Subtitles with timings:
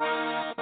[0.00, 0.54] Bye.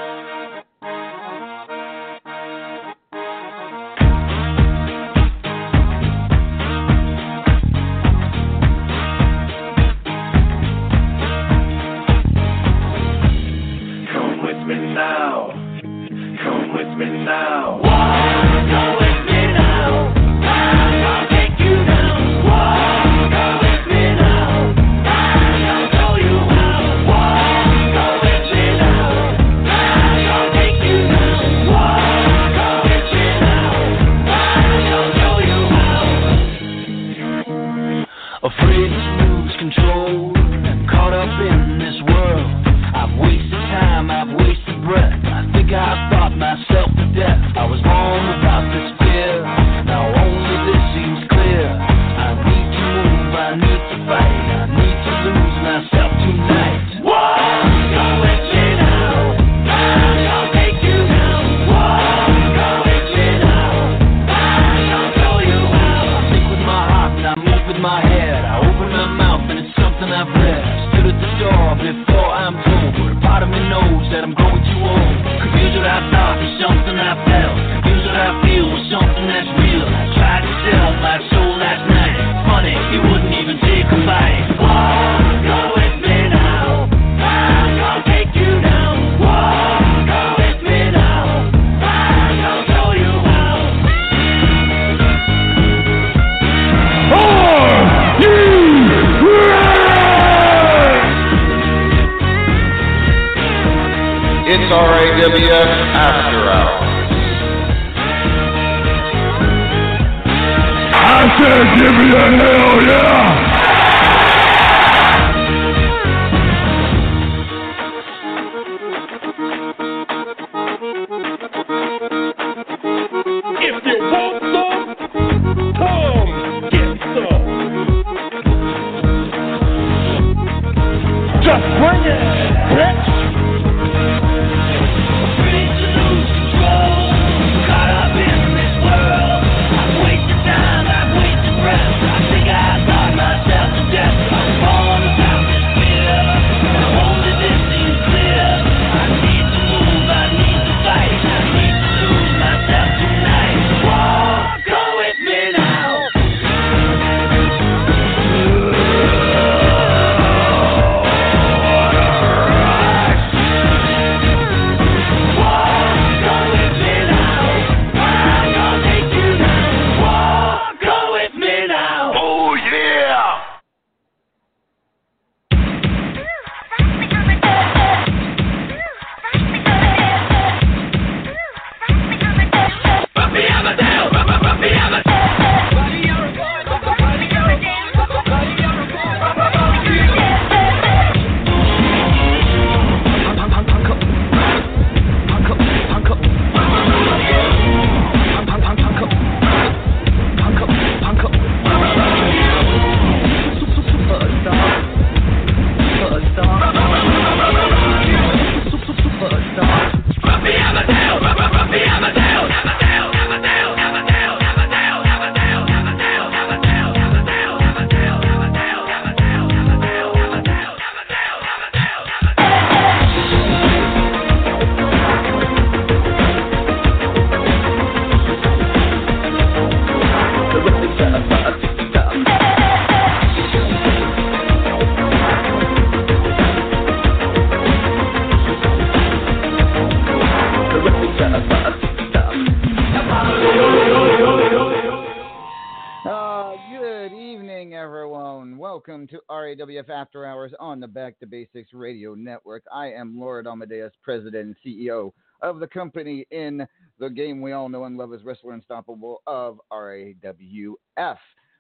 [253.46, 255.12] Amadeus, president and CEO
[255.42, 256.66] of the company in
[256.98, 261.18] the game we all know and love as Wrestler Unstoppable of RAWF.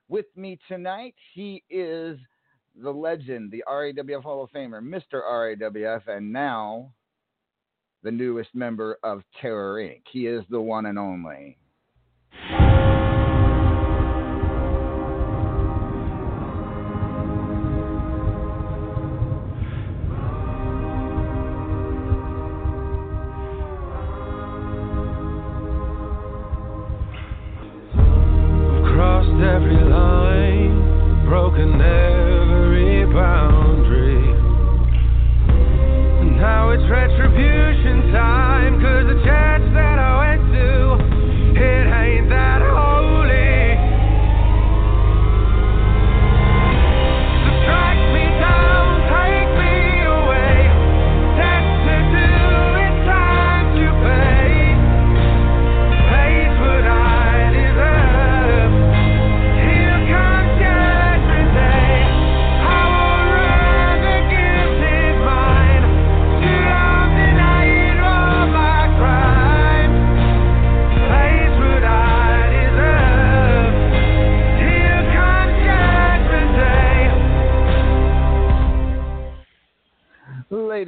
[0.08, 2.18] With me tonight, he is
[2.82, 5.22] the legend, the RAWF Hall of Famer, Mr.
[5.22, 6.92] RAWF, and now
[8.02, 10.02] the newest member of Terror Inc.
[10.10, 11.58] He is the one and only.
[29.42, 34.34] every line, broken every boundary.
[36.36, 39.57] Now it's retribution time, cause the chance.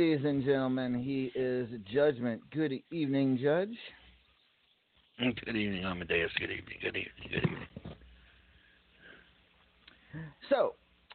[0.01, 2.41] Ladies and gentlemen, he is Judgment.
[2.53, 3.77] Good evening, Judge.
[5.19, 6.31] Good evening, Amadeus.
[6.39, 6.77] Good evening.
[6.81, 7.29] Good evening.
[7.31, 7.97] Good evening.
[10.49, 10.73] So,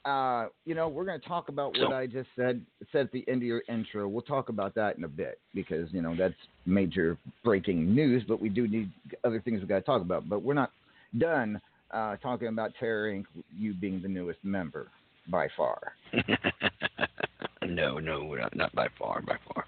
[0.08, 3.12] uh, you know, we're going to talk about what So- I just said said at
[3.12, 4.08] the end of your intro.
[4.08, 6.36] We'll talk about that in a bit because you know that's
[6.68, 8.24] major breaking news.
[8.28, 8.92] But we do need
[9.24, 10.30] other things we got to talk about.
[10.30, 10.72] But we're not
[11.18, 11.60] done
[11.90, 13.26] uh, talking about Terror Inc.
[13.58, 14.90] You being the newest member
[15.28, 15.94] by far.
[17.66, 19.66] no, no, not, not by far, by far.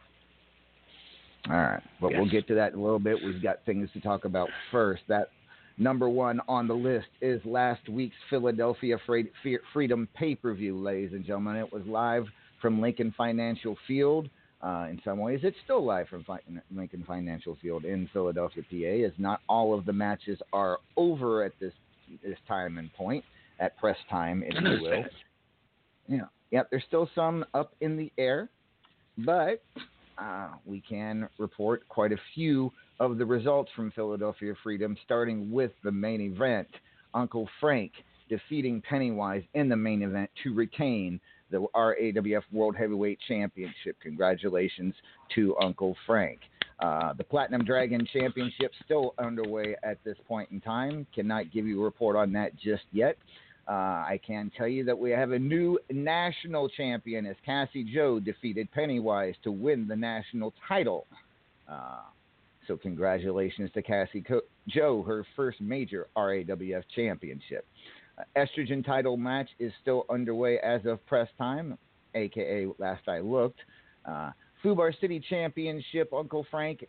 [1.49, 3.17] All right, but we'll get to that in a little bit.
[3.23, 5.03] We've got things to talk about first.
[5.07, 5.29] That
[5.77, 8.97] number one on the list is last week's Philadelphia
[9.73, 11.55] Freedom pay per view, ladies and gentlemen.
[11.55, 12.25] It was live
[12.61, 14.29] from Lincoln Financial Field.
[14.61, 16.39] Uh, in some ways, it's still live from fi-
[16.75, 21.53] Lincoln Financial Field in Philadelphia, PA, as not all of the matches are over at
[21.59, 21.73] this
[22.23, 23.23] this time and point
[23.59, 25.03] at press time, if you will.
[25.03, 25.11] that.
[26.07, 26.21] Yeah,
[26.51, 26.69] yep.
[26.69, 28.49] There's still some up in the air,
[29.19, 29.63] but
[30.17, 35.71] uh, we can report quite a few of the results from Philadelphia Freedom, starting with
[35.83, 36.67] the main event.
[37.13, 37.91] Uncle Frank
[38.29, 43.95] defeating Pennywise in the main event to retain the RAWF World Heavyweight Championship.
[44.01, 44.93] Congratulations
[45.35, 46.39] to Uncle Frank.
[46.79, 51.07] Uh, the Platinum Dragon Championship still underway at this point in time.
[51.15, 53.17] Cannot give you a report on that just yet.
[53.67, 58.19] Uh, I can tell you that we have a new national champion as Cassie Joe
[58.19, 61.05] defeated Pennywise to win the national title.
[61.69, 62.03] Uh,
[62.65, 67.65] so congratulations to Cassie Co- Joe, her first major RAWF championship.
[68.17, 71.77] Uh, estrogen title match is still underway as of press time,
[72.15, 73.59] aka last I looked.
[74.05, 74.31] Uh,
[74.63, 76.85] Fubar City Championship, Uncle Frank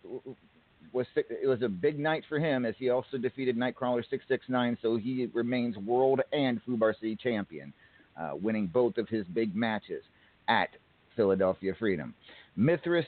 [0.92, 4.96] was it was a big night for him as he also defeated Nightcrawler 669, so
[4.96, 7.72] he remains world and Fubar City champion,
[8.18, 10.02] uh, winning both of his big matches
[10.48, 10.70] at
[11.16, 12.14] Philadelphia Freedom.
[12.56, 13.04] Mithras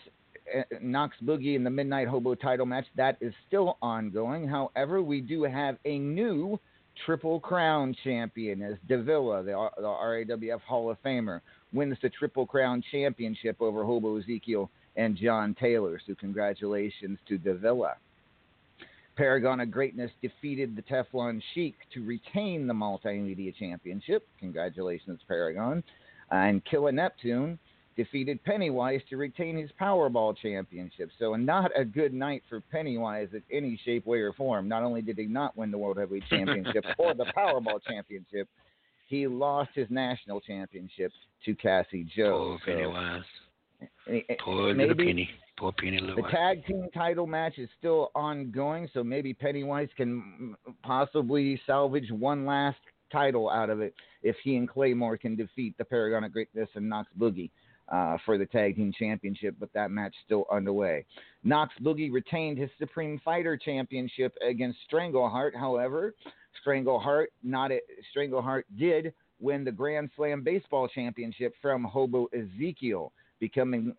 [0.56, 4.48] uh, Knox Boogie in the Midnight Hobo title match that is still ongoing.
[4.48, 6.58] However, we do have a new
[7.06, 11.40] Triple Crown champion as Davila, the, the RAWF Hall of Famer,
[11.72, 16.00] wins the Triple Crown championship over Hobo Ezekiel and John Taylor.
[16.06, 17.94] So congratulations to Davila.
[19.16, 24.26] Paragon of Greatness defeated the Teflon Sheik to retain the Multimedia Championship.
[24.38, 25.82] Congratulations, Paragon.
[26.30, 27.58] And Killer Neptune
[27.96, 31.10] defeated Pennywise to retain his Powerball Championship.
[31.18, 34.68] So not a good night for Pennywise in any shape, way, or form.
[34.68, 38.48] Not only did he not win the World Heavyweight Championship or the Powerball Championship,
[39.08, 41.12] he lost his national championship
[41.44, 42.32] to Cassie Joe.
[42.54, 43.22] Oh, Poor So, Pennywise.
[44.08, 45.28] Eh, eh, Poor little Penny.
[45.58, 50.56] Poor Penny little the tag team title match is still ongoing, so maybe Pennywise can
[50.82, 52.78] possibly salvage one last
[53.12, 56.88] title out of it if he and Claymore can defeat the Paragon of Greatness and
[56.88, 57.50] Knox Boogie
[57.90, 59.56] uh, for the tag team championship.
[59.58, 61.04] But that match still underway.
[61.44, 65.54] Knox Boogie retained his Supreme Fighter Championship against Strangleheart.
[65.56, 66.14] However,
[66.64, 67.80] Strangleheart not a,
[68.14, 73.94] Strangleheart did win the Grand Slam Baseball Championship from Hobo Ezekiel, becoming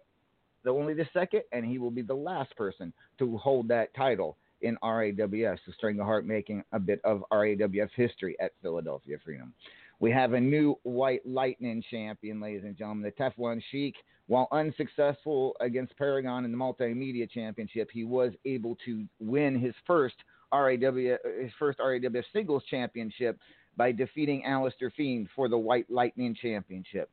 [0.63, 4.37] the only the second, and he will be the last person to hold that title
[4.61, 9.53] in RAWS, the string So heart making a bit of RAWF history at Philadelphia Freedom.
[9.99, 13.03] We have a new White Lightning champion, ladies and gentlemen.
[13.03, 13.95] The Teflon Sheik,
[14.27, 20.15] while unsuccessful against Paragon in the Multimedia Championship, he was able to win his first
[20.53, 23.37] RAW, his first RAWF Singles Championship
[23.77, 27.09] by defeating Alistair Fiend for the White Lightning Championship.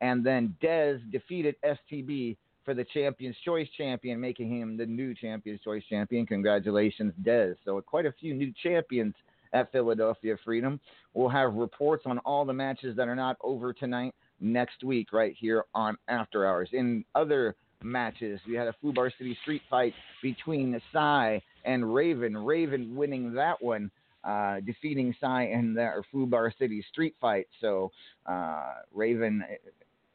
[0.00, 5.60] And then Dez defeated STB for the Champions Choice champion, making him the new Champions
[5.62, 6.26] Choice champion.
[6.26, 7.56] Congratulations, Dez.
[7.64, 9.14] So quite a few new champions
[9.52, 10.78] at Philadelphia Freedom.
[11.14, 15.34] We'll have reports on all the matches that are not over tonight next week, right
[15.38, 16.68] here on After Hours.
[16.72, 22.36] In other matches, we had a Fubar City street fight between Sai and Raven.
[22.36, 23.90] Raven winning that one,
[24.24, 27.46] uh, defeating Sai in their Fubar City street fight.
[27.60, 27.90] So
[28.26, 29.44] uh, Raven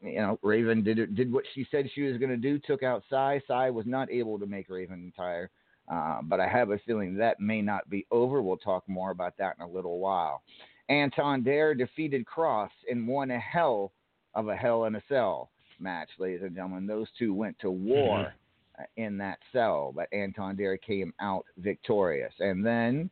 [0.03, 2.60] you know, Raven did did what she said she was going to do.
[2.60, 3.41] Took out Sai.
[3.48, 5.50] Sai was not able to make Raven retire,
[5.91, 8.41] uh, but I have a feeling that may not be over.
[8.41, 10.43] We'll talk more about that in a little while.
[10.89, 13.93] Anton Dare defeated Cross and won a hell
[14.36, 16.86] of a Hell in a Cell match, ladies and gentlemen.
[16.86, 18.33] Those two went to war
[18.79, 22.33] uh, in that cell, but Anton Dare came out victorious.
[22.39, 23.10] And then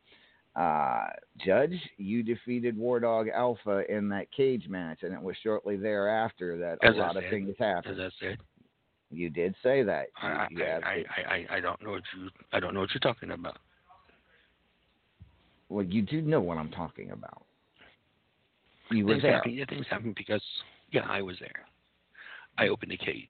[0.54, 1.06] uh,
[1.44, 6.58] Judge, you defeated War Dog Alpha in that cage match, and it was shortly thereafter
[6.58, 7.98] that As a lot said, of things happened.
[7.98, 8.38] As I said.
[9.10, 10.06] You did say that.
[10.22, 11.04] I, you I, I,
[11.34, 13.58] I, I, don't know what you I don't know what you're talking about.
[15.68, 17.44] Well, you do know what I'm talking about.
[18.90, 19.36] You were there.
[19.36, 20.42] Happened, things happened because
[20.92, 21.66] yeah, I was there.
[22.58, 23.28] I opened the cage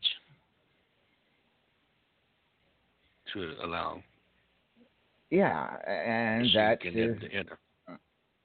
[3.32, 4.02] to allow
[5.32, 7.16] yeah, and that is.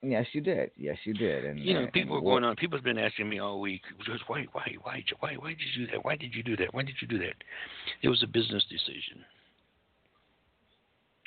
[0.01, 0.72] Yes, you did.
[0.77, 1.44] Yes, you did.
[1.44, 2.56] And you know, uh, and, people are going on.
[2.56, 5.91] People's been asking me all week, just why, why, why, why, why did you do
[5.91, 6.06] that?
[6.06, 6.74] Why did you do that?
[6.74, 7.36] Why did you do that?
[8.03, 9.25] It was a business decision,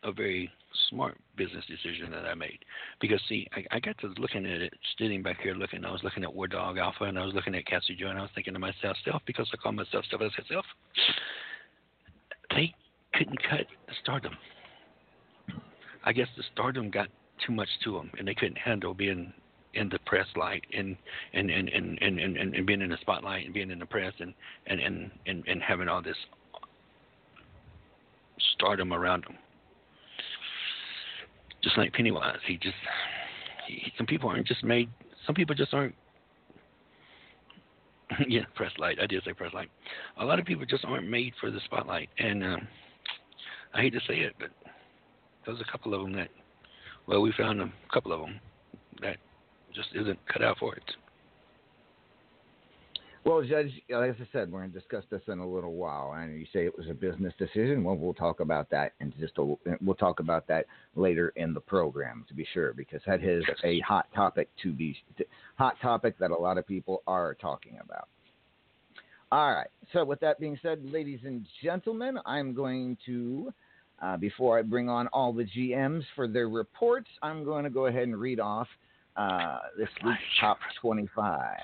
[0.03, 0.51] a very
[0.89, 2.61] smart business decision that I made.
[2.99, 5.85] Because see, I, I got to looking at it, sitting back here looking.
[5.85, 8.19] I was looking at War Dog Alpha, and I was looking at Cassie Joe, and
[8.19, 10.65] I was thinking to myself, self, because I call myself self as self.
[12.57, 12.73] They
[13.13, 14.33] couldn't cut the stardom.
[16.05, 17.09] I guess the stardom got
[17.47, 19.33] too much to them, and they couldn't handle being
[19.75, 20.97] in the press light and
[21.33, 24.13] and and and and, and, and being in the spotlight and being in the press
[24.19, 24.35] and
[24.67, 26.17] and and and, and having all this
[28.55, 29.37] stardom around them.
[31.63, 32.75] Just like Pennywise, he just
[33.67, 34.89] he, some people aren't just made.
[35.27, 35.95] Some people just aren't.
[38.29, 38.99] yeah, press light.
[39.01, 39.71] I did say press light.
[40.19, 42.69] A lot of people just aren't made for the spotlight, and um,
[43.75, 44.51] I hate to say it, but
[45.51, 46.29] there's a couple of them that
[47.07, 48.39] well, we found a couple of them
[49.03, 49.17] that
[49.75, 50.83] just isn't cut out for it.
[53.25, 56.41] Well, Judge, as I said, we're going to discuss this in a little while, and
[56.41, 57.85] you say it was a business decision.
[57.85, 60.65] Well, we'll talk about that, and just a, we'll talk about that
[60.95, 64.97] later in the program to be sure, because that is a hot topic to be
[65.57, 68.09] hot topic that a lot of people are talking about.
[69.33, 69.69] All right.
[69.93, 73.53] So, with that being said, ladies and gentlemen, I'm going to
[74.01, 77.87] uh, before I bring on all the GMs for their reports, I'm going to go
[77.87, 78.69] ahead and read off
[79.17, 81.55] uh, this week's top 25.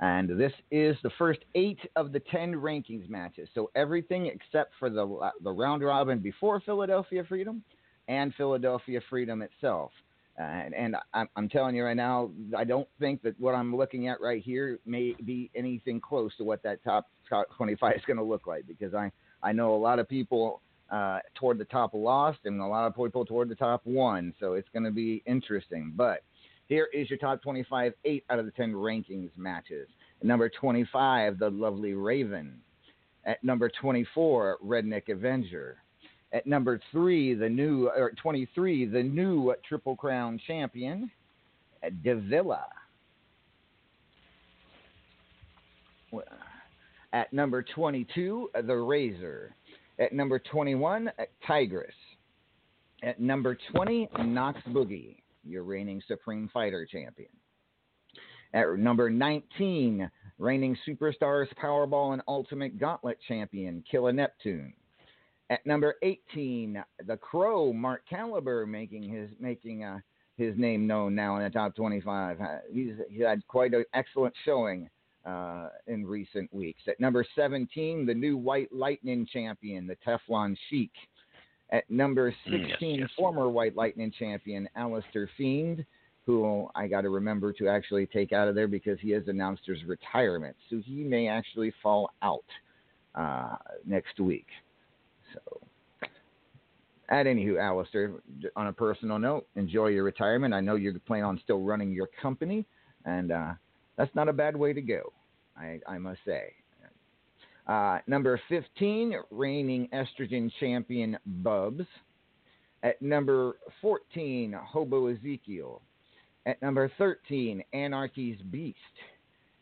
[0.00, 3.48] And this is the first eight of the 10 rankings matches.
[3.54, 7.62] So everything except for the, the round robin before Philadelphia Freedom
[8.08, 9.90] and Philadelphia Freedom itself.
[10.38, 13.74] Uh, and, and I'm, I'm, telling you right now, I don't think that what I'm
[13.74, 18.02] looking at right here may be anything close to what that top, top 25 is
[18.06, 19.10] going to look like because I,
[19.42, 22.96] I know a lot of people uh, toward the top lost, and a lot of
[22.96, 24.32] people toward the top won.
[24.38, 25.92] So it's going to be interesting.
[25.96, 26.22] But
[26.66, 29.88] here is your top 25, eight out of the 10 rankings matches.
[30.20, 32.60] At number 25, the lovely Raven.
[33.24, 35.78] At number 24, Redneck Avenger.
[36.32, 41.10] At number three, the new or 23, the new Triple Crown champion,
[42.02, 42.66] Davila.
[47.12, 49.54] At number 22, the Razor.
[49.98, 51.10] At number 21,
[51.46, 51.94] Tigress.
[53.02, 57.30] At number 20, Knox Boogie, your reigning Supreme Fighter champion.
[58.52, 64.72] At number 19, reigning Superstars Powerball and Ultimate Gauntlet champion, Killer Neptune.
[65.50, 70.00] At number 18, the Crow, Mark Caliber, making his making uh,
[70.36, 72.40] his name known now in the top 25.
[72.40, 74.90] Uh, he's he had quite an excellent showing
[75.26, 76.80] uh, in recent weeks.
[76.88, 80.92] At number 17, the new White Lightning champion, the Teflon Sheik.
[81.70, 83.10] At number 16, mm, yes, yes.
[83.18, 85.84] former White Lightning champion, Alistair Fiend,
[86.24, 89.62] who I got to remember to actually take out of there because he has announced
[89.66, 90.56] his retirement.
[90.70, 92.44] So he may actually fall out
[93.16, 94.46] uh, next week.
[95.34, 95.60] So,
[97.08, 98.14] at anywho, Alistair,
[98.56, 100.54] on a personal note, enjoy your retirement.
[100.54, 102.66] I know you're planning on still running your company,
[103.04, 103.52] and uh,
[103.96, 105.12] that's not a bad way to go,
[105.56, 106.52] I, I must say.
[107.66, 111.84] Uh, number 15, reigning estrogen champion Bubs.
[112.82, 115.82] At number 14, Hobo Ezekiel.
[116.44, 118.76] At number 13, Anarchy's Beast.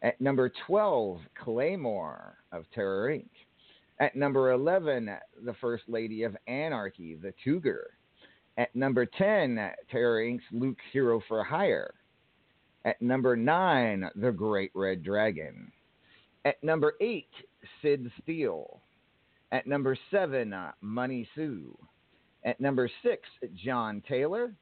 [0.02, 3.30] At number 12, Claymore of Terror Inc.
[4.00, 5.08] At number 11,
[5.42, 7.92] the First Lady of Anarchy, the Cougar.
[8.58, 11.94] At number 10, Terror Inc.'s Luke Hero for Hire.
[12.84, 15.72] At number nine, The Great Red Dragon.
[16.44, 17.30] At number eight,
[17.80, 18.80] Sid Steele.
[19.52, 21.76] At number seven, Money Sue.
[22.44, 23.22] At number six,
[23.64, 24.52] John Taylor.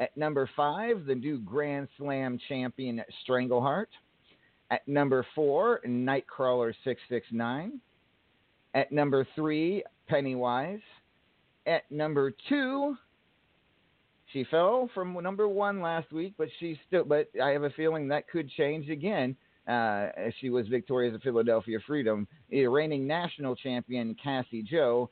[0.00, 3.86] At number five, the new Grand Slam champion Strangleheart.
[4.70, 7.80] At number four, Nightcrawler 669.
[8.74, 10.80] At number three, Pennywise.
[11.66, 12.96] At number two,
[14.34, 17.04] she fell from number one last week, but she's still.
[17.04, 19.34] But I have a feeling that could change again.
[19.66, 20.08] Uh,
[20.40, 25.08] she was victorious at Philadelphia Freedom, the reigning national champion Cassie Joe,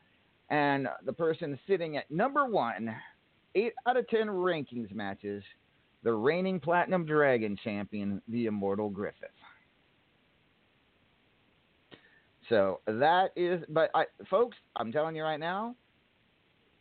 [0.51, 2.95] and the person sitting at number one,
[3.55, 5.43] eight out of ten rankings matches,
[6.03, 9.31] the reigning Platinum Dragon champion, the Immortal Griffith.
[12.49, 15.77] So that is, but I, folks, I'm telling you right now,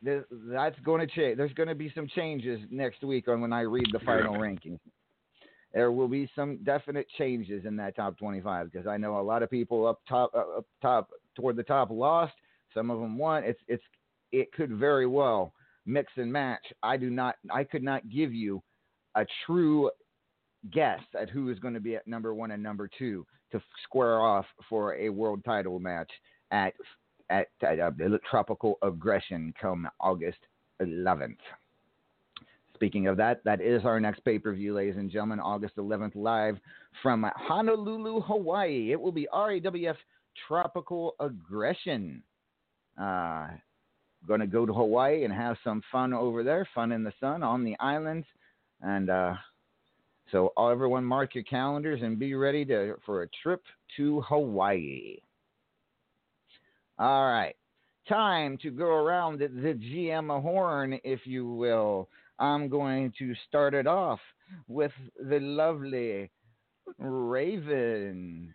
[0.03, 1.38] that's going to change.
[1.38, 4.79] There's going to be some changes next week on when I read the final rankings.
[5.74, 9.43] There will be some definite changes in that top 25 because I know a lot
[9.43, 12.34] of people up top, uh, up top toward the top lost.
[12.74, 13.43] Some of them won.
[13.43, 13.84] It's it's
[14.31, 15.53] it could very well
[15.86, 16.63] mix and match.
[16.84, 17.36] I do not.
[17.50, 18.62] I could not give you
[19.15, 19.89] a true
[20.72, 24.22] guess at who is going to be at number one and number two to square
[24.22, 26.12] off for a world title match
[26.51, 26.74] at
[27.31, 27.91] at, uh,
[28.29, 30.39] Tropical Aggression come August
[30.81, 31.38] 11th.
[32.75, 36.15] Speaking of that, that is our next pay per view, ladies and gentlemen, August 11th,
[36.15, 36.57] live
[37.01, 38.91] from Honolulu, Hawaii.
[38.91, 39.95] It will be RAWF
[40.47, 42.23] Tropical Aggression.
[43.00, 43.47] Uh,
[44.27, 47.43] going to go to Hawaii and have some fun over there, fun in the sun
[47.43, 48.25] on the islands.
[48.81, 49.35] And uh,
[50.31, 53.61] so, everyone, mark your calendars and be ready to, for a trip
[53.97, 55.17] to Hawaii.
[57.01, 57.55] All right.
[58.08, 62.08] Time to go around the, GM horn, if you will.
[62.38, 64.20] I'm going to start it off
[64.67, 66.29] with the lovely
[67.00, 68.53] Raven.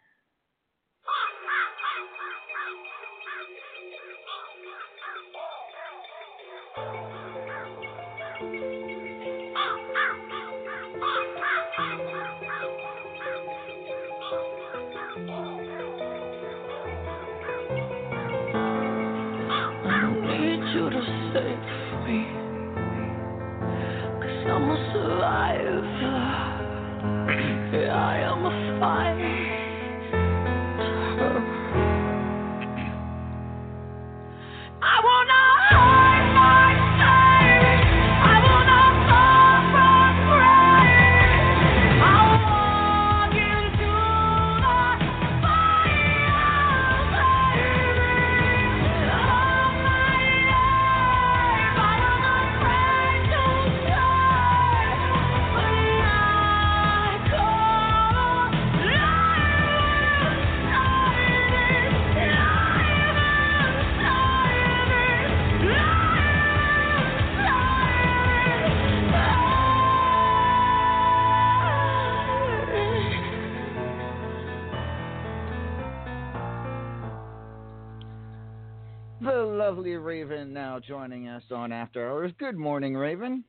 [80.81, 82.33] Joining us on After Hours.
[82.39, 83.45] Good morning, Raven.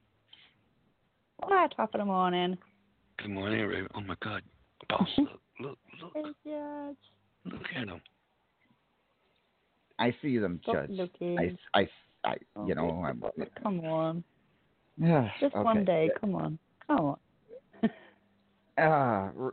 [1.44, 2.58] Hi, top of the morning.
[3.18, 3.88] Good morning, Raven.
[3.96, 4.42] Oh my God,
[4.90, 5.08] boss!
[5.18, 6.12] Look, look, look.
[6.14, 6.98] Hey, Judge.
[7.46, 8.02] Look at them.
[10.00, 10.90] I see them, Stop Judge.
[10.92, 11.58] Looking.
[11.74, 11.88] I, I,
[12.24, 12.36] I,
[12.68, 13.24] you know, I'm.
[13.64, 14.24] Come on.
[14.98, 15.30] Yeah.
[15.40, 15.64] Just okay.
[15.64, 16.12] one day.
[16.20, 16.60] Come on.
[16.86, 17.18] Come
[17.80, 17.90] on.
[18.78, 19.52] uh,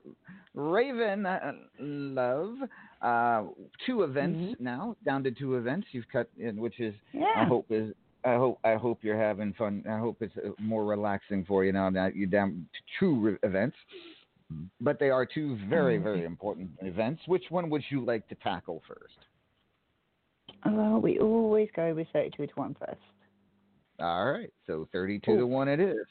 [0.54, 2.54] Raven, uh, love,
[3.02, 3.42] uh,
[3.86, 4.64] two events mm-hmm.
[4.64, 7.32] now, down to two events you've cut in, which is yeah.
[7.36, 7.92] I hope is
[8.24, 9.84] I hope I hope you're having fun.
[9.88, 13.36] I hope it's uh, more relaxing for you now that you're down to two re-
[13.42, 13.76] events.
[14.80, 16.04] But they are two very mm-hmm.
[16.04, 17.22] very important events.
[17.26, 19.16] Which one would you like to tackle first?
[20.64, 23.00] Well, we always go with 32 to 1 first.
[24.00, 25.38] All right, so 32 Ooh.
[25.38, 26.06] to 1 it is.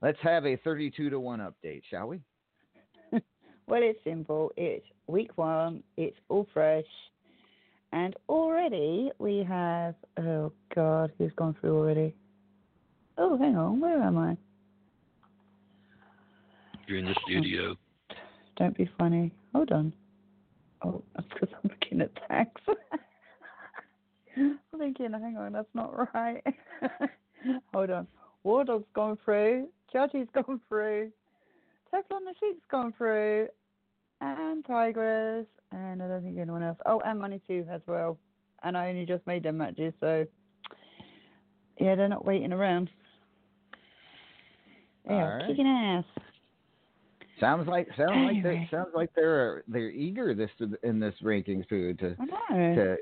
[0.00, 2.20] Let's have a 32 to 1 update, shall we?
[3.66, 4.52] Well, it's simple.
[4.56, 6.84] It's week one, it's all fresh.
[7.92, 12.14] And already we have, oh God, who's gone through already?
[13.18, 14.36] Oh, hang on, where am I?
[16.86, 17.76] You're in the studio.
[18.56, 19.32] Don't be funny.
[19.54, 19.92] Hold on.
[20.82, 22.60] Oh, that's because I'm looking at tags.
[24.36, 26.42] I'm thinking, hang on, that's not right.
[27.74, 28.06] Hold on.
[28.44, 29.68] Wardog's gone through.
[29.92, 31.12] Judgy's gone through.
[31.92, 33.48] Teflon the Sheep's gone through.
[34.20, 35.46] And Tigress.
[35.72, 36.78] And I don't think anyone else.
[36.86, 38.18] Oh, and Money 2 as well.
[38.62, 40.26] And I only just made them matches, so.
[41.80, 42.90] Yeah, they're not waiting around.
[45.08, 45.46] Yeah, right.
[45.48, 46.04] kicking ass.
[47.40, 48.34] Sounds like sounds anyway.
[48.34, 50.50] like they sounds like they're they're eager this
[50.84, 52.96] in this rankings food to to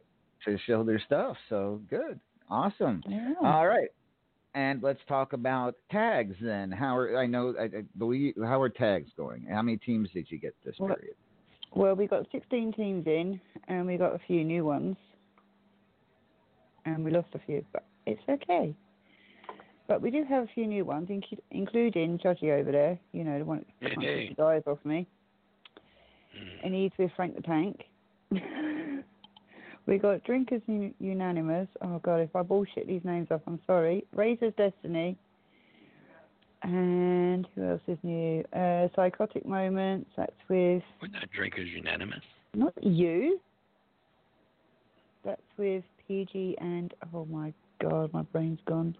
[0.47, 1.37] to show their stuff.
[1.51, 3.03] So good, awesome.
[3.07, 3.35] Yeah.
[3.43, 3.91] All right,
[4.55, 6.71] and let's talk about tags then.
[6.71, 9.47] How are I know I, I believe how are tags going?
[9.51, 11.15] How many teams did you get this well, period?
[11.73, 14.97] Well, we got 16 teams in, and we got a few new ones,
[16.85, 18.75] and we lost a few, but it's okay.
[19.87, 22.99] But we do have a few new ones, inc- including Judgy over there.
[23.13, 24.29] You know, the one that Hey.
[24.29, 25.07] took the eyes off me.
[26.37, 26.65] Mm.
[26.65, 27.85] And he's with Frank the Tank.
[29.91, 31.69] we got Drinkers Un- Unanimous.
[31.83, 34.07] Oh God, if I bullshit these names up, I'm sorry.
[34.15, 35.19] Razor's Destiny.
[36.63, 38.45] And who else is new?
[38.55, 40.09] Uh, Psychotic Moments.
[40.17, 42.21] That's with We're not drinkers unanimous.
[42.55, 43.41] not you.
[45.25, 48.97] That's with PG and oh my God, my brain's gone.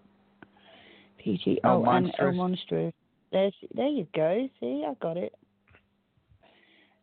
[1.19, 1.61] PG.
[1.63, 2.35] Oh, Oh, and El Monstrous.
[2.71, 2.93] Monstro.
[3.31, 4.49] There's, there you go.
[4.59, 5.33] See, I got it.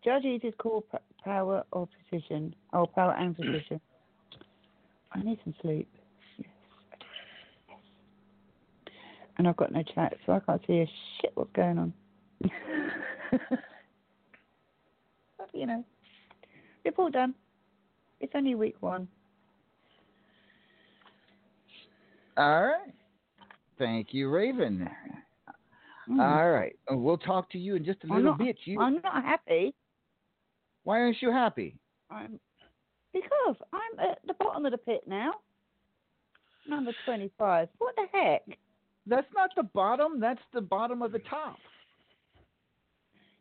[0.05, 0.99] Judges is called p-
[1.29, 2.55] power or precision.
[2.73, 3.81] Oh, power and precision.
[5.13, 5.87] I need some sleep.
[6.39, 6.49] Yes,
[7.69, 7.79] Yes.
[9.37, 11.93] And I've got no chat, so I can't see a shit what's going on.
[13.31, 13.41] but,
[15.53, 15.85] you know,
[16.85, 17.35] report done.
[18.21, 19.07] It's only week one.
[22.39, 22.93] All right.
[23.79, 24.89] Thank you, Raven.
[26.09, 26.21] Mm.
[26.21, 26.75] All right.
[26.91, 28.57] We'll talk to you in just a I'm little not- bit.
[28.65, 29.75] You, I'm not happy.
[30.89, 31.77] Why aren't you happy?
[32.11, 32.41] I'm
[33.13, 35.33] because I'm at the bottom of the pit now.
[36.67, 37.69] Number twenty-five.
[37.77, 38.59] What the heck?
[39.07, 40.19] That's not the bottom.
[40.19, 41.59] That's the bottom of the top.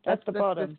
[0.05, 0.77] That's, the bottom.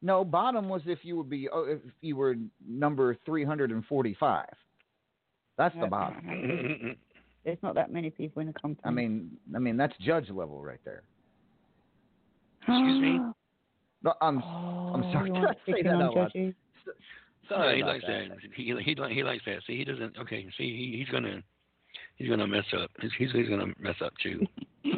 [0.00, 3.84] no, bottom was if you would be oh, if you were number three hundred and
[3.86, 4.54] forty-five.
[5.56, 6.94] That's the bottom.
[7.44, 8.82] There's not that many people in the company.
[8.84, 11.02] I mean, I mean that's judge level right there.
[12.68, 13.20] Excuse me?
[14.02, 15.30] No, I'm Oh, I'm sorry.
[15.32, 16.32] Did I say that out loud?
[16.34, 16.54] Judgy?
[16.86, 16.92] No,
[17.56, 18.28] sorry he likes that.
[18.28, 18.38] that.
[18.54, 19.62] He he he likes that.
[19.66, 20.16] See, he doesn't.
[20.18, 21.42] Okay, see, he, he's gonna
[22.16, 22.90] he's gonna mess up.
[23.00, 24.46] He's he's, he's gonna mess up too.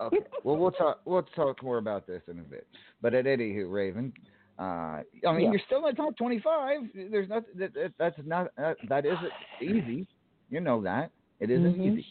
[0.00, 0.18] Okay.
[0.42, 1.00] Well, we'll talk.
[1.04, 2.66] We'll talk more about this in a bit.
[3.00, 4.12] But at any who Raven,
[4.58, 5.50] uh, I mean, Yeah.
[5.52, 6.80] you're still in the top 25.
[7.12, 10.08] There's not that, that that's not uh, that isn't easy.
[10.50, 11.92] You know that it isn't Mhm.
[11.92, 12.06] easy.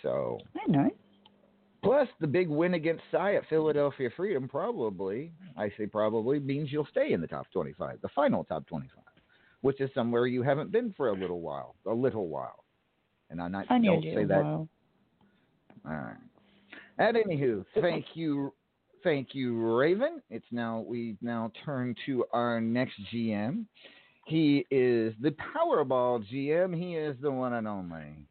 [0.00, 0.90] So I know.
[1.86, 6.88] Plus the big win against Sai at Philadelphia Freedom probably, I say probably means you'll
[6.90, 8.98] stay in the top 25, the final top 25,
[9.60, 12.64] which is somewhere you haven't been for a little while, a little while.
[13.30, 14.68] And I'm not a don't say that while.
[15.86, 16.16] all right.
[16.98, 18.52] At anywho, thank you,
[19.04, 20.20] thank you, Raven.
[20.28, 23.64] It's now we now turn to our next GM.
[24.26, 26.76] He is the Powerball GM.
[26.76, 28.26] He is the one and only.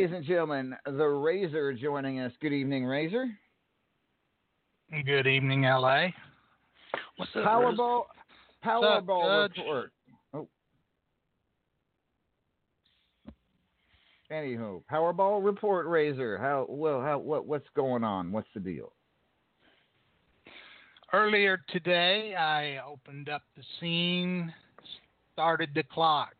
[0.00, 2.32] Ladies and gentlemen, the Razor joining us.
[2.40, 3.26] Good evening, Razor.
[5.04, 6.06] Good evening, LA.
[7.18, 7.44] What's up?
[7.44, 8.04] Powerball,
[8.64, 9.92] Powerball report.
[10.32, 10.48] Oh.
[14.32, 16.38] Anywho, Powerball report, Razor.
[16.38, 17.02] How well?
[17.02, 17.44] How what?
[17.44, 18.32] What's going on?
[18.32, 18.94] What's the deal?
[21.12, 24.50] Earlier today, I opened up the scene,
[25.34, 26.32] started the clock.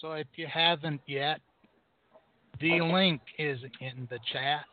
[0.00, 1.40] So if you haven't yet,
[2.62, 4.64] the link is in the chat.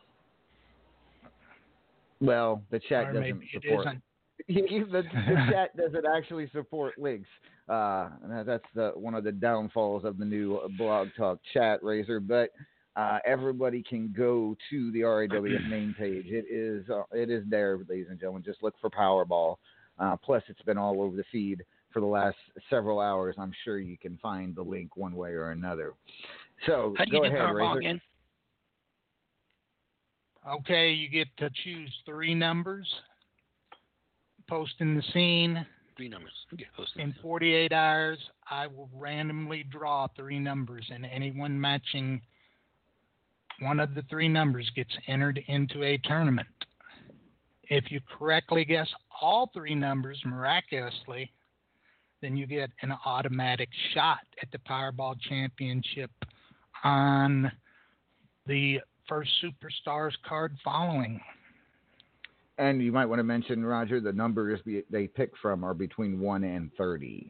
[2.20, 3.86] Well, the chat or doesn't support.
[4.48, 7.28] the, the chat doesn't actually support links.
[7.68, 8.08] Uh,
[8.44, 12.20] that's the one of the downfalls of the new Blog Talk chat, Razor.
[12.20, 12.50] But
[12.96, 16.26] uh, everybody can go to the RAWF main page.
[16.28, 18.42] It is uh, it is there, ladies and gentlemen.
[18.44, 19.56] Just look for Powerball.
[19.98, 22.36] Uh, plus, it's been all over the feed for the last
[22.68, 23.36] several hours.
[23.38, 25.92] I'm sure you can find the link one way or another.
[26.66, 28.00] So How do you go do ahead, Powerball Razor.
[30.48, 32.88] Okay, you get to choose three numbers,
[34.48, 35.66] post in the scene.
[35.96, 36.32] Three numbers.
[36.54, 38.18] Okay, host In 48 hours,
[38.50, 42.22] I will randomly draw three numbers, and anyone matching
[43.60, 46.48] one of the three numbers gets entered into a tournament.
[47.64, 48.88] If you correctly guess
[49.20, 51.30] all three numbers miraculously,
[52.22, 56.10] then you get an automatic shot at the Powerball Championship
[56.84, 57.50] on
[58.46, 61.20] the first Superstars card following.
[62.58, 66.20] And you might want to mention, Roger, the numbers be- they pick from are between
[66.20, 67.28] one and thirty.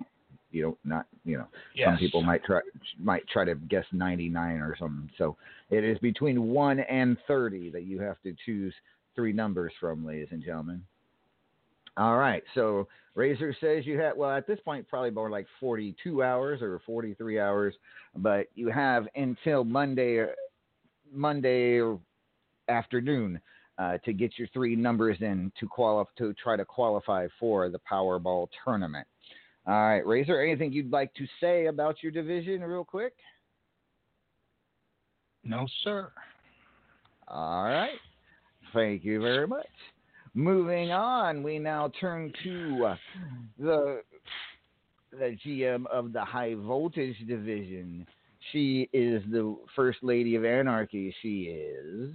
[0.50, 1.46] You know, not you know.
[1.84, 2.60] Some people might try
[2.98, 5.08] might try to guess ninety nine or something.
[5.16, 5.36] So
[5.70, 8.74] it is between one and thirty that you have to choose
[9.14, 10.82] three numbers from, ladies and gentlemen.
[11.96, 12.42] All right.
[12.54, 16.62] So Razor says you have well at this point probably more like forty two hours
[16.62, 17.74] or forty three hours,
[18.16, 20.24] but you have until Monday
[21.12, 21.82] Monday
[22.68, 23.40] afternoon
[23.78, 27.80] uh, to get your three numbers in to qualify to try to qualify for the
[27.90, 29.06] Powerball tournament.
[29.66, 33.14] All right, Razor, anything you'd like to say about your division, real quick?
[35.44, 36.10] No, sir.
[37.28, 37.98] All right,
[38.72, 39.66] thank you very much.
[40.34, 42.96] Moving on, we now turn to uh,
[43.58, 44.02] the
[45.12, 48.06] the GM of the High Voltage Division.
[48.52, 51.14] She is the First Lady of Anarchy.
[51.20, 52.12] She is.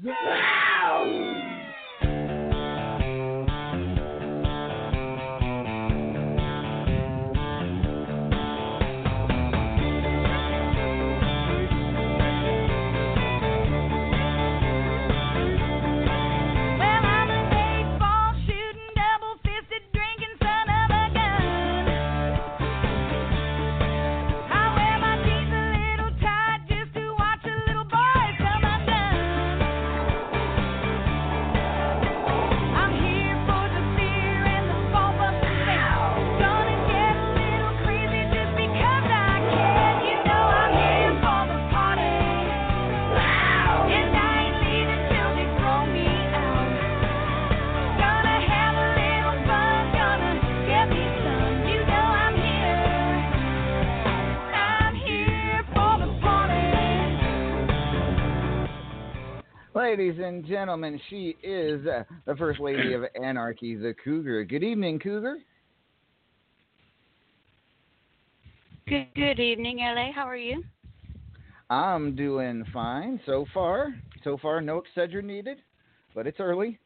[60.46, 64.44] And gentlemen, she is uh, the First Lady of Anarchy, the Cougar.
[64.44, 65.38] Good evening, Cougar.
[68.88, 70.12] Good, good evening, LA.
[70.12, 70.64] How are you?
[71.72, 73.96] I'm doing fine so far.
[74.24, 75.58] So far, no Excedrin needed,
[76.14, 76.78] but it's early.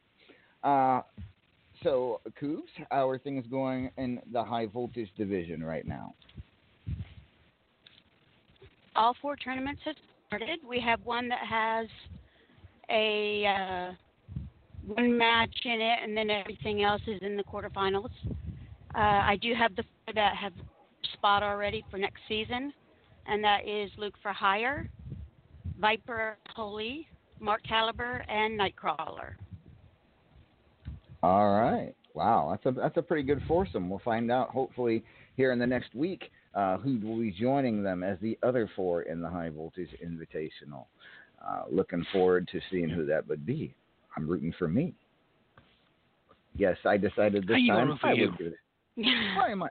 [0.64, 1.02] Uh,
[1.82, 6.14] so, Coops, how are things going in the high voltage division right now?
[8.96, 9.96] All four tournaments have
[10.28, 10.60] started.
[10.66, 11.88] We have one that has
[12.90, 13.92] a uh,
[14.86, 18.10] one match in it, and then everything else is in the quarterfinals.
[18.94, 20.52] Uh, I do have the four that have
[21.14, 22.72] spot already for next season,
[23.26, 24.90] and that is Luke for Hire,
[25.78, 27.06] Viper Holy,
[27.38, 29.32] Mark Caliber, and Nightcrawler.
[31.22, 31.94] All right.
[32.14, 33.88] Wow, that's a that's a pretty good foursome.
[33.88, 35.04] We'll find out hopefully
[35.36, 39.02] here in the next week uh, who will be joining them as the other four
[39.02, 40.86] in the high voltage invitational.
[41.46, 43.74] Uh, looking forward to seeing who that would be.
[44.16, 44.94] I'm rooting for me.
[46.56, 48.26] Yes, I decided this time I you?
[48.26, 48.52] would do.
[49.36, 49.68] Why am I?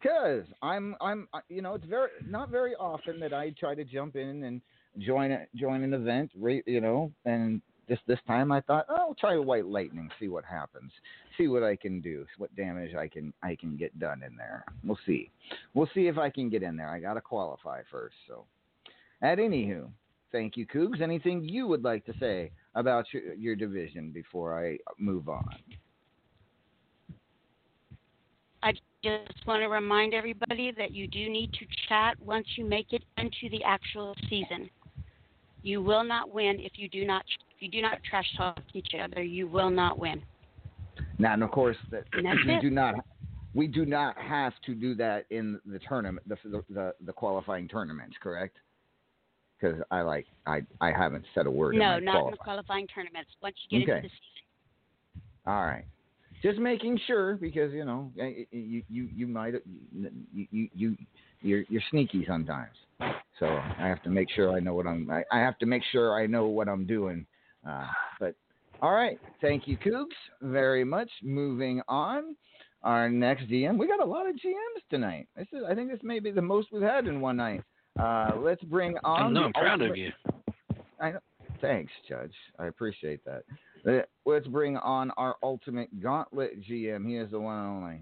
[0.00, 4.16] Because I'm I'm you know it's very not very often that I try to jump
[4.16, 4.60] in and
[4.98, 6.30] join a, join an event,
[6.66, 10.44] you know, and this this time I thought, oh, I'll try White Lightning, see what
[10.44, 10.90] happens,
[11.36, 14.64] see what I can do, what damage I can I can get done in there.
[14.84, 15.30] We'll see,
[15.74, 16.88] we'll see if I can get in there.
[16.88, 18.16] I got to qualify first.
[18.26, 18.44] So,
[19.22, 19.88] at anywho,
[20.32, 21.00] thank you, Cougs.
[21.00, 25.56] Anything you would like to say about your, your division before I move on?
[28.62, 32.92] I just want to remind everybody that you do need to chat once you make
[32.92, 34.68] it into the actual season.
[35.62, 37.22] You will not win if you do not
[37.56, 39.22] if you do not trash talk each other.
[39.22, 40.22] You will not win.
[41.18, 42.62] Now, and of course, that we it.
[42.62, 42.94] do not
[43.54, 47.68] we do not have to do that in the tournament, the the, the, the qualifying
[47.68, 48.56] tournaments, correct?
[49.60, 51.74] Because I like I I haven't said a word.
[51.74, 52.36] No, in not my in the qualifying.
[52.38, 53.30] qualifying tournaments.
[53.42, 53.96] Once you get Okay.
[53.98, 55.22] into the season.
[55.46, 55.84] All right.
[56.42, 59.54] Just making sure because you know eh, eh, you you you might
[59.92, 60.96] you you you
[61.42, 62.74] you're you're sneaky sometimes.
[63.38, 65.82] So I have to make sure I know what I'm I, I have to make
[65.92, 67.26] sure I know what I'm doing.
[67.68, 67.86] Uh,
[68.18, 68.34] but
[68.80, 71.10] all right, thank you, Cougs, very much.
[71.22, 72.34] Moving on,
[72.82, 73.76] our next GM.
[73.76, 75.28] We got a lot of GMs tonight.
[75.36, 77.62] This is I think this may be the most we've had in one night.
[77.98, 79.22] Uh, let's bring on.
[79.22, 80.10] I know, the I'm proud of you.
[81.00, 81.20] I know.
[81.60, 82.32] Thanks, Judge.
[82.58, 83.42] I appreciate that.
[83.86, 87.06] Uh, Let's bring on our ultimate gauntlet GM.
[87.08, 87.98] He is the one and only.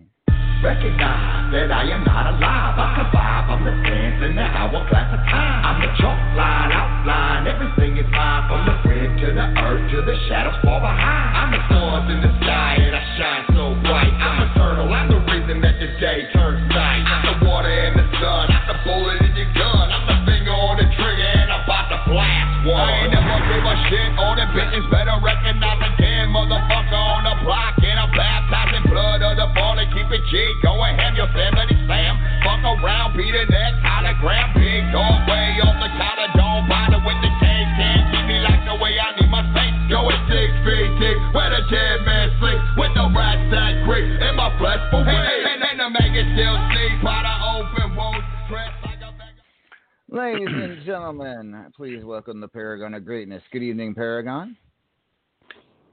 [0.63, 2.75] Recognize that I am not alive.
[2.75, 3.47] I survive.
[3.47, 5.61] I'm the sands in the hourglass of time.
[5.63, 7.47] I'm the chalk line, outline.
[7.47, 8.43] Everything is fine.
[8.51, 11.31] From the wind to the earth to the shadows far behind.
[11.39, 14.11] I'm the stars in the sky and I shine so bright.
[14.19, 14.91] I'm eternal.
[14.91, 15.18] I'm the
[30.33, 30.61] ball and keep it G.
[30.63, 32.15] Going ham, Yosemite Sam.
[32.45, 34.55] Fuck around, Peter next hologram.
[34.55, 36.29] Big dog way off the counter.
[36.37, 37.71] Don't bother with the case.
[37.79, 39.75] Can't keep me like the way I need my face.
[39.89, 42.61] Going six feet deep where the dead man sleep.
[42.77, 45.17] With the rats that creep in my flesh for weed.
[45.17, 47.01] And, and the maggot still sleep.
[47.03, 48.27] Pot open wounds.
[48.49, 53.43] Dressed like a bag of- Ladies and gentlemen, please welcome the Paragon of Greatness.
[53.53, 54.57] Good evening, Paragon.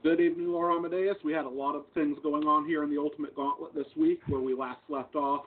[0.06, 1.16] Good evening, Laura Amadeus.
[1.24, 4.20] We had a lot of things going on here in the Ultimate Gauntlet this week
[4.28, 5.46] where we last left off.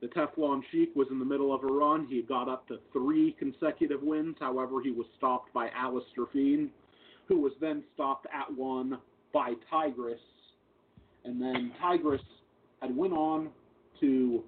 [0.00, 2.08] The Teflon Sheik was in the middle of a run.
[2.10, 4.34] He got up to three consecutive wins.
[4.40, 6.70] However, he was stopped by Alistair Fiend,
[7.28, 8.98] who was then stopped at one
[9.32, 10.18] by Tigress.
[11.24, 12.20] And then Tigress
[12.82, 13.50] had went on
[14.00, 14.42] to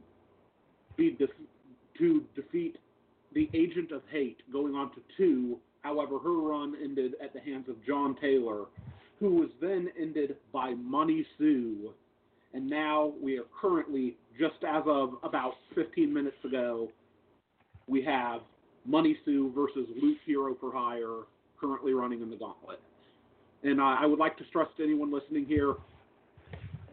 [0.97, 1.17] be
[2.01, 2.79] to defeat
[3.33, 5.61] the Agent of Hate, going on to two.
[5.83, 8.65] However, her run ended at the hands of John Taylor,
[9.23, 11.93] who was then ended by Money Sue.
[12.55, 16.89] And now we are currently, just as of about 15 minutes ago,
[17.87, 18.41] we have
[18.85, 21.23] Money Sue versus Luke Hero for Hire
[21.61, 22.81] currently running in the gauntlet.
[23.63, 25.75] And I would like to stress to anyone listening here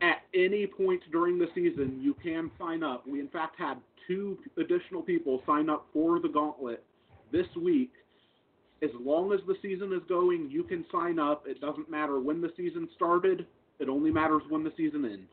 [0.03, 3.07] at any point during the season, you can sign up.
[3.07, 6.83] We, in fact, had two additional people sign up for the gauntlet
[7.31, 7.91] this week.
[8.81, 11.43] As long as the season is going, you can sign up.
[11.47, 13.45] It doesn't matter when the season started,
[13.79, 15.29] it only matters when the season ends.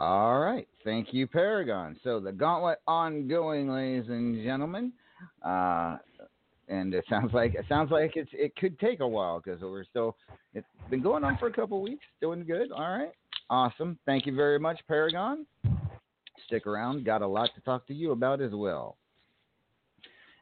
[0.00, 0.68] All right.
[0.84, 1.96] Thank you, Paragon.
[2.04, 4.92] So the gauntlet ongoing, ladies and gentlemen.
[5.44, 5.96] Uh,
[6.68, 9.84] and it sounds like it sounds like it's it could take a while because we're
[9.84, 10.16] still
[10.54, 12.70] it's been going on for a couple weeks, doing good.
[12.70, 13.12] All right,
[13.50, 13.98] awesome.
[14.06, 15.46] Thank you very much, Paragon.
[16.46, 17.04] Stick around.
[17.04, 18.96] Got a lot to talk to you about as well.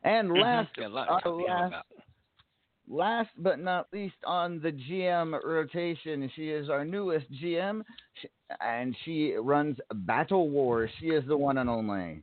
[0.03, 0.87] And last, Yeah,
[1.25, 1.75] a uh, last,
[2.89, 7.83] last but not least on the GM rotation, she is our newest GM,
[8.61, 10.91] and she runs Battle Wars.
[11.01, 12.23] She is the one and only.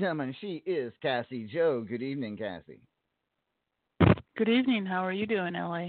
[0.00, 1.84] Gentlemen, she is Cassie Joe.
[1.86, 2.80] Good evening, Cassie.
[4.36, 4.86] Good evening.
[4.86, 5.88] How are you doing, LA?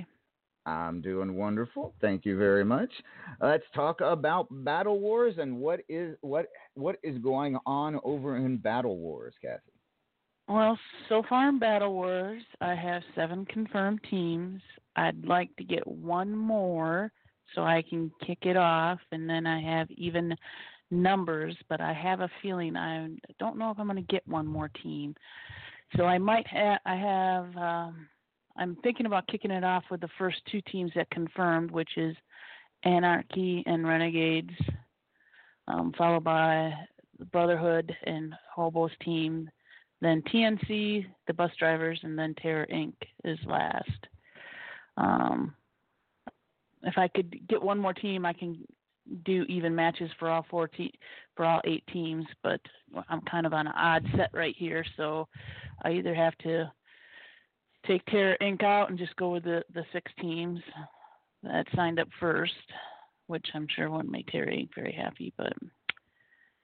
[0.65, 1.95] I'm doing wonderful.
[2.02, 2.91] Thank you very much.
[3.41, 8.58] Let's talk about Battle Wars and what is what what is going on over in
[8.58, 9.62] Battle Wars, Cassie.
[10.50, 14.62] Well, so far in Battle Wars, I have seven confirmed teams.
[14.97, 17.13] I'd like to get one more
[17.56, 20.36] so I can kick it off, and then I have even
[20.92, 24.46] numbers, but I have a feeling I don't know if I'm going to get one
[24.46, 25.16] more team.
[25.98, 28.08] So I might have, I have, um,
[28.58, 32.16] I'm thinking about kicking it off with the first two teams that confirmed, which is
[32.84, 34.54] Anarchy and Renegades,
[35.68, 36.74] um, followed by
[37.20, 39.50] the Brotherhood and Hobo's team,
[40.02, 42.94] then TNC, the bus drivers, and then Terror Inc.
[43.24, 44.08] is last.
[44.98, 45.54] Um,
[46.84, 48.66] if I could get one more team, I can
[49.26, 50.97] do even matches for all four te-
[51.36, 52.26] for all eight teams.
[52.43, 52.62] But
[53.10, 55.28] I'm kind of on an odd set right here, so
[55.84, 56.71] I either have to
[57.88, 58.63] take Terror Inc.
[58.63, 60.60] out and just go with the the six teams
[61.43, 62.54] that signed up first,
[63.28, 64.69] which I'm sure wouldn't make Terror Inc.
[64.76, 65.54] very happy, but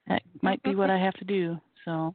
[0.06, 1.58] that might be what I have to do.
[1.84, 2.14] So.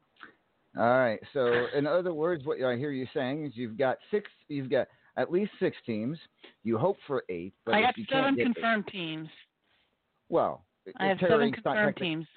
[0.75, 1.19] All right.
[1.33, 4.87] So, in other words, what I hear you saying is you've got six, you've got
[5.17, 6.17] at least six teams.
[6.63, 9.27] You hope for eight, but I you seven can't eight- confirmed teams.
[10.29, 10.65] Well,
[10.97, 12.28] I have Terror seven Inc.'s not confirmed technic- teams.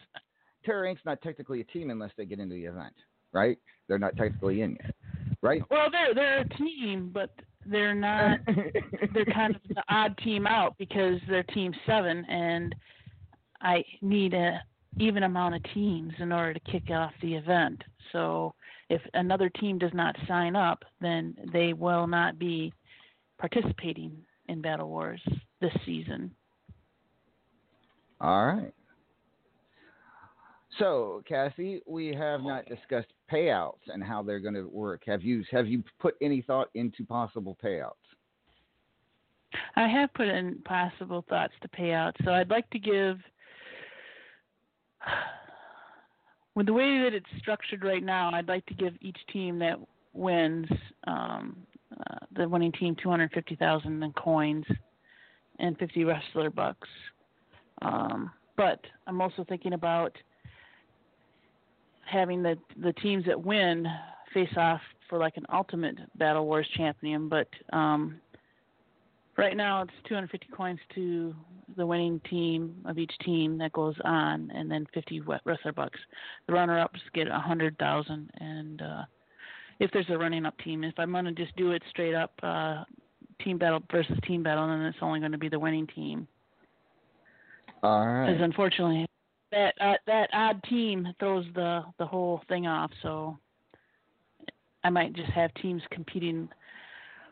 [0.65, 2.95] Terror Inc.'s not technically a team unless they get into the event,
[3.33, 3.59] right?
[3.89, 4.95] They're not technically in yet,
[5.43, 5.63] right?
[5.71, 7.31] Well, they're they're a team, but
[7.65, 8.41] they're not.
[9.15, 12.75] they're kind of the odd team out because they're team seven, and
[13.61, 14.61] I need a
[14.99, 17.83] even amount of teams in order to kick off the event.
[18.13, 18.55] So
[18.89, 22.73] if another team does not sign up, then they will not be
[23.39, 24.17] participating
[24.49, 25.21] in Battle Wars
[25.61, 26.31] this season.
[28.21, 28.73] All right.
[30.79, 35.03] So, Cassie, we have not discussed payouts and how they're going to work.
[35.07, 37.93] Have you have you put any thought into possible payouts?
[39.75, 43.19] I have put in possible thoughts to pay out, so I'd like to give.
[46.55, 49.79] With the way that it's structured right now, I'd like to give each team that
[50.15, 50.67] wins
[51.07, 51.59] um,
[51.93, 54.65] uh, the winning team two hundred fifty thousand in coins
[55.59, 56.89] and fifty wrestler bucks.
[57.83, 60.17] Um, but I'm also thinking about
[62.05, 63.87] having the the teams that win
[64.33, 67.29] face off for like an ultimate battle wars champion.
[67.29, 68.21] But um,
[69.37, 71.35] right now it's 250 coins to
[71.77, 75.99] the winning team of each team that goes on, and then 50 wrestler bucks.
[76.47, 79.03] The runner-ups get a hundred thousand, and uh,
[79.81, 82.85] if there's a running-up team, if I'm gonna just do it straight up uh,
[83.43, 86.27] team battle versus team battle, then it's only going to be the winning team.
[87.83, 89.07] All Because unfortunately,
[89.53, 92.91] that uh, that odd team throws the the whole thing off.
[93.03, 93.39] So
[94.85, 96.49] I might just have teams competing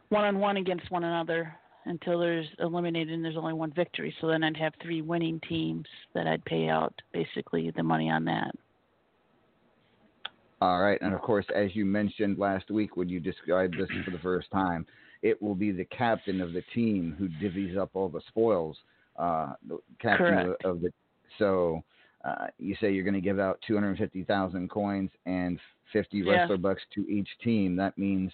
[0.09, 1.55] one on one against one another
[1.87, 4.15] until there's eliminated and there's only one victory.
[4.21, 8.25] So then I'd have three winning teams that I'd pay out basically the money on
[8.25, 8.53] that.
[10.61, 14.11] All right, and of course, as you mentioned last week when you described this for
[14.11, 14.87] the first time,
[15.23, 18.77] it will be the captain of the team who divvies up all the spoils.
[19.17, 19.53] Uh,
[20.01, 20.93] captain of, of the
[21.39, 21.83] so
[22.25, 25.59] uh, you say you're going to give out 250,000 coins and
[25.93, 26.33] 50 Yeah.
[26.33, 27.77] wrestler bucks to each team.
[27.77, 28.33] That means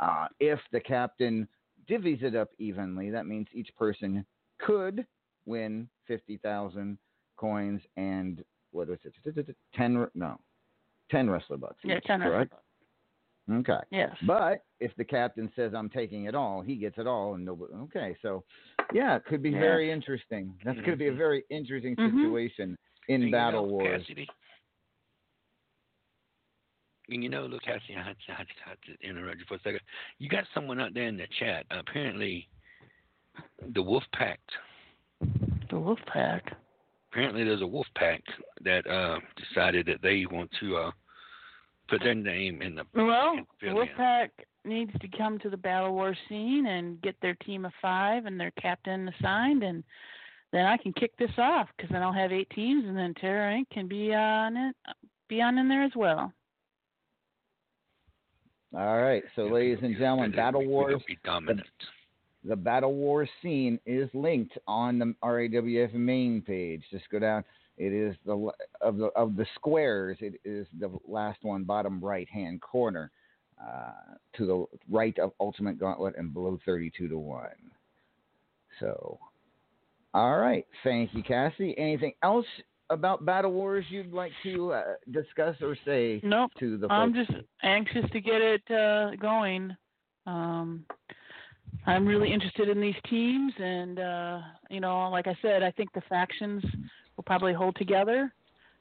[0.00, 1.46] uh, if the captain
[1.88, 4.24] divvies it up evenly, that means each person
[4.58, 5.06] could
[5.46, 6.98] win 50,000
[7.36, 9.56] coins and what is it?
[9.74, 10.38] 10 no.
[11.10, 11.78] 10 wrestler bucks.
[11.84, 12.52] Yeah, ten correct?
[13.50, 13.78] Okay.
[13.90, 14.14] Yes.
[14.26, 17.72] But if the captain says I'm taking it all, he gets it all, and nobody.
[17.74, 18.44] Okay, so
[18.92, 19.60] yeah, it could be Yeah.
[19.60, 20.54] very interesting.
[20.64, 21.16] That's going to be a Mhm.
[21.16, 22.22] very interesting Mhm.
[22.22, 22.76] situation
[23.08, 24.02] in And you Battle know, Wars.
[24.02, 24.28] Cassidy,
[27.10, 29.38] and you know, look, Cassidy, I had, to, I had to- I had to interrupt
[29.38, 29.80] you for a second.
[30.18, 31.66] You got someone out there in the chat.
[31.70, 32.48] apparently,
[33.60, 34.40] the Wolf Pack.
[35.70, 36.56] The wolf pack.
[37.10, 38.22] Apparently, there's a Wolf Pack
[38.62, 40.90] that uh, decided that they want to uh,
[41.88, 42.84] put their name in the.
[42.94, 44.30] Well, in the wolf pack
[44.64, 48.38] needs to come to the battle war scene and get their team of five and
[48.38, 49.82] their captain assigned, and
[50.52, 53.52] then I can kick this off because then I'll have eight teams, and then Terror
[53.52, 53.68] Inc.
[53.70, 54.76] can be on it,
[55.28, 56.32] be on in there as well.
[58.76, 61.02] All right, so ladies and gentlemen, Battle We- we Wars.
[61.06, 61.66] don't dominant.
[62.44, 66.84] The Battle War scene is linked on the RAWF main page.
[66.90, 67.44] Just go down.
[67.78, 70.18] It is the of the of the squares.
[70.20, 73.10] It is the last one, bottom right hand corner,
[73.60, 77.48] uh, to the right of Ultimate Gauntlet and below thirty-two to one.
[78.80, 79.18] So,
[80.14, 80.66] all right.
[80.84, 81.74] Thank you, Cassie.
[81.78, 82.46] Anything else
[82.90, 86.50] about Battle Wars you'd like to uh, discuss or say Nope.
[86.58, 87.30] to the I'm just
[87.62, 89.76] anxious to get it uh, going.
[90.26, 90.84] Um,
[91.86, 94.40] I'm really interested in these teams, and uh,
[94.70, 96.64] you know, like I said, I think the factions
[97.16, 98.32] will probably hold together.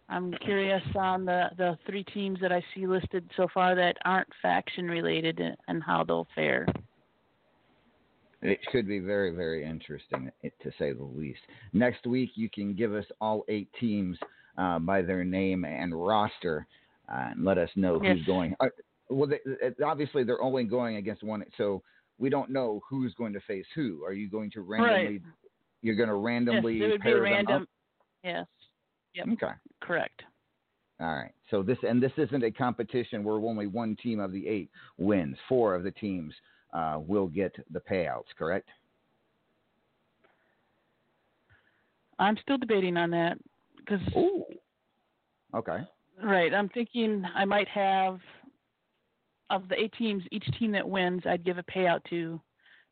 [0.10, 4.30] I'm curious on the the three teams that I see listed so far that aren't
[4.42, 6.66] faction related and, how they'll fare.
[8.42, 11.40] It could be very, very interesting, to say the least.
[11.74, 14.18] Next week, you can give us all eight teams
[14.58, 16.68] uh, by their name and roster,
[17.10, 18.28] uh, and let us know who's Yes.
[18.28, 18.56] going.
[18.60, 18.68] Uh,
[19.10, 19.40] well, they,
[19.84, 21.82] obviously, they're only going against one, so
[22.20, 24.04] we don't know who's going to face who.
[24.04, 25.22] Are you going to randomly?
[25.82, 27.62] You're going to randomly be pair them random.
[27.64, 27.70] up?
[28.24, 28.46] Yes,
[29.18, 29.28] Yep.
[29.34, 29.54] Okay.
[29.82, 30.24] correct.
[31.00, 31.34] All right.
[31.52, 35.38] So this and this isn't a competition where only one team of the eight wins.
[35.48, 36.34] Four of the teams
[36.74, 38.26] uh, will get the payouts.
[38.38, 38.68] Correct?
[42.20, 43.38] I'm still debating on that
[43.78, 44.44] because Ooh.
[45.56, 45.80] Okay.
[46.22, 46.54] Right.
[46.54, 48.20] I'm thinking I might have
[49.50, 52.42] of the eight teams, each team that wins, I'd give a payout to,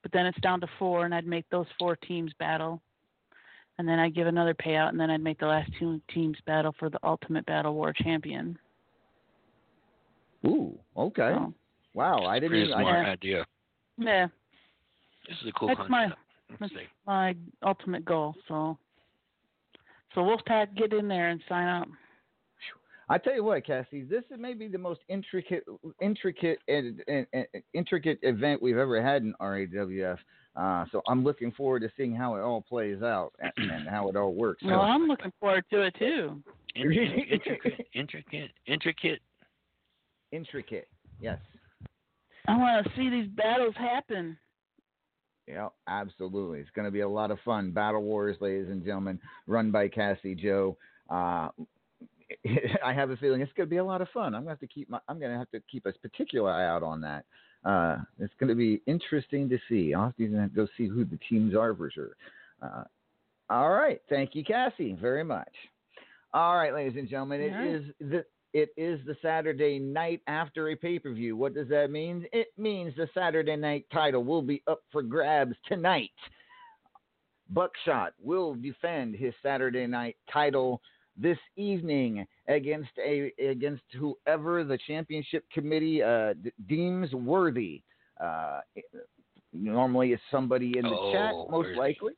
[0.03, 2.81] but then it's down to four, and I'd make those four teams battle,
[3.77, 6.73] and then I'd give another payout, and then I'd make the last two teams battle
[6.79, 8.57] for the ultimate battle war champion.
[10.45, 10.77] Ooh.
[10.95, 11.31] Okay.
[11.33, 11.53] So,
[11.93, 12.25] Wow.
[12.25, 12.49] I didn't.
[12.51, 13.11] Pretty Even, smart yeah.
[13.11, 13.45] idea.
[13.97, 14.27] yeah,
[15.27, 15.91] This is a cool That's concept.
[15.91, 16.73] my- that's
[17.07, 18.35] my ultimate goal.
[18.47, 18.77] So,
[20.13, 21.87] so Wolfpack, get in there and sign up.
[23.09, 25.63] I tell you what, Cassie, this is maybe the most intricate,
[26.01, 30.17] intricate, and, and, and intricate event we've ever had in RAWF.
[30.55, 34.09] Uh, so I'm looking forward to seeing how it all plays out and, and how
[34.09, 34.61] it all works.
[34.61, 36.41] So, Well, I'm looking forward to it too.
[36.75, 39.19] In- in- intricate, intricate, intricate.
[40.31, 40.87] intricate,
[41.19, 41.39] yes.
[42.47, 44.37] I want to see these battles happen.
[45.47, 46.59] Yeah, absolutely.
[46.59, 47.71] It's going to be a lot of fun.
[47.71, 50.77] Battle Wars, ladies and gentlemen, run by Cassie Joe.
[51.09, 51.49] Uh,
[52.83, 54.33] I have a feeling it's going to be a lot of fun.
[54.33, 54.99] I'm going to have to keep my.
[55.07, 57.25] I'm going to have to keep a particular eye out on that.
[57.65, 59.93] Uh, it's going to be interesting to see.
[59.93, 62.15] I'll have to go see who the teams are for sure.
[62.61, 62.83] Uh,
[63.49, 65.51] all right, thank you, Cassie, very much.
[66.33, 67.75] All right, ladies and gentlemen, it All right.
[67.75, 71.35] is the it is the Saturday night after a pay per view.
[71.35, 72.25] What does that mean?
[72.31, 76.11] It means the Saturday night title will be up for grabs tonight.
[77.49, 80.81] Buckshot will defend his Saturday night title
[81.17, 87.81] this evening against a against whoever the championship committee uh, d- deems worthy.
[88.21, 88.61] Uh,
[89.53, 91.77] normally, it's somebody in the chat, Oh, most worthy.
[91.77, 92.13] likely.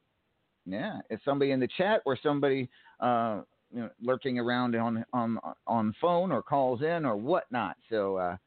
[0.65, 2.67] Yeah, it's somebody in the chat or somebody
[2.99, 3.41] uh,
[3.73, 7.77] you know, lurking around on on on phone or calls in or whatnot.
[7.89, 8.37] So, uh,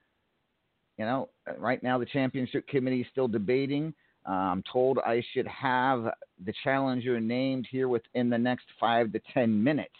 [0.99, 3.95] you know, right now the championship committee is still debating.
[4.29, 6.11] Uh, I'm told I should have
[6.45, 9.95] the challenger named here within the next five to ten minutes.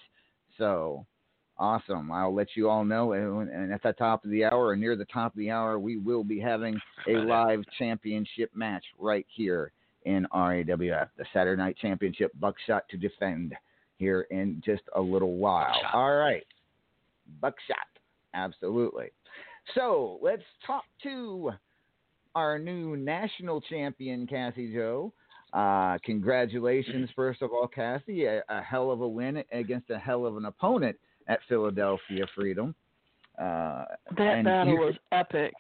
[0.61, 1.07] So,
[1.61, 2.11] Awesome.
[2.11, 3.13] I'll let you all know.
[3.13, 5.79] And and at the top of the hour or near the top of the hour,
[5.79, 9.71] we will be having a live championship match right here
[10.07, 13.55] in RAWF, the Saturday Night Championship Buckshot to defend
[13.99, 15.75] here in just a little while.
[15.75, 15.95] Buckshot.
[15.95, 16.47] All right.
[17.43, 17.77] Buckshot.
[18.33, 19.11] Absolutely.
[19.75, 21.51] So let's talk to
[22.35, 25.13] our new national champion, Cassie Joe.
[25.53, 28.25] Uh, congratulations, first of all, Cassie.
[28.27, 30.97] A, a hell of a win against a hell of an opponent
[31.29, 32.75] at Philadelphia Freedom.
[33.39, 33.85] Uh,
[34.17, 35.53] That battle was epic.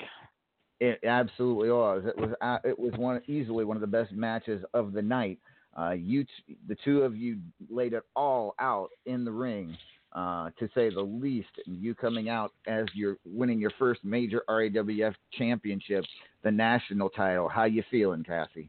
[0.80, 2.04] it absolutely was.
[2.06, 5.38] It was uh, it was one easily one of the best matches of the night.
[5.78, 7.38] Uh, you t- the two of you
[7.68, 9.76] laid it all out in the ring,
[10.12, 11.48] uh, to say the least.
[11.66, 16.04] And you coming out as you're winning your first major RAWF championship,
[16.42, 17.48] the national title.
[17.48, 18.68] How you feeling, Cassie?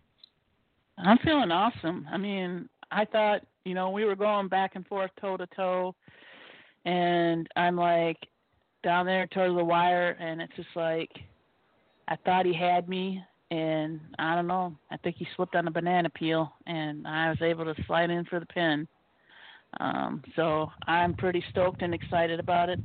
[1.04, 2.08] I'm feeling awesome.
[2.12, 5.96] I mean, I thought, you know, we were going back and forth toe to toe,
[6.86, 8.18] and I'm like
[8.84, 11.10] down there toward the wire, and it's just like
[12.08, 14.76] I thought he had me, and I don't know.
[14.92, 18.26] I think he slipped on a banana peel, and I was able to slide in
[18.26, 18.88] for the pin.
[19.80, 22.80] Um, so I'm pretty stoked and excited about it.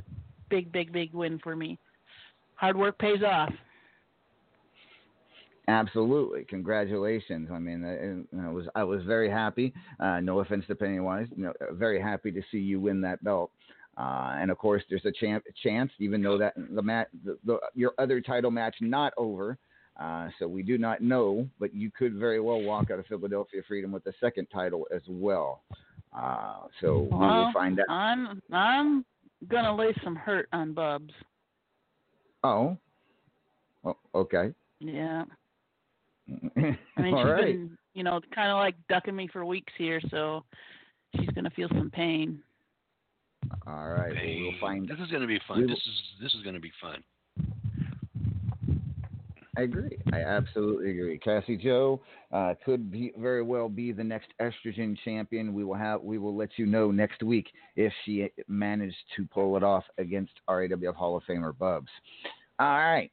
[0.48, 1.78] Big, big, big win for me.
[2.54, 3.52] Hard work pays off.
[5.68, 7.48] Absolutely, congratulations.
[7.52, 9.74] I mean, uh, I was I was very happy.
[9.98, 13.22] Uh, no offense to Pennywise, you know, uh, very happy to see you win that
[13.24, 13.50] belt.
[13.98, 17.58] Uh, and of course, there's a chan chance, even though that the mat, the, the,
[17.74, 19.58] your other title match not over.
[19.98, 23.62] Uh, so we do not know, but you could very well walk out of Philadelphia
[23.66, 25.62] Freedom with the second title as well.
[26.16, 27.86] Uh, so we will find out.
[27.88, 29.04] I'm I'm
[29.48, 31.12] gonna lay some hurt on Bubs.
[32.44, 32.76] Oh,
[33.84, 34.52] oh okay.
[34.80, 35.24] Yeah.
[36.28, 37.44] All I mean, she's right.
[37.44, 40.44] been, you know, kind of like ducking me for weeks here, so
[41.16, 42.42] she's gonna feel some pain.
[43.66, 44.12] All right.
[44.12, 44.88] well, Hey, we'll find.
[44.88, 45.60] This is going to be fun.
[45.60, 47.02] we This is this is going to be fun.
[49.58, 49.96] I agree.
[50.12, 51.18] I absolutely agree.
[51.18, 55.54] Cassie Joe uh, could be, very well be the next estrogen champion.
[55.54, 56.02] We will have.
[56.02, 60.32] We will let you know next week if she managed to pull it off against
[60.48, 61.88] RAWF Hall of Famer Bubs.
[62.58, 63.10] All right.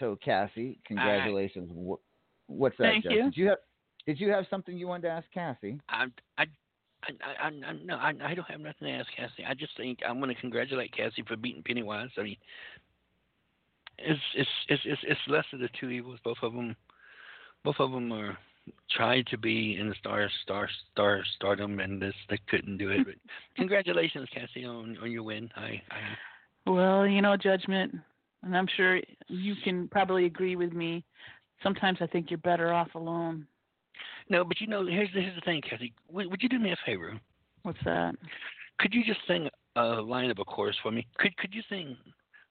[0.00, 1.70] So Cassie, congratulations.
[1.70, 2.84] Wh- What's that?
[2.84, 3.12] Thank Jeff?
[3.12, 3.22] you.
[3.24, 3.58] Did you have
[4.06, 5.80] Did you have something you wanted to ask Cassie?
[5.88, 6.06] I
[6.38, 6.46] I.
[7.02, 9.44] I, I, I, no, I, I don't have nothing to ask Cassie.
[9.46, 12.08] I just think I'm going to congratulate Cassie for beating Pennywise.
[12.18, 12.36] I mean,
[13.98, 16.18] it's it's it's it's, it's less of the two evils.
[16.24, 16.74] Both of them,
[17.64, 18.36] both of them are
[18.90, 23.04] tried to be in the star star star stardom, and this they couldn't do it.
[23.04, 23.14] But
[23.56, 25.50] congratulations, Cassie, on on your win.
[25.56, 27.94] I, I Well, you know, judgment,
[28.46, 31.04] and I'm sure you can probably agree with me.
[31.62, 33.46] Sometimes I think you're better off alone.
[34.30, 35.92] no, but you know, here's the, here's the thing, Cassie.
[36.10, 37.18] Would, would you do me a favor?
[37.62, 38.14] What's that?
[38.78, 41.06] Could you just sing a line of a chorus for me?
[41.18, 41.96] Could could you sing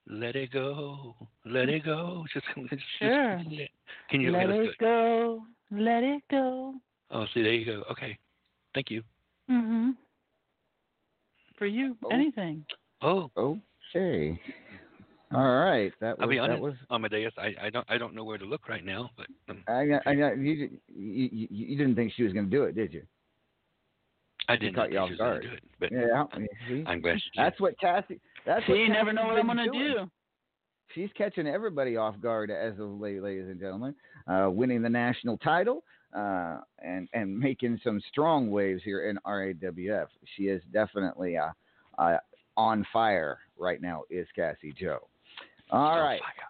[0.07, 1.15] "Let It Go,
[1.45, 2.25] Let It Go"?
[2.33, 3.37] Just, just just- Sure.
[3.49, 3.61] just-
[4.09, 4.31] Can you?
[4.31, 4.77] let let's it do it.
[4.79, 6.73] go, let it go.
[7.11, 7.83] Oh, see, there you go.
[7.91, 8.17] Okay,
[8.73, 9.01] thank you.
[9.49, 9.95] Mhm.
[11.57, 12.09] For you, Oh.
[12.09, 12.65] anything.
[13.01, 14.37] Oh, Okay.
[15.33, 15.91] All right.
[16.01, 17.33] That was I'll be that was Amadeus.
[17.37, 20.01] I, I don't I don't know where to look right now, but um, I got,
[20.05, 22.93] I got, you, you, you, you didn't think she was going to do it, did
[22.93, 23.03] you?
[24.47, 25.41] I didn't caught think you off she was gonna guard.
[25.43, 25.63] do it.
[25.79, 26.23] But Yeah.
[26.67, 26.83] see?
[26.85, 27.45] I'm glad she did.
[27.45, 28.19] That's what Cassie.
[28.45, 29.79] That's See, what you never know what I'm gonna doing.
[29.79, 30.11] do.
[30.93, 33.95] She's catching everybody off guard as of late, ladies and gentlemen.
[34.27, 35.83] Uh, winning the national title
[36.15, 40.07] uh, and and making some strong waves here in RAWF.
[40.37, 41.49] She is definitely uh,
[41.97, 42.17] uh,
[42.55, 44.03] on fire right now.
[44.11, 45.07] Is Cassie Joe?
[45.71, 46.49] All Oh, right, fire.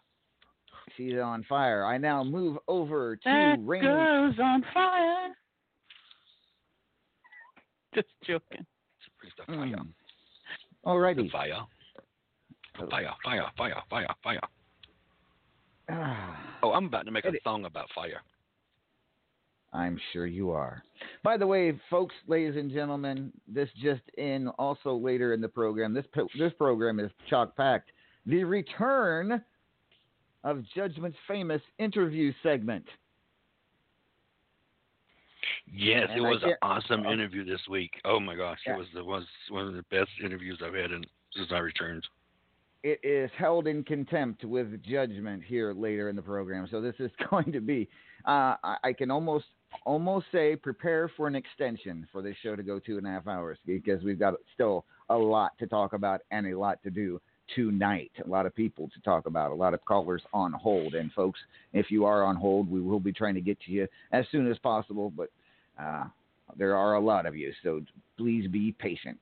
[0.97, 1.85] she's on fire.
[1.85, 3.85] I now move over to That Rainy.
[3.85, 5.33] girl's on fire.
[7.93, 8.65] Just joking.
[9.23, 9.57] It's the fire.
[9.67, 9.87] Mm.
[10.85, 11.23] Alrighty.
[11.23, 11.61] The fire.
[12.89, 14.39] Fire, fire, fire, fire, fire.
[15.89, 16.57] Ah.
[16.61, 17.41] Oh, I'm about to make a Edit.
[17.43, 18.21] song about fire.
[19.71, 20.83] I'm sure you are.
[21.23, 24.47] By the way, folks, ladies and gentlemen, this just in.
[24.59, 26.05] Also later in the program, this
[26.37, 27.91] this program is chock packed.
[28.25, 29.43] The return
[30.43, 32.85] of Judgment's famous interview segment.
[35.71, 37.91] Yes, And it was an awesome uh, interview this week.
[38.05, 38.75] Oh my gosh, Yeah.
[38.75, 41.03] it was the was one of the best interviews I've had in,
[41.35, 42.05] since I returned.
[42.83, 46.67] It is held in contempt with Judgment here later in the program.
[46.69, 47.89] So this is going to be.
[48.25, 49.45] Uh, I, I can almost
[49.85, 53.27] almost say prepare for an extension for this show to go two and a half
[53.27, 57.19] hours because we've got still a lot to talk about and a lot to do
[57.53, 58.11] tonight.
[58.25, 60.95] A lot of people to talk about, a lot of callers on hold.
[60.95, 61.39] And folks,
[61.73, 64.49] if you are on hold, we will be trying to get to you as soon
[64.49, 65.11] as possible.
[65.15, 65.29] But
[65.79, 66.05] uh,
[66.57, 67.81] there are a lot of you, so
[68.17, 69.17] please be patient.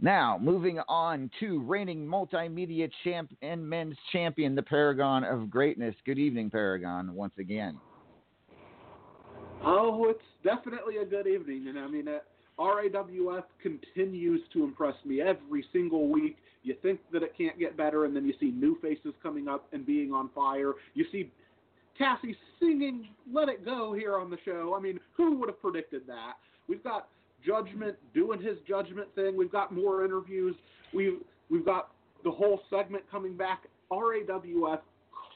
[0.00, 5.94] Now, moving on to reigning multimedia champ and men's champion, the Paragon of Greatness.
[6.04, 7.78] Good evening, Paragon, once again.
[9.64, 12.18] Oh, it's definitely a good evening, and I mean, uh,
[12.58, 16.36] RAWF continues to impress me every single week.
[16.62, 19.66] You think that it can't get better, and then you see new faces coming up
[19.72, 20.72] and being on fire.
[20.94, 21.30] You see
[21.98, 24.74] Cassie singing "Let It Go" here on the show.
[24.76, 26.34] I mean, who would have predicted that?
[26.68, 27.08] We've got
[27.44, 29.36] Judgment doing his Judgment thing.
[29.36, 30.54] We've got more interviews.
[30.94, 31.18] We've
[31.50, 31.90] we've got
[32.24, 33.64] the whole segment coming back.
[33.90, 34.80] RAWF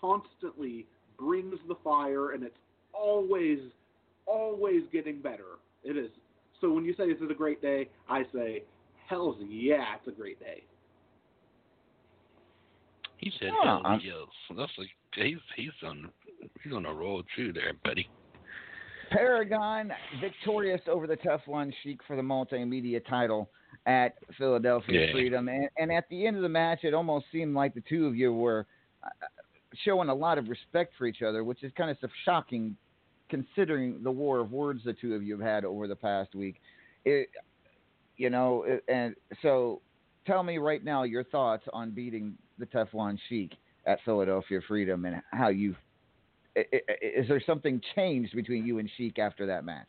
[0.01, 0.87] constantly
[1.19, 2.57] brings the fire, and it's
[2.93, 3.59] always
[4.27, 5.59] always getting better.
[5.85, 6.11] It is.
[6.61, 8.63] So when you say this is a great day, I say,
[9.09, 10.65] hell's yeah, it's a great day.
[13.19, 14.15] He said, Yeah, "Hell I'm- yes."
[14.57, 16.11] That's like he's he's on
[16.63, 18.09] he's on a roll too, there, buddy.
[19.11, 23.49] Paragon victorious over the Teflon Sheik for the multimedia title
[23.87, 25.13] at Philadelphia Yeah.
[25.13, 25.49] Freedom.
[25.49, 28.17] And, and at the end of the match, it almost seemed like the two of
[28.17, 28.67] you were
[29.05, 29.09] uh,
[29.85, 32.77] showing a lot of respect for each other, which is kind of shocking
[33.29, 36.57] considering the war of words the two of you have had over the past week.
[37.05, 37.29] It,
[38.17, 39.81] you know, and so
[40.27, 43.53] tell me right now your thoughts on beating the Teflon Sheik
[43.87, 45.75] at Philadelphia Freedom and how you
[46.57, 49.89] is there something changed between you and Sheik after that match?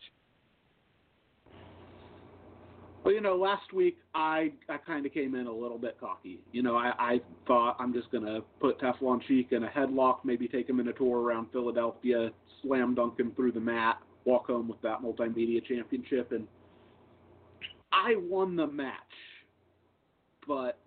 [3.04, 6.42] Well, you know, last week I I kind of came in a little bit cocky.
[6.52, 10.48] You know, I, I thought I'm just gonna put Teflon Sheik in a headlock, maybe
[10.48, 14.68] take him in a tour around Philadelphia, slam dunk him through the mat, walk home
[14.68, 16.48] with that multimedia championship, and
[17.94, 18.94] I won the match.
[20.46, 20.78] But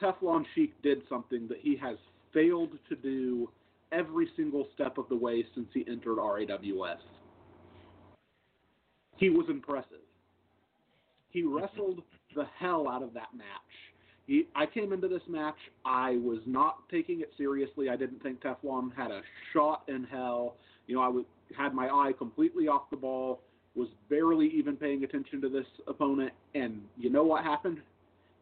[0.00, 1.96] Teflon Sheik did something that he has
[2.32, 3.50] failed to do
[3.92, 6.98] every single step of the way since he entered RAWF.
[9.16, 10.04] He was impressive.
[11.30, 12.02] He wrestled
[12.34, 13.46] the hell out of that match.
[14.26, 17.88] He, I came into this match, I was not taking it seriously.
[17.88, 19.22] I didn't think Teflon had a
[19.52, 20.56] shot in hell.
[20.86, 21.24] You know, I was,
[21.56, 23.40] had my eye completely off the ball,
[23.76, 27.78] was barely even paying attention to this opponent, and you know what happened?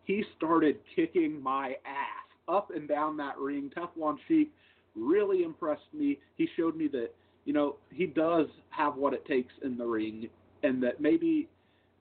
[0.04, 3.70] He started kicking my ass up and down that ring.
[3.76, 4.50] Teflon Sheik
[4.94, 6.18] really impressed me.
[6.36, 7.10] He showed me that,
[7.44, 10.28] you know, he does have what it takes in the ring,
[10.62, 11.48] and that maybe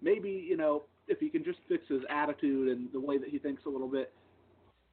[0.03, 3.39] maybe you know if he can just fix his attitude and the way that he
[3.39, 4.11] thinks a little bit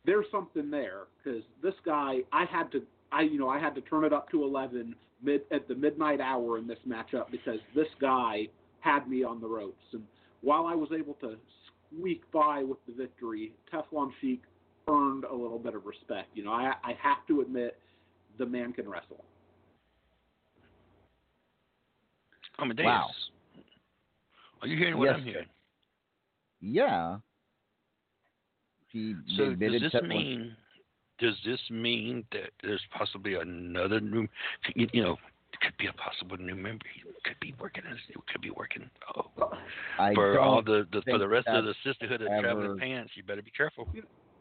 [0.07, 2.83] there's something there because this guy i had to
[3.13, 6.21] i you know i had to turn it up to 11 mid at the midnight
[6.21, 8.47] hour in this matchup because this guy
[8.81, 10.03] had me on the ropes and
[10.41, 11.37] while i was able to
[11.97, 14.43] squeak by with the victory teflon sheik
[14.89, 17.79] earned a little bit of respect you know i i have to admit
[18.39, 19.25] the man can wrestle
[22.59, 22.85] Amadeus.
[22.85, 23.09] Wow.
[24.61, 25.31] Are you hearing what Yes, I'm sir.
[25.31, 25.47] hearing?
[26.61, 27.17] Yeah.
[28.89, 30.57] He So does this Teflon- mean
[31.21, 34.29] does this mean that there's possibly another new
[34.75, 35.19] you, you know it
[35.61, 38.89] could be a possible new member he could be working as it could be working
[39.17, 39.51] oh,
[39.99, 43.13] I for all the, the for the rest of the sisterhood of ever- traveling pants
[43.15, 43.89] you better be careful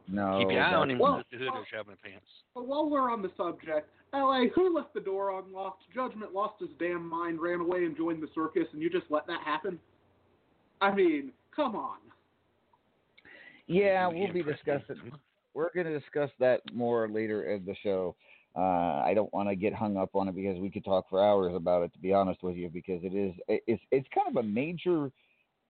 [0.08, 0.40] know.
[0.40, 3.12] keep your eye on that- him Well, sisterhood well- of traveling pants But while we're
[3.12, 5.84] on the subject, LA, who left the door unlocked?
[5.94, 9.28] Judgment lost his damn mind, ran away and joined the circus, and you just let
[9.28, 9.80] that happen?
[10.82, 11.98] I mean, come on.
[13.68, 15.12] Yeah, we'll be discussing.
[15.54, 18.16] We're going to discuss that more later in the show.
[18.56, 21.24] Uh, I don't want to get hung up on it because we could talk for
[21.24, 21.94] hours about it.
[21.94, 25.12] To be honest with you, because it is it's it's kind of a major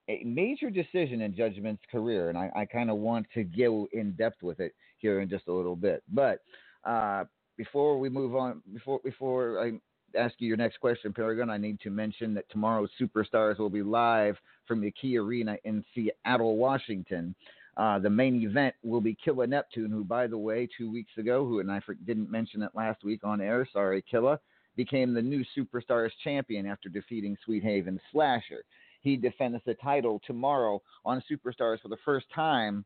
[0.10, 4.14] a major decision in Judgment's career, and I, I kind of want to go in
[4.14, 6.04] depth with it here in just a little bit.
[6.12, 6.40] But
[6.84, 7.26] uh,
[7.58, 9.74] before we move on, before before I
[10.18, 13.84] ask you your next question, Paragon, I need to mention that tomorrow's Superstars will be
[13.84, 17.36] live from the Key Arena in Seattle, Washington.
[17.80, 21.46] Uh, the main event will be Killa Neptune, who, by the way, two weeks ago,
[21.46, 23.66] who and I didn't mention it last week on air.
[23.72, 24.38] Sorry, Killa,
[24.76, 28.66] became the new Superstars champion after defeating Sweet Haven Slasher.
[29.00, 32.84] He defends the title tomorrow on Superstars for the first time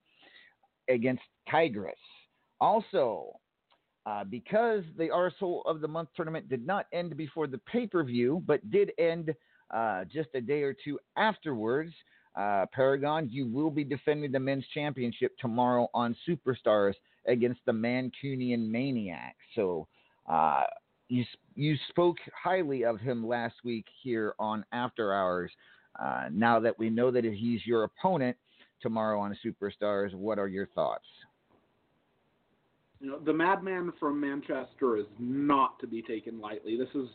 [0.88, 1.98] against Tigress.
[2.62, 3.32] Also,
[4.06, 8.04] uh, because the Arsehole of the Month tournament did not end before the pay per
[8.04, 9.34] view, but did end
[9.74, 11.94] uh, just a day or two afterwards,
[12.36, 16.94] uh, Paragon, you will be defending the men's championship tomorrow on Superstars
[17.28, 19.36] against the Mancunian Maniac.
[19.56, 19.88] So
[20.30, 20.64] uh,
[21.10, 21.24] you
[21.56, 25.52] you spoke highly of him last week here on After Hours.
[26.02, 28.36] Uh, now that we know that he's your opponent
[28.82, 31.06] tomorrow on Superstars, what are your thoughts?
[33.00, 36.78] You know, the madman from Manchester is not to be taken lightly.
[36.78, 37.10] This is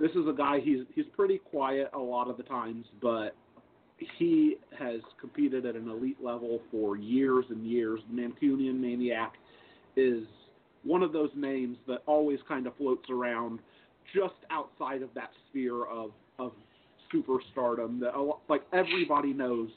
[0.00, 3.36] this is a guy he's he's pretty quiet a lot of the times, but
[4.18, 8.00] he has competed at an elite level for years and years.
[8.10, 9.34] The Mancunian Maniac
[9.96, 10.24] is
[10.84, 13.58] one of those names that always kind of floats around
[14.14, 16.52] just outside of that sphere of of
[17.12, 18.00] superstardom.
[18.00, 18.12] That
[18.48, 19.70] like everybody knows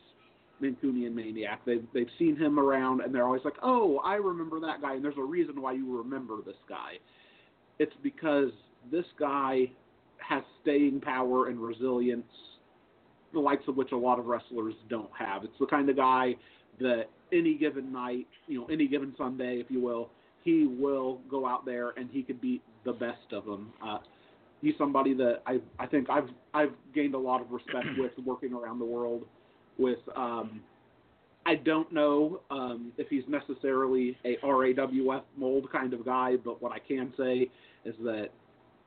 [0.61, 1.61] Mancunian Maniac.
[1.65, 5.03] They've they've seen him around, and they're always like, "Oh, I remember that guy." And
[5.03, 6.97] there's a reason why you remember this guy.
[7.80, 8.51] It's because
[8.91, 9.72] this guy
[10.17, 12.28] has staying power and resilience,
[13.34, 15.44] the likes of which a lot of wrestlers don't have.
[15.44, 16.36] It's the kind of guy
[16.80, 20.10] that any given night, you know, any given Sunday, if you will,
[20.44, 23.72] he will go out there and he could beat the best of them.
[23.86, 24.00] Uh,
[24.62, 28.54] he's somebody that I I think I've I've gained a lot of respect with working
[28.54, 29.26] around the world
[29.78, 30.62] with um
[31.46, 36.72] I don't know um if he's necessarily a RAWF mold kind of guy, but what
[36.72, 37.50] I can say
[37.86, 38.30] is that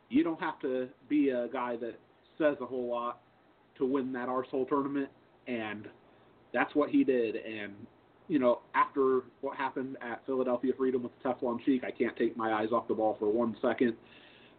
[0.09, 1.99] you don't have to be a guy that
[2.39, 3.22] says a whole lot
[3.79, 5.09] to win that Arsehole tournament
[5.47, 5.89] and
[6.53, 7.75] that's what he did and
[8.29, 12.37] you know, after what happened at Philadelphia Freedom with the Teflon Sheik, I can't take
[12.37, 13.95] my eyes off the ball for one second.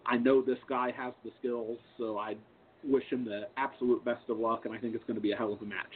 [0.06, 2.36] I know this guy has the skills, so I
[2.84, 5.36] wish him the absolute best of luck, and I think it's going to be a
[5.36, 5.94] hell of a match.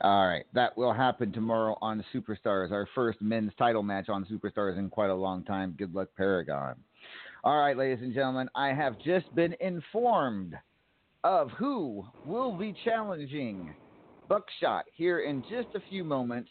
[0.00, 4.78] All right, that will happen tomorrow on Superstars, our first men's title match on Superstars
[4.78, 5.74] in quite a long time.
[5.78, 6.76] Good luck, Paragon.
[7.42, 10.54] All right, ladies and gentlemen, I have just been informed
[11.24, 13.74] of who will be challenging
[14.28, 16.50] Buckshot here in just a few moments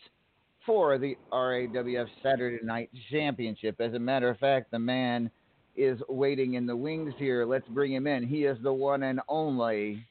[0.65, 3.79] for the RAWF Saturday Night Championship.
[3.79, 5.31] As a matter of fact, the man
[5.75, 7.45] is waiting in the wings here.
[7.45, 8.27] Let's bring him in.
[8.27, 10.05] He is the one and only.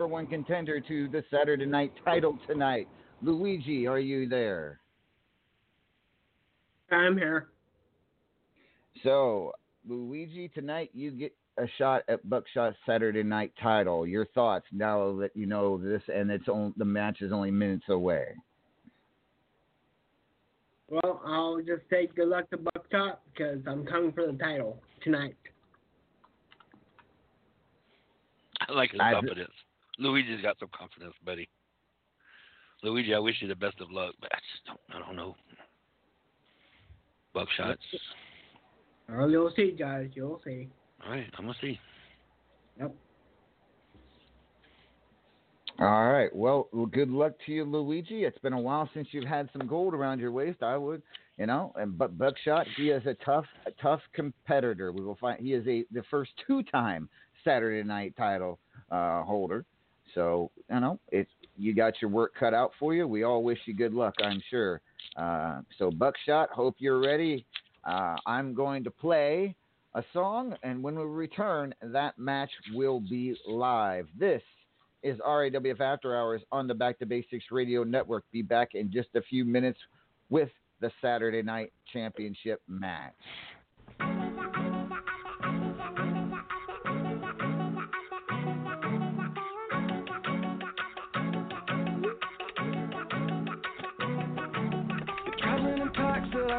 [0.00, 2.88] Number one contender to the Saturday night title tonight.
[3.20, 4.80] Luigi, are you there?
[6.90, 7.48] I'm here.
[9.02, 9.52] So,
[9.86, 14.06] Luigi, tonight you get a shot at Buckshot Saturday night title.
[14.06, 17.84] Your thoughts now that you know this and it's on, the match is only minutes
[17.90, 18.24] away.
[20.88, 25.36] Well, I'll just say good luck to Buckshot because I'm coming for the title tonight.
[28.66, 29.52] I like his I- confidence.
[30.00, 31.48] Luigi's got some confidence, buddy.
[32.82, 34.80] Luigi, I wish you the best of luck, but I just don't.
[34.96, 35.36] I don't know.
[37.34, 37.76] Buckshots.
[39.12, 40.08] Oh, you'll see, guys.
[40.14, 40.68] You'll see.
[41.04, 41.78] All right, I'm gonna see.
[42.78, 42.94] Yep.
[45.78, 46.34] All right.
[46.34, 48.24] Well, well, good luck to you, Luigi.
[48.24, 50.62] It's been a while since you've had some gold around your waist.
[50.62, 51.02] I would,
[51.38, 51.72] you know.
[51.76, 54.92] And but Buckshot, he is a tough, a tough competitor.
[54.92, 57.08] We will find he is a the first two-time
[57.44, 58.58] Saturday Night Title
[58.90, 59.64] uh, holder.
[60.14, 63.06] So you know, it's you got your work cut out for you.
[63.06, 64.14] We all wish you good luck.
[64.22, 64.80] I'm sure.
[65.16, 67.44] Uh, so Buckshot, hope you're ready.
[67.84, 69.54] Uh, I'm going to play
[69.94, 74.06] a song, and when we return, that match will be live.
[74.18, 74.42] This
[75.02, 78.24] is RAWF After Hours on the Back to Basics Radio Network.
[78.32, 79.78] Be back in just a few minutes
[80.28, 80.50] with
[80.80, 83.14] the Saturday Night Championship match.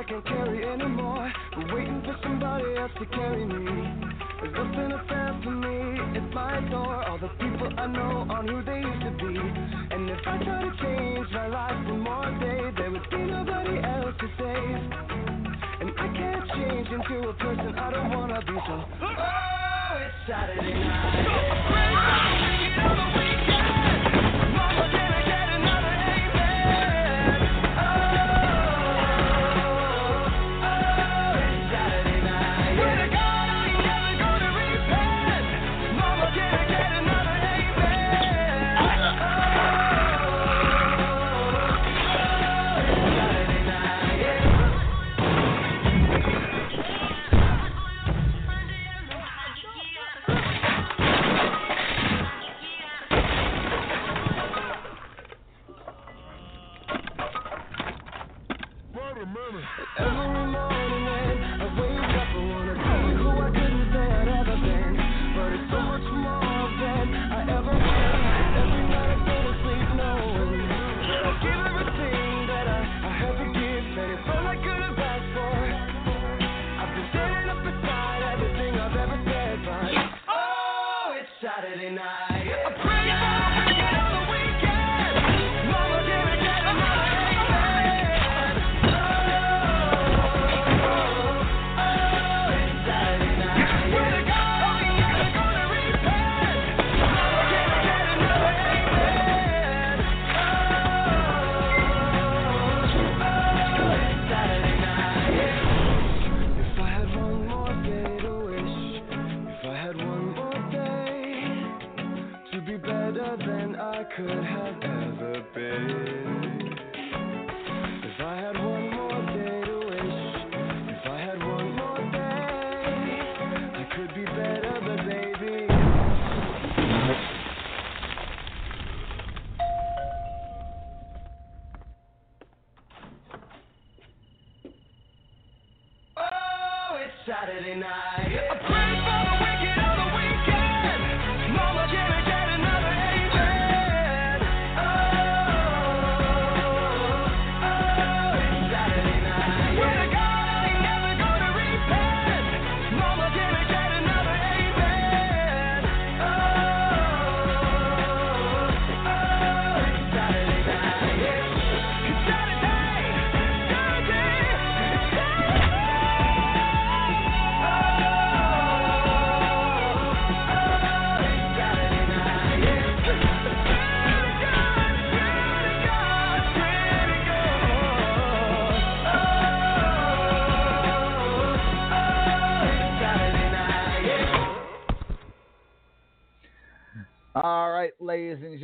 [0.02, 1.32] I can't carry anymore.
[1.54, 3.70] I'm Waiting for somebody else to carry me.
[4.41, 6.18] There's nothing fair for me.
[6.18, 7.06] It's my door.
[7.06, 9.38] All the people I know aren't who they used to be.
[9.93, 13.78] And if I try to change my life one more day, there would be nobody
[13.78, 14.82] else to save.
[15.86, 18.58] And I can't change into a person I don't wanna be.
[18.58, 21.28] So, oh, it's Saturday night.
[22.78, 23.20] Mama,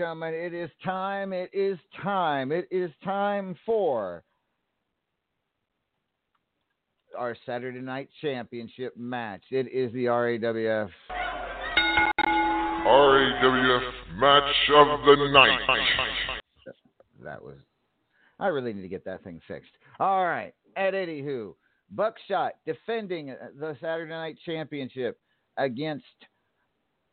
[0.07, 1.33] gentlemen, it is time.
[1.33, 2.53] It is time.
[2.53, 4.23] It is time for
[7.17, 9.41] our Saturday night championship match.
[9.51, 10.89] It is the RAWF.
[12.85, 13.81] RAWF
[14.15, 15.59] match of the night.
[17.21, 17.57] That was.
[18.39, 19.71] I really need to get that thing fixed.
[19.99, 21.53] All right, at anywho,
[21.91, 25.19] Buckshot defending the Saturday night championship
[25.57, 26.05] against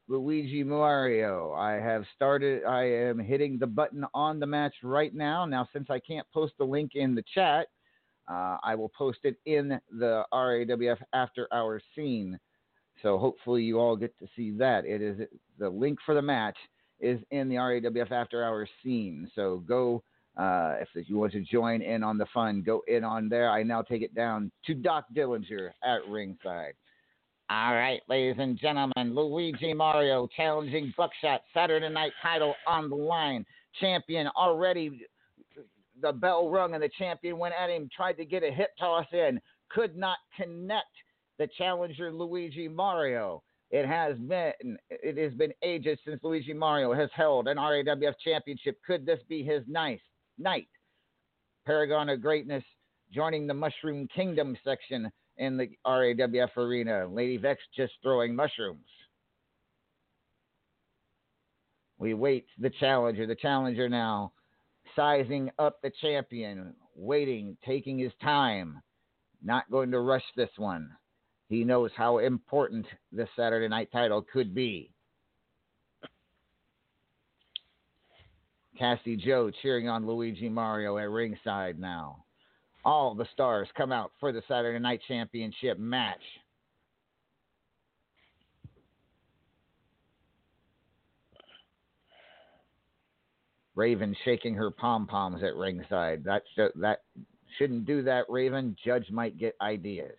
[0.08, 1.52] Luigi Mario.
[1.52, 2.64] I have started.
[2.64, 5.46] I am hitting the button on the match right now.
[5.46, 7.68] Now, since I can't post the link in the chat,
[8.28, 12.38] uh, I will post it in the RAWF After Hours scene.
[13.02, 14.84] So hopefully you all get to see that.
[14.84, 15.20] It is
[15.58, 16.56] the link for the match
[17.00, 19.30] is in the RAWF After Hours scene.
[19.34, 20.02] So go
[20.36, 22.62] uh, if you want to join in on the fun.
[22.62, 23.50] Go in on there.
[23.50, 26.74] I now take it down to Doc Dillinger at ringside.
[27.50, 33.44] All right, ladies and gentlemen, Luigi Mario challenging Buckshot Saturday Night title on the line.
[33.78, 35.02] Champion already,
[36.00, 39.04] the bell rung and the champion went at him, tried to get a hip toss
[39.12, 39.38] in,
[39.68, 40.86] could not connect
[41.38, 43.42] the challenger Luigi Mario.
[43.70, 48.78] It has been it has been ages since Luigi Mario has held an RAWF championship.
[48.86, 50.00] Could this be his nice
[50.38, 50.68] night?
[51.66, 52.64] Paragon of Greatness
[53.12, 57.06] joining the Mushroom Kingdom section in the RAWF arena.
[57.10, 58.86] Lady Vex just throwing mushrooms.
[61.98, 63.26] We wait the challenger.
[63.26, 64.32] The challenger now
[64.96, 68.80] sizing up the champion, waiting, taking his time,
[69.42, 70.90] not going to rush this one.
[71.48, 74.90] He knows how important this Saturday night title could be.
[78.78, 82.23] Cassie Joe cheering on Luigi Mario at ringside now.
[82.84, 86.20] All the stars come out for the Saturday Night Championship match.
[93.74, 96.24] Raven shaking her pom poms at ringside.
[96.24, 97.02] That sh- that
[97.58, 98.76] shouldn't do that, Raven.
[98.84, 100.16] Judge might get ideas.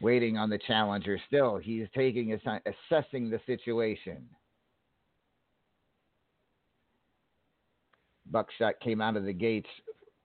[0.00, 1.18] Waiting on the challenger.
[1.26, 4.28] Still, he's taking his time, assessing the situation.
[8.30, 9.68] Buckshot came out of the gates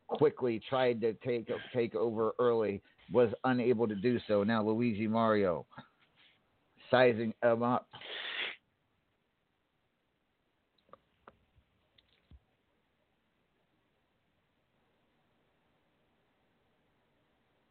[0.08, 2.82] quickly, tried to take take over early,
[3.12, 4.43] was unable to do so.
[4.43, 5.66] Now Luigi Mario
[6.89, 7.88] sizing him up.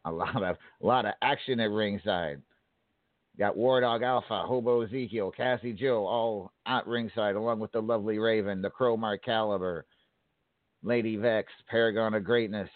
[0.05, 2.41] A lot of a lot of action at ringside.
[3.37, 8.19] Got War Dog Alpha, Hobo Ezekiel, Cassie Joe, all at ringside, along with the lovely
[8.19, 9.85] Raven, the Crowmar Caliber,
[10.83, 12.69] Lady Vex, Paragon of Greatness.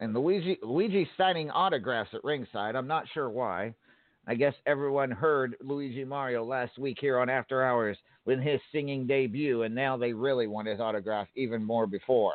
[0.00, 2.76] And Luigi Luigi signing autographs at ringside.
[2.76, 3.74] I'm not sure why.
[4.26, 9.06] I guess everyone heard Luigi Mario last week here on After Hours with his singing
[9.06, 12.34] debut, and now they really want his autograph even more before.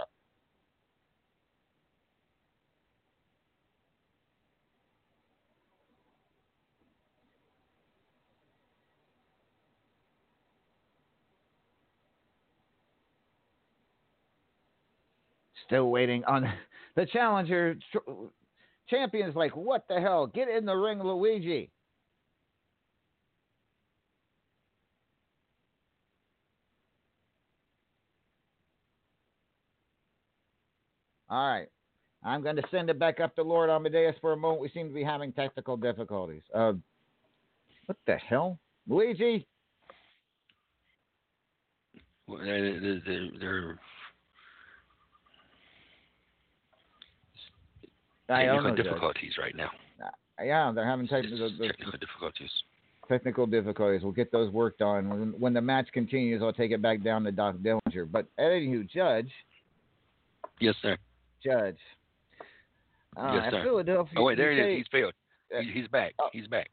[15.70, 16.51] Still waiting on
[16.95, 17.78] the challenger
[18.89, 20.26] champion's like, what the hell?
[20.26, 21.70] Get in the ring, Luigi.
[31.30, 31.67] All right.
[32.24, 34.61] I'm going to send it back up to Lord Amadeus for a moment.
[34.61, 36.41] We seem to be having technical difficulties.
[36.53, 36.74] Uh,
[37.86, 38.57] what the hell?
[38.88, 39.45] Luigi?
[42.28, 43.80] Well, They're, they're, they're
[47.99, 48.86] I don't technical know, Judge.
[48.86, 49.69] difficulties right now.
[50.43, 52.49] Yeah, they're having technical, the Technical difficulties.
[53.09, 54.03] technical difficulties.
[54.03, 55.09] We'll get those worked on.
[55.09, 58.09] When, when the match continues, I'll take it back down to Doc Dillinger.
[58.09, 59.30] But anywho, Judge,
[60.61, 60.97] Yes, sir.
[61.43, 61.77] Judge.
[63.17, 63.63] Uh, yes, sir.
[63.63, 64.13] Philadelphia.
[64.17, 64.77] Oh wait, there it say- is.
[64.77, 65.13] He's failed.
[65.57, 66.13] uh, He's, back.
[66.19, 66.30] oh.
[66.32, 66.69] He's back.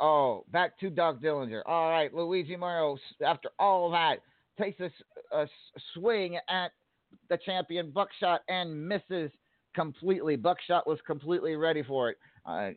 [0.00, 1.62] Oh, back to Doc Dillinger.
[1.66, 4.16] All right, Luigi Mario, after all that,
[4.58, 4.90] takes a,
[5.36, 5.46] a
[5.94, 6.72] swing at
[7.28, 9.30] the champion Buckshot and misses
[9.74, 10.36] completely.
[10.36, 12.18] Buckshot was completely ready for it.
[12.46, 12.70] Uh,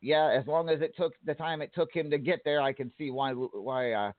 [0.00, 2.72] yeah, as long as it took the time it took him to get there, I
[2.72, 4.12] can see why why uh,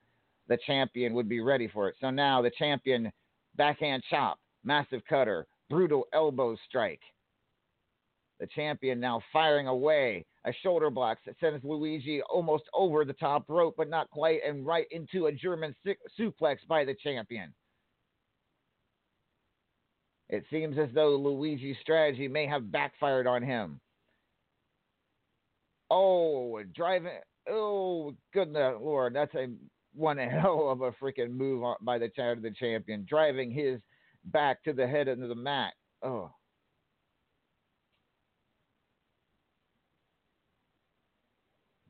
[0.48, 1.96] the champion would be ready for it.
[2.02, 3.12] So now the champion
[3.56, 7.02] backhand chop, massive cutter, brutal elbow strike.
[8.40, 10.26] The champion now firing away.
[10.46, 14.66] A shoulder block that sends Luigi almost over the top rope, but not quite, and
[14.66, 15.76] right into a German
[16.18, 17.54] suplex by the champion.
[20.30, 23.80] It seems as though Luigi's strategy may have backfired on him.
[25.90, 27.18] Oh, driving.
[27.50, 29.16] Oh, goodness Lord.
[29.16, 29.48] That's a
[29.96, 33.82] one hell of a freaking move by the, child of the champion, driving his
[34.26, 35.74] back to the head of the mat.
[36.04, 36.32] Oh.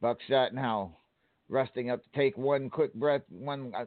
[0.01, 0.95] Buckshot now
[1.49, 3.85] resting up to take one quick breath, one uh,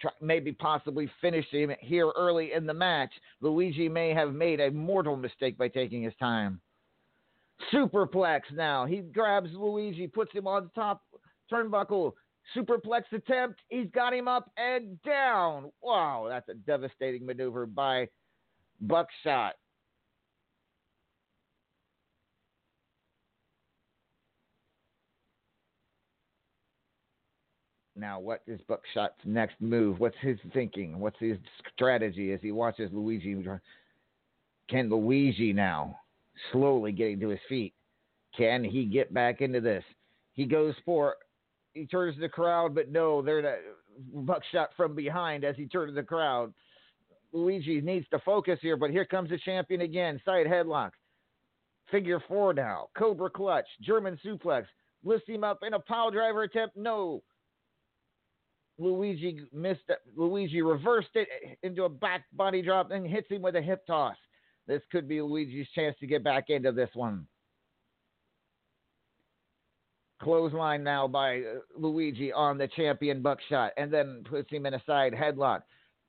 [0.00, 3.12] try, maybe possibly finish him here early in the match.
[3.40, 6.60] Luigi may have made a mortal mistake by taking his time.
[7.72, 8.86] Superplex now.
[8.86, 11.02] He grabs Luigi, puts him on the top
[11.52, 12.12] turnbuckle.
[12.56, 13.60] Superplex attempt.
[13.68, 15.70] He's got him up and down.
[15.82, 18.08] Wow, that's a devastating maneuver by
[18.80, 19.54] Buckshot.
[27.96, 30.00] Now, what is Buckshot's next move?
[30.00, 30.98] What's his thinking?
[30.98, 31.38] What's his
[31.74, 33.44] strategy as he watches Luigi?
[34.68, 35.98] Can Luigi now
[36.50, 37.72] slowly getting to his feet?
[38.36, 39.84] Can he get back into this?
[40.32, 41.14] He goes for,
[41.72, 43.58] he turns the crowd, but no, they're the
[44.12, 46.52] Buckshot from behind as he turns the crowd.
[47.32, 50.20] Luigi needs to focus here, but here comes the champion again.
[50.24, 50.90] Side headlock.
[51.90, 52.88] Figure four now.
[52.96, 53.66] Cobra clutch.
[53.82, 54.64] German suplex.
[55.04, 56.76] Lifts him up in a pile driver attempt.
[56.76, 57.22] No.
[58.78, 59.90] Luigi missed.
[60.16, 61.28] Luigi reversed it
[61.62, 64.16] into a back body drop and hits him with a hip toss.
[64.66, 67.26] This could be Luigi's chance to get back into this one.
[70.22, 71.42] Clothesline now by uh,
[71.76, 75.60] Luigi on the champion Buckshot, and then puts him in a side headlock.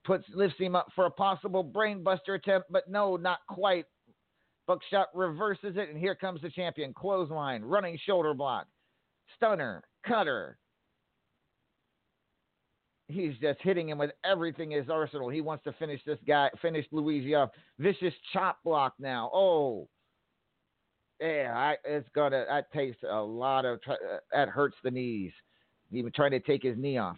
[0.06, 3.86] Puts lifts him up for a possible brainbuster attempt, but no, not quite.
[4.68, 6.94] Buckshot reverses it, and here comes the champion.
[6.94, 8.68] Clothesline, running shoulder block,
[9.36, 10.58] stunner, cutter,
[13.08, 15.30] he's just hitting him with everything in his arsenal.
[15.30, 17.50] He wants to finish this guy, finish Luigi off.
[17.80, 19.30] Vicious chop block now.
[19.34, 19.88] Oh,
[21.22, 22.46] yeah, I, it's gonna.
[22.50, 23.80] That takes a lot of.
[23.88, 23.96] uh,
[24.32, 25.32] That hurts the knees.
[25.92, 27.18] Even trying to take his knee off.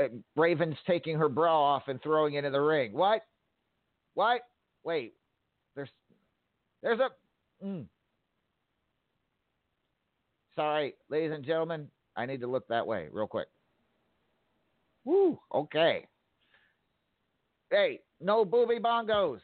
[0.00, 0.04] Uh,
[0.36, 2.92] Raven's taking her bra off and throwing it in the ring.
[2.92, 3.22] What?
[4.14, 4.42] What?
[4.84, 5.14] Wait.
[5.74, 5.90] There's.
[6.82, 7.10] There's a.
[7.64, 7.86] Mm.
[10.54, 11.88] Sorry, ladies and gentlemen.
[12.16, 13.48] I need to look that way real quick.
[15.08, 16.06] Woo, okay.
[17.70, 19.38] Hey, no booby bongos.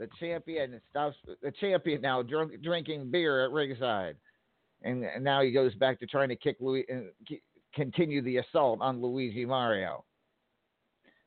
[0.00, 1.14] The champion stops.
[1.40, 4.16] The champion now drunk, drinking beer at ringside,
[4.82, 7.42] and, and now he goes back to trying to kick Louis, uh, ki-
[7.72, 10.04] continue the assault on Luigi Mario.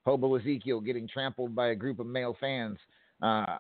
[0.06, 2.80] Hobo Ezekiel getting trampled by a group of male fans.
[3.22, 3.58] Uh,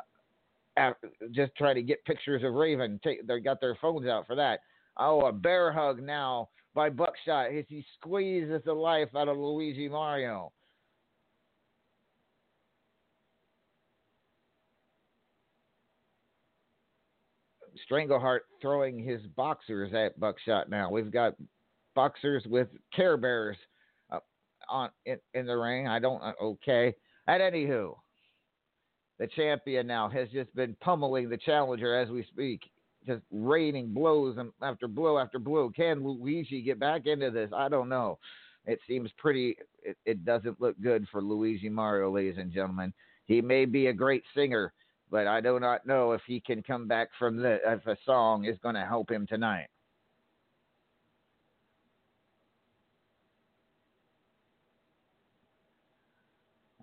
[1.31, 2.99] just try to get pictures of Raven.
[3.05, 4.59] Take, they got their phones out for that.
[4.97, 9.89] Oh, a bear hug now by Buckshot as he squeezes the life out of Luigi
[9.89, 10.51] Mario.
[17.89, 20.91] Strangleheart throwing his boxers at Buckshot now.
[20.91, 21.35] We've got
[21.95, 23.57] boxers with Care Bears
[24.69, 25.87] on in, in the ring.
[25.87, 26.95] I don't uh, okay.
[27.27, 27.95] At anywho,
[29.19, 32.61] the champion now has just been pummeling the challenger as we speak,
[33.05, 35.69] just raining blows after blow after blow.
[35.69, 37.49] Can Luigi get back into this?
[37.55, 38.19] I don't know.
[38.65, 39.57] It seems pretty.
[39.83, 42.93] It, it doesn't look good for Luigi Mario, ladies and gentlemen.
[43.25, 44.73] He may be a great singer,
[45.09, 48.45] but I do not know if he can come back from the if a song
[48.45, 49.67] is going to help him tonight.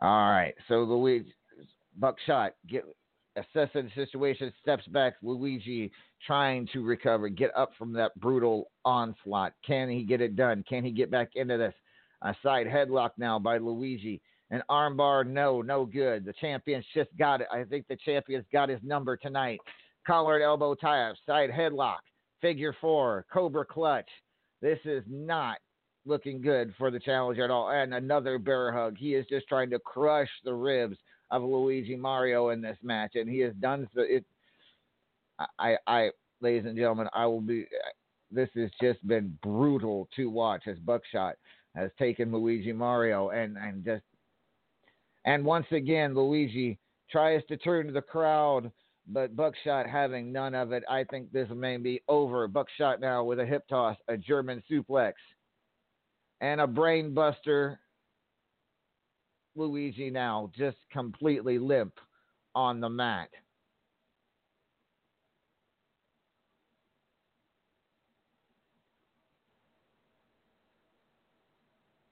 [0.01, 1.35] All right, so Luigi
[1.97, 2.85] Buckshot get
[3.39, 5.14] assessing the situation, steps back.
[5.22, 5.91] Luigi
[6.26, 9.53] trying to recover, get up from that brutal onslaught.
[9.66, 10.64] Can he get it done?
[10.68, 11.74] Can he get back into this?
[12.22, 14.20] A side headlock now by Luigi.
[14.51, 16.24] An armbar, no, no good.
[16.24, 17.49] The champion's just got it.
[17.53, 19.61] I think the champion's got his number tonight.
[20.07, 21.99] Collar and elbow tie up, side headlock,
[22.41, 24.09] figure four, cobra clutch.
[24.62, 25.59] This is not
[26.07, 27.70] looking good for the challenger at all.
[27.70, 28.97] And another bear hug.
[28.97, 30.97] He is just trying to crush the ribs
[31.31, 34.03] of Luigi Mario in this match, and he has done so.
[34.03, 34.24] It,
[35.59, 36.11] I, I,
[36.41, 37.66] ladies and gentlemen, I will be.
[38.31, 41.37] This has just been brutal to watch as Buckshot
[41.74, 44.03] has taken Luigi Mario and and just
[45.24, 46.79] and once again Luigi
[47.11, 48.70] tries to turn to the crowd,
[49.07, 50.83] but Buckshot having none of it.
[50.91, 52.47] I think this may be over.
[52.49, 55.12] Buckshot now with a hip toss, a German suplex,
[56.41, 57.81] and a brain buster.
[59.59, 61.95] Luigi now just completely limp
[62.55, 63.29] on the mat.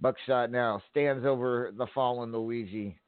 [0.01, 2.99] Buckshot now stands over the fallen Luigi.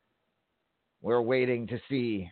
[1.02, 2.30] We're waiting to see.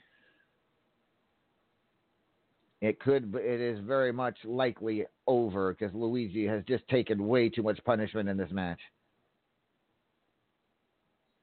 [2.80, 7.62] It could, it is very much likely over because Luigi has just taken way too
[7.62, 8.80] much punishment in this match.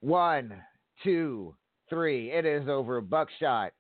[0.04, 0.62] One,
[1.02, 1.56] two,
[1.90, 2.30] three.
[2.30, 3.00] It is over.
[3.00, 3.72] Buckshot.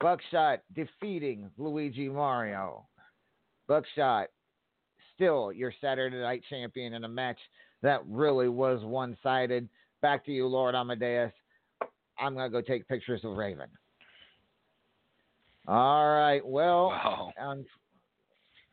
[0.00, 2.86] Buckshot defeating Luigi Mario.
[3.66, 4.28] Buckshot
[5.14, 7.38] still your Saturday night champion in a match
[7.82, 9.68] that really was one sided.
[10.02, 11.32] Back to you, Lord Amadeus.
[12.18, 13.68] I'm going to go take pictures of Raven.
[15.66, 16.46] All right.
[16.46, 17.32] Well, Wow.
[17.40, 17.66] um,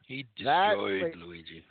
[0.05, 1.65] He That- destroyed Luigi.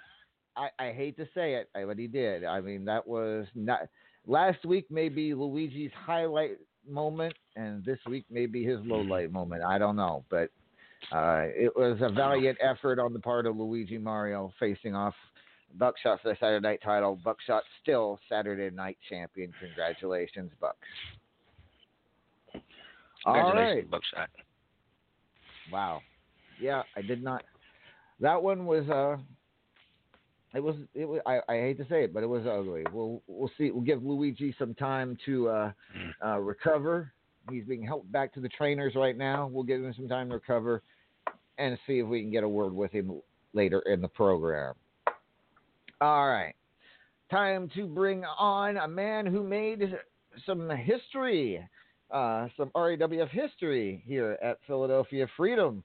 [0.57, 2.43] I, I hate to say it, but he did.
[2.45, 3.81] I mean, that was not
[4.27, 4.91] last week.
[4.91, 6.59] may be Luigi's highlight
[6.89, 9.63] moment, and this week may be his low light moment.
[9.63, 10.51] I don't know, but
[11.13, 15.15] uh, it was a valiant effort on the part of Luigi Mario facing off
[15.75, 17.19] Buckshot for the Saturday Night title.
[17.23, 19.53] Buckshot still Saturday Night champion.
[19.61, 20.77] Congratulations, Buck.
[23.25, 23.91] All Congratulations, right.
[23.91, 24.31] Buckshot.
[25.73, 26.01] Wow.
[26.61, 27.45] Yeah, I did not.
[28.21, 29.17] That one was uh
[30.57, 32.85] it was it was I, I hate to say it, but it was ugly.
[32.93, 35.73] We'll we'll see we'll give Luigi some time to uh
[36.25, 37.13] uh recover.
[37.51, 39.49] He's being helped back to the trainers right now.
[39.53, 40.83] We'll give him some time to recover
[41.59, 43.21] and see if we can get a word with him
[43.53, 44.75] later in the program.
[46.01, 46.55] All right.
[47.31, 49.95] Time to bring on a man who made
[50.45, 51.67] some history,
[52.11, 55.83] uh, some RAWF history here at Philadelphia Freedom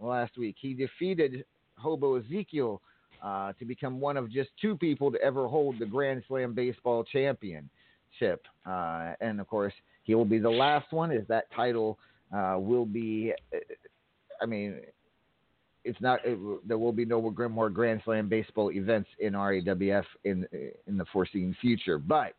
[0.00, 0.56] last week.
[0.58, 1.44] He defeated
[1.76, 2.80] Hobo Ezekiel
[3.24, 7.04] uh, to become one of just two people to ever hold the Grand Slam Baseball
[7.04, 8.46] Championship.
[8.66, 9.72] Uh, and of course,
[10.02, 11.98] he will be the last one, as that title
[12.36, 13.58] uh, will be, uh,
[14.42, 14.76] I mean,
[15.84, 16.20] it's not.
[16.24, 20.46] It, there will be no more Grand Slam baseball events in RAWF in
[20.86, 21.98] in the foreseen future.
[21.98, 22.34] But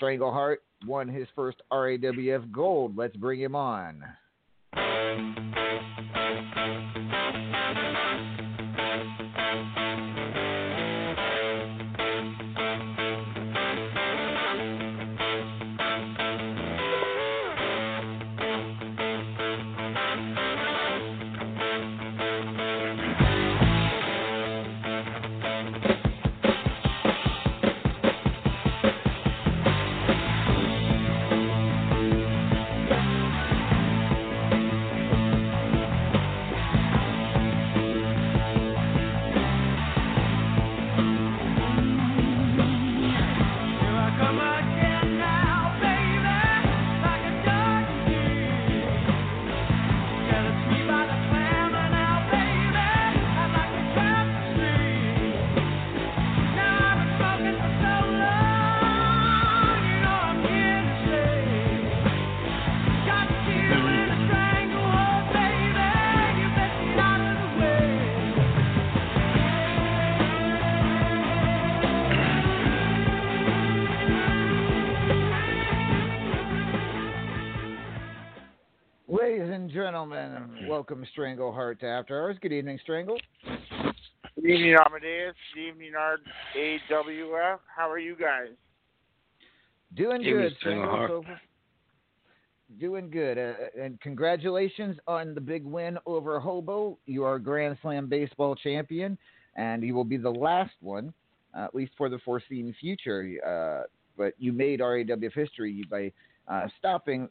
[0.00, 2.96] Strangleheart won his first RAWF gold.
[2.96, 4.02] Let's bring him on.
[80.82, 82.36] Welcome Strangleheart to After Hours.
[82.42, 83.16] Good evening, Strangle.
[84.34, 85.36] Good evening, Amadeus.
[85.54, 86.18] Good evening, our
[86.58, 87.58] AWF.
[87.72, 88.48] How are you guys?
[89.94, 91.06] Doing Evening, good, Strangleheart.
[91.06, 91.24] So
[92.80, 96.98] Doing good, uh, and congratulations on the big win over Hobo.
[97.06, 99.16] You are Grand Slam baseball champion,
[99.54, 101.14] and you will be the last one,
[101.56, 103.38] uh, at least for the foreseen future.
[103.46, 103.86] Uh,
[104.18, 106.10] but you made RAWF history by
[106.52, 107.28] uh, stopping.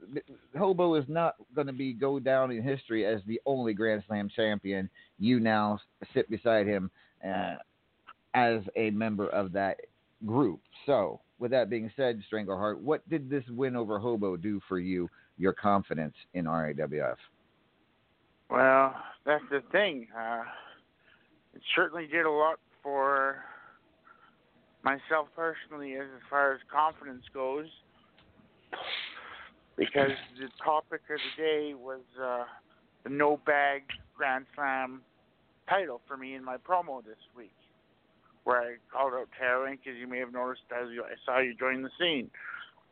[0.57, 4.29] Hobo is not going to be go down in history as the only Grand Slam
[4.35, 4.89] champion.
[5.19, 5.79] You now
[6.13, 6.89] sit beside him
[7.23, 7.55] uh,
[8.33, 9.77] as a member of that
[10.25, 10.59] group.
[10.87, 15.07] So, with that being said, Strangleheart, what did this win over Hobo do for you?
[15.37, 17.15] Your confidence in RAWF?
[18.49, 18.95] Well,
[19.25, 20.07] that's the thing.
[20.17, 20.43] Uh,
[21.53, 23.43] it certainly did a lot for
[24.83, 27.65] myself personally as far as confidence goes.
[29.77, 32.43] Because the topic of the day was uh,
[33.03, 33.83] the no bag
[34.15, 35.01] Grand Slam
[35.67, 37.55] title for me in my promo this week,
[38.43, 39.89] where I called out Terror Inc.
[39.89, 42.29] as you may have noticed as you, I saw you join the scene.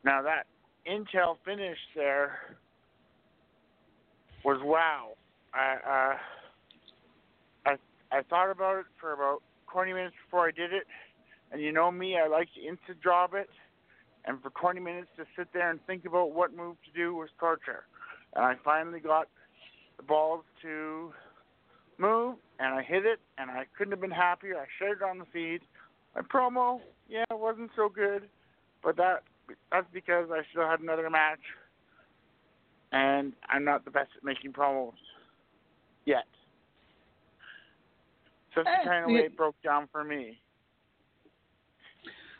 [0.03, 0.47] Now that
[0.89, 2.57] intel finish there
[4.43, 5.09] was wow.
[5.53, 6.15] I
[7.65, 9.41] uh, I I thought about it for about
[9.71, 10.87] 20 minutes before I did it,
[11.51, 13.49] and you know me, I like to instant job it,
[14.25, 17.29] and for 20 minutes to sit there and think about what move to do was
[17.39, 17.85] torture.
[18.35, 19.27] And I finally got
[19.97, 21.13] the balls to
[21.97, 24.57] move, and I hit it, and I couldn't have been happier.
[24.57, 25.61] I shared it on the feed.
[26.15, 28.23] My promo, yeah, it wasn't so good,
[28.83, 29.23] but that
[29.71, 31.39] that's because I still had another match,
[32.91, 34.93] and I'm not the best at making promos
[36.05, 36.25] yet.
[38.55, 40.39] So kind of way broke down for me.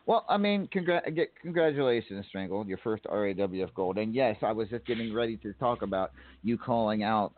[0.10, 3.99] Well, I mean, get, congratulations, Strangle, your first RAWF gold.
[3.99, 7.34] And yes, I was just getting ready to talk about you calling out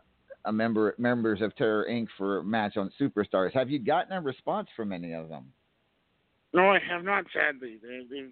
[0.46, 2.06] a member members of Terror Inc.
[2.16, 3.52] for a match on Superstars.
[3.52, 5.52] Have you gotten a response from any of them?
[6.54, 7.26] No, I have not.
[7.34, 8.28] Sadly, they, they,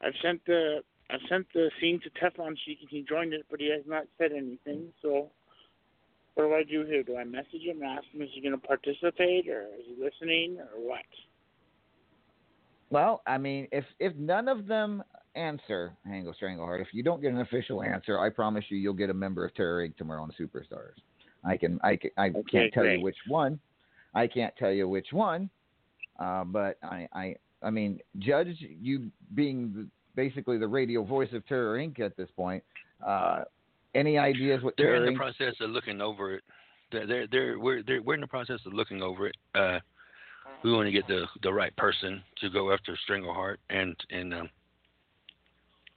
[0.00, 0.78] I've sent the
[1.10, 4.04] I've sent the scene to Teflon Sheik and he joined it, but he has not
[4.16, 4.88] said anything.
[5.02, 5.28] So,
[6.32, 7.02] what do I do here?
[7.02, 10.02] Do I message him and ask him is he going to participate, or is he
[10.02, 11.04] listening, or what?
[12.92, 15.02] Well, I mean, if if none of them
[15.34, 19.08] answer, Hangle Strangleheart, if you don't get an official answer, I promise you, you'll get
[19.08, 19.96] a member of Terror Inc.
[19.96, 21.00] tomorrow on Superstars.
[21.42, 22.98] I can I can I Okay, can't tell great.
[22.98, 23.58] you which one.
[24.14, 25.48] I can't tell you which one,
[26.20, 31.78] uh, but I I I mean, Judge, you being basically the radio voice of Terror
[31.78, 31.98] Inc.
[31.98, 32.62] at this point,
[33.06, 33.44] uh,
[33.94, 35.16] any ideas what They're Terror in the Inc.
[35.16, 36.42] process of looking over it.
[36.90, 39.36] They're they're, they're we're they're, we're in the process of looking over it.
[39.54, 39.78] Uh,
[40.62, 44.50] we want to get the the right person to go after Strangleheart and and um,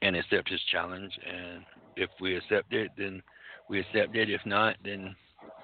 [0.01, 1.11] and accept his challenge.
[1.25, 1.63] And
[1.95, 3.21] if we accept it, then
[3.69, 4.29] we accept it.
[4.29, 5.15] If not, then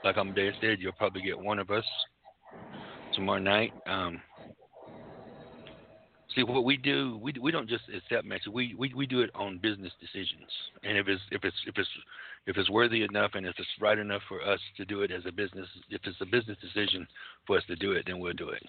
[0.04, 1.86] like Amadeus said, you'll probably get one of us
[3.14, 3.74] tomorrow night.
[3.88, 4.22] Um,
[6.36, 7.20] see what we do.
[7.22, 8.48] We we don't just accept matches.
[8.48, 10.50] We, we we do it on business decisions.
[10.84, 11.90] And if it's if it's if it's
[12.48, 15.24] if it's worthy enough and if it's right enough for us to do it as
[15.28, 17.08] a business, if it's a business decision
[17.46, 18.64] for us to do it, then we'll do it.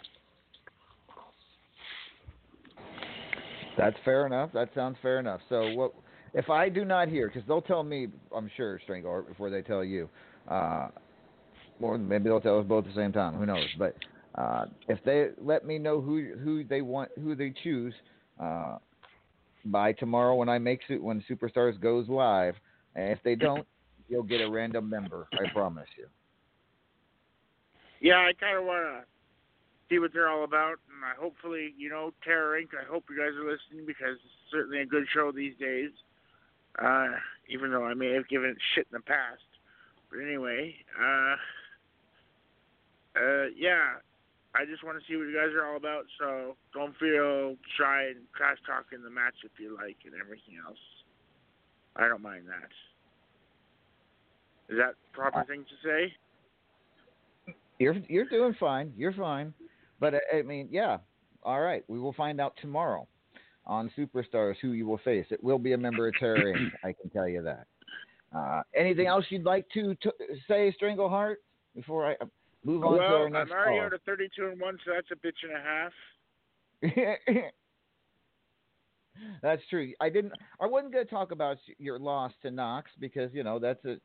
[3.79, 4.51] That's fair enough.
[4.53, 5.41] That sounds fair enough.
[5.49, 5.95] So what
[6.35, 7.29] if I do not hear?
[7.29, 10.09] Because they'll tell me, I'm sure, Strangleheart, before they tell you.
[10.49, 10.89] Uh,
[11.81, 13.35] or maybe they'll tell us both at the same time.
[13.35, 13.67] Who knows?
[13.79, 13.97] But
[14.35, 17.95] uh, if they let me know who who they want, who they choose,
[18.41, 18.79] uh,
[19.67, 22.55] by tomorrow when I make it when Superstars goes live,
[22.95, 23.67] and if they don't,
[24.09, 25.29] you'll get a random member.
[25.33, 26.07] I promise you.
[28.01, 29.05] Yeah, I kind of want to
[29.89, 32.71] see what they're all about, and I hopefully, you know, Terror Inc.
[32.75, 35.91] I hope you guys are listening because it's certainly a good show these days.
[36.83, 37.09] Uh,
[37.51, 39.43] even though I may have given it shit in the past,
[40.11, 41.37] but anyway, uh,
[43.15, 44.01] uh, yeah,
[44.55, 46.05] I just want to see what you guys are all about.
[46.21, 50.79] So don't feel shy and trash talking the match if you like and everything else.
[51.97, 52.71] I don't mind that.
[54.73, 56.13] Is that the proper thing to say?
[57.79, 58.93] You're you're doing fine.
[58.97, 59.53] You're fine.
[60.01, 60.99] But I, mean, yeah.
[61.43, 61.85] All right.
[61.89, 63.07] We will find out tomorrow
[63.67, 65.27] on Superstars who you will face.
[65.31, 66.71] It will be a member of Terror Inc.
[66.85, 67.67] I can tell you that.
[68.35, 70.13] Uh, anything else you'd like to, to
[70.49, 71.37] say, Strangleheart,
[71.75, 72.27] before I uh,
[72.65, 75.11] move on to well, our next I'm already out of 32 and one, so that's
[75.11, 75.93] a bitch and a half.
[79.43, 79.93] that's true.
[80.01, 80.33] I didn't.
[80.61, 83.97] I wasn't going to talk about your loss to Knox because you know that's a.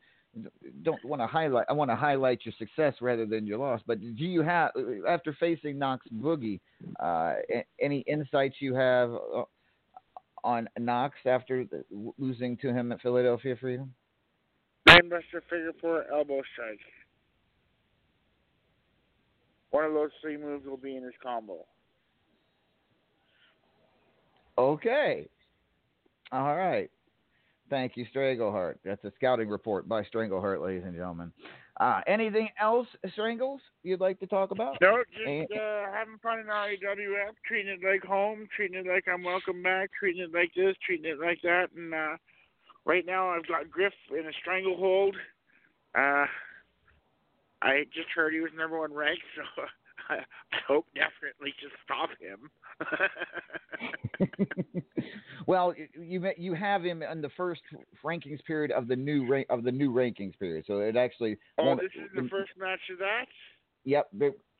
[0.84, 1.66] Don't want to highlight.
[1.70, 3.82] I want to highlight your success rather than your loss.
[3.88, 4.70] But do you have,
[5.08, 6.60] after facing Knox Boogie,
[7.00, 7.36] uh,
[7.82, 9.46] any insights you have uh,
[10.44, 11.84] on Knox after the,
[12.20, 13.92] losing to him at Philadelphia Freedom?
[14.88, 16.82] Brainbuster, figure four, elbow strike.
[19.72, 21.66] One of those three moves will be in his combo.
[24.58, 25.28] Okay.
[26.32, 26.90] All right.
[27.70, 28.76] Thank you, Strangleheart.
[28.84, 31.32] That's a scouting report by Strangleheart, ladies and gentlemen.
[31.80, 34.78] Uh, anything else, Strangles, you'd like to talk about?
[34.82, 39.24] No, just uh, having fun in RAWF, treating it like home, treating it like I'm
[39.24, 42.18] welcome back, treating it like this, treating it like that, and uh,
[42.86, 45.16] right now I've got Griff in a stranglehold.
[45.94, 46.26] Uh,
[47.62, 49.64] I just heard he was number one ranked, so
[50.10, 50.20] I,
[50.68, 52.50] hope definitely to stop him.
[55.48, 57.62] well, you you have him in the first
[58.04, 61.38] rankings period of the new ra- of the new rankings period, so it actually.
[61.58, 63.26] oh, this is the first match of that.
[63.86, 64.10] Yep,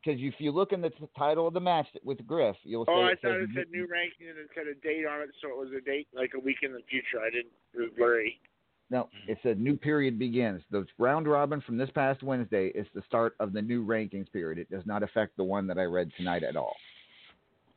[0.08, 2.92] because if you look in the t- title of the match with Griff, you'll see
[2.92, 5.50] Oh, I thought it said new ranking and it said a date on it, so
[5.50, 7.20] it was a date like a week in the future.
[7.22, 7.52] I didn't.
[7.74, 8.40] It was blurry.
[8.90, 10.62] No, it's a new period begins.
[10.72, 14.58] The round robin from this past Wednesday is the start of the new rankings period.
[14.58, 16.76] It does not affect the one that I read tonight at all.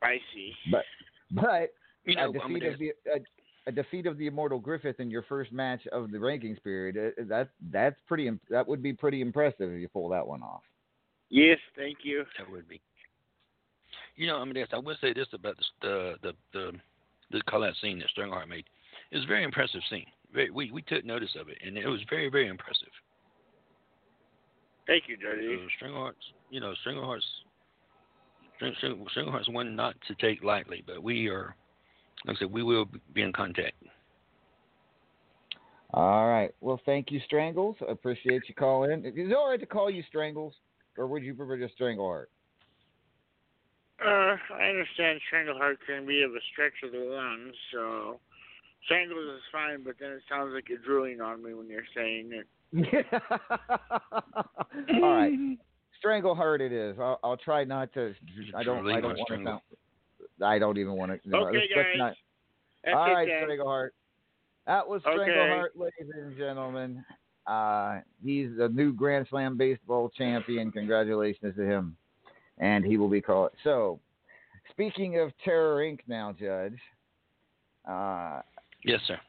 [0.01, 0.53] I see.
[0.71, 0.85] But
[1.31, 1.73] but
[2.05, 3.19] You know, a defeat Amadeus- of the a,
[3.67, 7.13] a defeat of the immortal Griffith in your first match of the rankings period.
[7.19, 8.31] uh, That that's pretty.
[8.49, 10.63] That would be pretty impressive if you pull that one off.
[11.29, 12.25] Yes, thank you.
[12.37, 12.81] That would be.
[14.15, 16.71] You know, Amadeus, I will say this about this, the the the
[17.31, 18.65] the call out scene that Strongheart made.
[19.11, 20.05] It was a very impressive scene.
[20.33, 22.87] Very, we we took notice of it, and it was very very impressive.
[24.87, 25.59] Thank you, Dirty.
[25.79, 26.15] So Strongheart's,
[26.49, 27.25] you know, Strongheart's,
[28.55, 31.55] String, String, Strongheart's one not to take lightly, but we are,
[32.25, 33.75] like I said, we will be in contact.
[35.93, 36.53] All right.
[36.61, 37.75] Well, thank you, Strangles.
[37.87, 39.05] I appreciate you calling in.
[39.05, 40.53] Is it all right to call you Strangles,
[40.97, 42.25] or would you prefer just Strangleheart?
[44.03, 48.19] Uh, I understand Strangleheart can be of a stretch of the lungs, so
[48.85, 52.31] Strangles is fine, but then it sounds like you're drooling on me when you're saying
[52.33, 52.47] it.
[54.93, 55.33] all right.
[55.99, 56.97] strangle Strangleheart it is.
[56.99, 58.13] I'll, I'll try not to.
[58.55, 58.87] I don't.
[58.89, 59.43] I don't want to.
[59.43, 59.61] Sound,
[60.41, 61.29] I don't even want to.
[61.29, 61.97] No, Okay, let's, let's guys.
[61.97, 62.13] not.
[62.83, 63.49] That's All it then.
[63.49, 63.89] Strangleheart.
[64.67, 65.17] That was Okay.
[65.17, 67.03] Strangleheart, ladies and gentlemen.
[67.47, 70.71] Uh, he's the new Grand Slam baseball champion.
[70.71, 71.95] Congratulations to him.
[72.59, 73.51] And he will be called.
[73.63, 73.99] So,
[74.69, 75.99] speaking of Terror Inc.
[76.07, 76.77] now, Judge,
[77.89, 78.41] uh,
[78.83, 79.19] Yes, sir.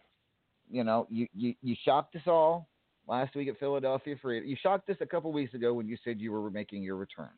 [0.71, 2.69] you know, you, you, you shocked us all
[3.07, 4.49] last week at Philadelphia Freedom.
[4.49, 7.31] You shocked us a couple weeks ago when you said you were making your return.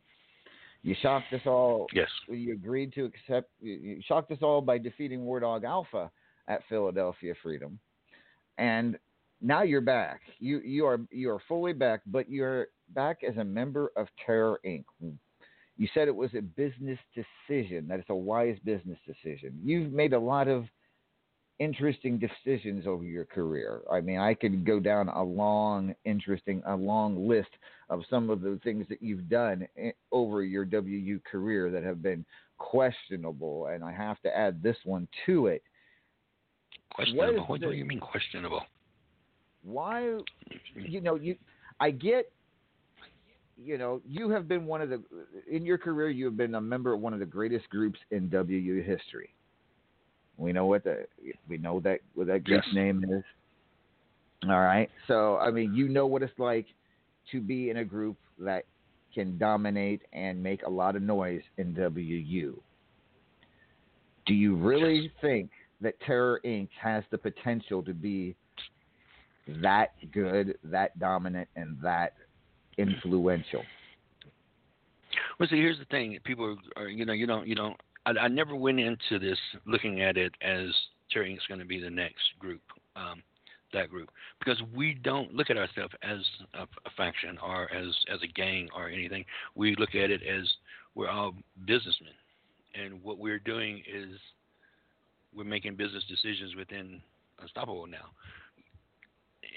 [0.82, 2.08] You shocked us all Yes.
[2.28, 3.50] you agreed to accept.
[3.60, 6.10] You you shocked us all by defeating War Dog Alpha
[6.46, 7.78] at Philadelphia Freedom,
[8.58, 8.98] and
[9.40, 10.20] now you're back.
[10.40, 14.60] You you are you are fully back, but you're back as a member of Terror
[14.66, 14.84] Inc.
[15.78, 17.88] You said it was a business decision.
[17.88, 19.58] That it's a wise business decision.
[19.64, 20.66] You've made a lot of
[21.58, 23.82] interesting decisions over your career.
[23.90, 27.50] I mean, I could go down a long, interesting, a long list
[27.90, 32.02] of some of the things that you've done eh, over your WU career that have
[32.02, 32.24] been
[32.58, 35.62] questionable, and I have to add this one to it.
[36.92, 37.44] Questionable.
[37.46, 38.62] What, the- do you mean questionable?
[39.62, 40.18] Why,
[40.76, 41.36] you know, you,
[41.80, 42.30] I get,
[43.56, 45.02] you know, you have been one of the,
[45.50, 48.28] in your career, you have been a member of one of the greatest groups in
[48.30, 49.33] WU history.
[50.36, 51.06] We know what the,
[51.48, 52.74] we know that what that group's Yes.
[52.74, 53.22] name is.
[54.44, 54.90] All right.
[55.06, 56.66] So, I mean, you know what it's like
[57.32, 58.64] to be in a group that
[59.14, 62.60] can dominate and make a lot of noise in WU.
[64.26, 65.50] Do you really think
[65.80, 66.68] that Terror Inc.
[66.80, 68.34] has the potential to be
[69.62, 72.14] that good, that dominant, and that
[72.78, 73.62] influential?
[75.38, 77.76] Well, see, here's the thing: people are, you know, you don't, you don't.
[78.06, 80.66] I, I never went into this looking at it as
[81.10, 82.62] Terry is going to be the next group,
[82.96, 83.22] um,
[83.72, 86.20] that group, because we don't look at ourselves as
[86.54, 89.24] a, a faction or as as a gang or anything.
[89.54, 90.48] We look at it as
[90.94, 91.34] we're all
[91.66, 92.14] businessmen,
[92.74, 94.18] and what we're doing is
[95.34, 97.00] we're making business decisions within
[97.40, 98.10] Unstoppable now.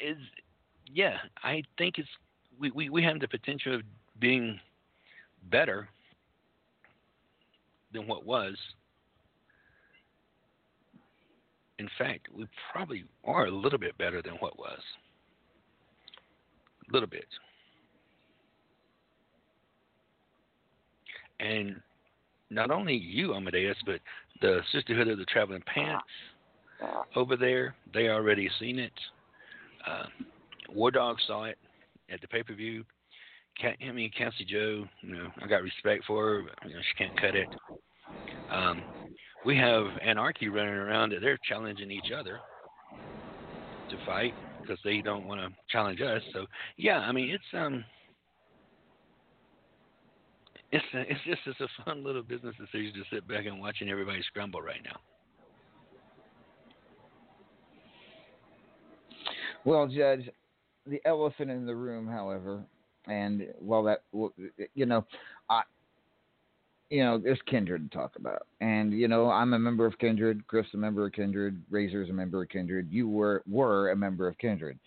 [0.04, 0.18] Is
[0.92, 2.10] yeah, I think it's
[2.60, 3.82] we, we, we have the potential of
[4.20, 4.60] being
[5.50, 5.88] better
[7.94, 8.56] than what was.
[11.80, 14.80] In fact, we probably are a little bit better than what was.
[16.90, 17.26] A little bit.
[21.40, 21.76] And
[22.50, 24.00] not only you, Amadeus, but
[24.42, 26.06] the Sisterhood of the Traveling Pants
[27.16, 28.94] over there, they already seen it.
[29.86, 30.06] Uh,
[30.74, 31.58] War Dog saw it
[32.10, 32.84] at the pay per view.
[33.64, 36.42] I mean, Cassie Joe, you know, I got respect for her.
[36.44, 37.48] But, you know, she can't cut it.
[38.52, 38.84] Um,
[39.46, 42.40] we have Anarchy running around that they're challenging each other
[43.90, 46.22] to fight because they don't want to challenge us.
[46.34, 46.46] So
[46.78, 47.84] yeah, I mean, it's um,
[50.72, 54.22] it's it's just it's a fun little business decision to sit back and watching everybody
[54.28, 55.00] scramble right now.
[59.66, 60.30] Well, Judge,
[60.86, 62.64] the elephant in the room, however,
[63.08, 64.04] and well, that,
[64.74, 65.06] you know,
[65.50, 65.62] I,
[66.90, 70.46] you know, there's Kindred to talk about, and you know, I'm a member of Kindred.
[70.48, 71.62] Griff's a member of Kindred.
[71.70, 72.88] Razor's a member of Kindred.
[72.90, 74.80] You were were a member of Kindred.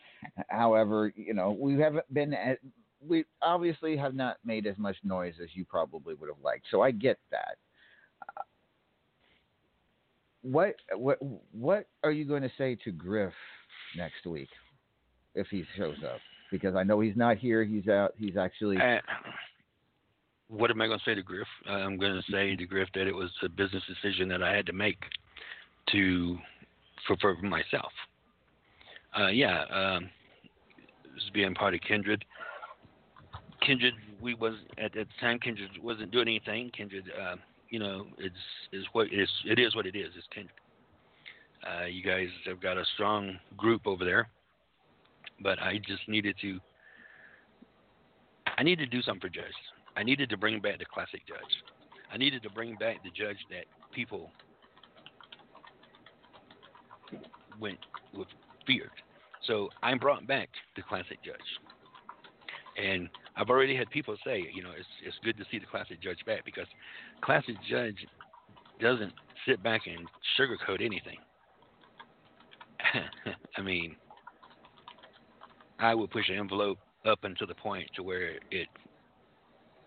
[0.48, 2.58] However, you know, we haven't been at,
[3.06, 6.64] we obviously have not made as much noise as you probably would have liked.
[6.70, 7.58] So I get that.
[8.22, 8.42] Uh,
[10.42, 11.18] what what
[11.52, 13.34] what are you going to say to Griff
[13.94, 14.48] next week
[15.34, 16.20] if he shows up?
[16.50, 17.64] Because I know he's not here.
[17.64, 18.14] He's out.
[18.18, 18.76] He's actually.
[18.76, 18.98] Uh,
[20.48, 21.46] what am I going to say to Griff?
[21.68, 24.54] Uh, I'm going to say to Griff that it was a business decision that I
[24.54, 24.98] had to make
[25.92, 26.36] to
[27.06, 27.92] for, for myself.
[29.18, 30.10] Uh, yeah, um,
[31.32, 32.24] being part of Kindred.
[33.64, 35.38] Kindred, we was at the time.
[35.38, 36.70] Kindred wasn't doing anything.
[36.76, 37.36] Kindred, uh,
[37.68, 38.34] you know, it's
[38.72, 39.28] is what it is.
[39.44, 40.10] It is what it is.
[40.16, 40.54] It's Kindred.
[41.66, 44.28] Uh, you guys have got a strong group over there,
[45.40, 46.58] but I just needed to.
[48.58, 49.54] I needed to do something for Judge.
[49.96, 51.38] I needed to bring back the classic Judge.
[52.12, 53.64] I needed to bring back the Judge that
[53.94, 54.30] people
[57.58, 57.78] went
[58.14, 58.28] with
[58.66, 58.90] feared.
[59.46, 61.36] So I brought back the classic Judge.
[62.76, 66.00] And I've already had people say, you know, it's it's good to see the classic
[66.02, 66.66] judge back because
[67.22, 67.96] classic judge
[68.80, 69.12] doesn't
[69.46, 70.06] sit back and
[70.38, 71.18] sugarcoat anything.
[73.56, 73.96] I mean,
[75.80, 78.68] I would push an envelope up until the point to where it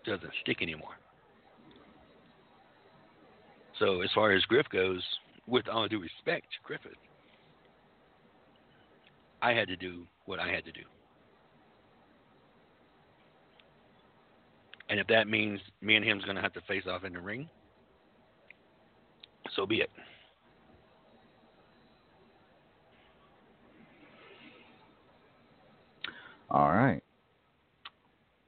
[0.04, 0.98] doesn't stick anymore.
[3.78, 5.02] So as far as Griff goes,
[5.46, 6.92] with all due respect to Griffith,
[9.42, 10.80] I had to do what I had to do.
[14.88, 17.20] And if that means me and him's going to have to face off in the
[17.20, 17.48] ring,
[19.54, 19.90] so be it.
[26.50, 27.02] All right.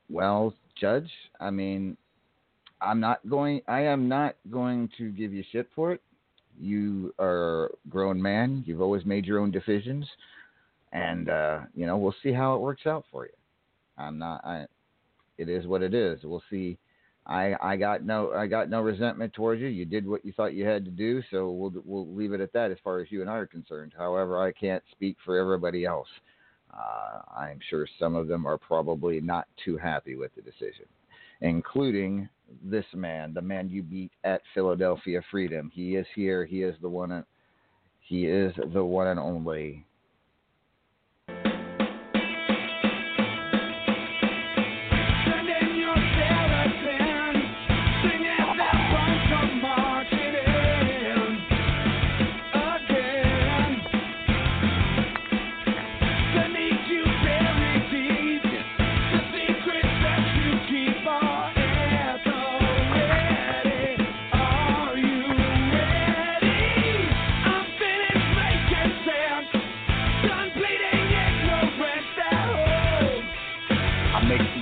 [0.08, 1.10] Well, Judge,
[1.40, 1.96] I mean,
[2.80, 3.62] I'm not going.
[3.66, 6.00] I am not going to give you shit for it.
[6.58, 8.62] You are a grown man.
[8.66, 10.06] You've always made your own decisions,
[10.92, 13.32] and uh, you know we'll see how it works out for you.
[13.98, 14.44] I'm not.
[14.44, 14.66] I.
[15.38, 16.20] It is what it is.
[16.22, 16.78] We'll see.
[17.26, 19.66] I I got no I got no resentment towards you.
[19.68, 22.52] You did what you thought you had to do, so we'll we'll leave it at
[22.52, 23.92] that as far as you and I are concerned.
[23.96, 26.08] However, I can't speak for everybody else.
[26.72, 30.86] Uh, I'm sure some of them are probably not too happy with the decision,
[31.40, 32.28] including
[32.62, 35.70] this man, the man you beat at Philadelphia Freedom.
[35.74, 36.44] He is here.
[36.44, 37.24] He is the one.
[38.00, 39.86] He is the one and only.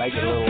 [0.05, 0.44] Make it a little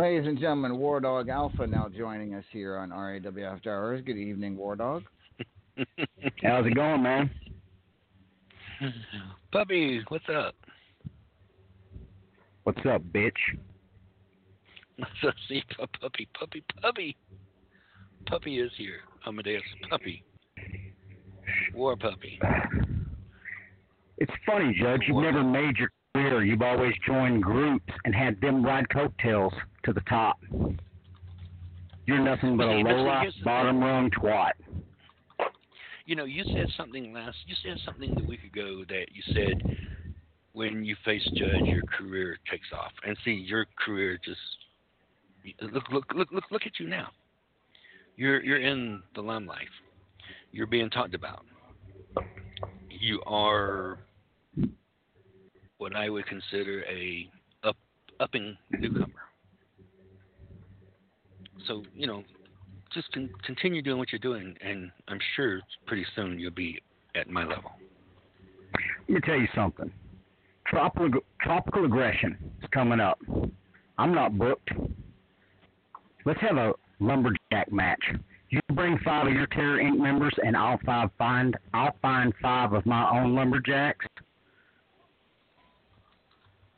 [0.00, 4.02] Ladies and gentlemen, War Dog Alpha now joining us here on RAW After Hours.
[4.06, 5.02] Good evening, War Dog.
[6.42, 7.30] How's it going, man?
[9.52, 10.54] Puppy, what's up?
[12.62, 13.32] What's up, bitch?
[15.20, 17.14] So see, pu- puppy, puppy, puppy,
[18.24, 19.00] puppy is here.
[19.26, 19.60] Amadeus,
[19.90, 20.24] puppy,
[21.74, 22.40] war puppy.
[24.16, 25.02] It's funny, Judge.
[25.06, 26.42] You've never made your career.
[26.44, 29.52] You've always joined groups and had them ride coattails
[29.84, 30.38] to the top.
[32.06, 34.52] You're nothing but a See, but see, low life, bottom rung twat.
[36.06, 37.36] You know, you said something last.
[37.46, 39.76] You said something a week ago that you said
[40.52, 42.90] when you face Judge, your career takes off.
[43.06, 44.40] And see, your career just
[45.72, 47.08] look, look, look, look, look at you now.
[48.16, 49.68] You're you're in the limelight.
[50.52, 51.44] You're being talked about.
[52.88, 54.00] You are
[55.80, 57.28] what I would consider a
[57.64, 57.76] up
[58.20, 59.08] upping newcomer.
[61.66, 62.22] So you know,
[62.92, 66.80] just con- continue doing what you're doing, and I'm sure pretty soon you'll be
[67.14, 67.72] at my level.
[69.08, 69.90] Let me tell you something.
[70.66, 73.18] Tropical, tropical aggression is coming up.
[73.98, 74.70] I'm not booked.
[76.24, 78.02] Let's have a lumberjack match.
[78.50, 79.98] You bring five of your Terror Inc.
[79.98, 84.06] members, and I'll five find I'll find five of my own lumberjacks.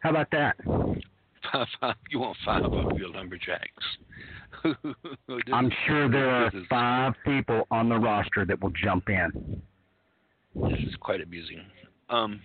[0.02, 0.56] How about that?
[1.52, 3.84] Five, five, you want five of your lumberjacks?
[5.52, 9.62] I'm sure there are five people on the roster that will jump in.
[10.54, 11.60] This is quite amusing.
[12.10, 12.40] Um,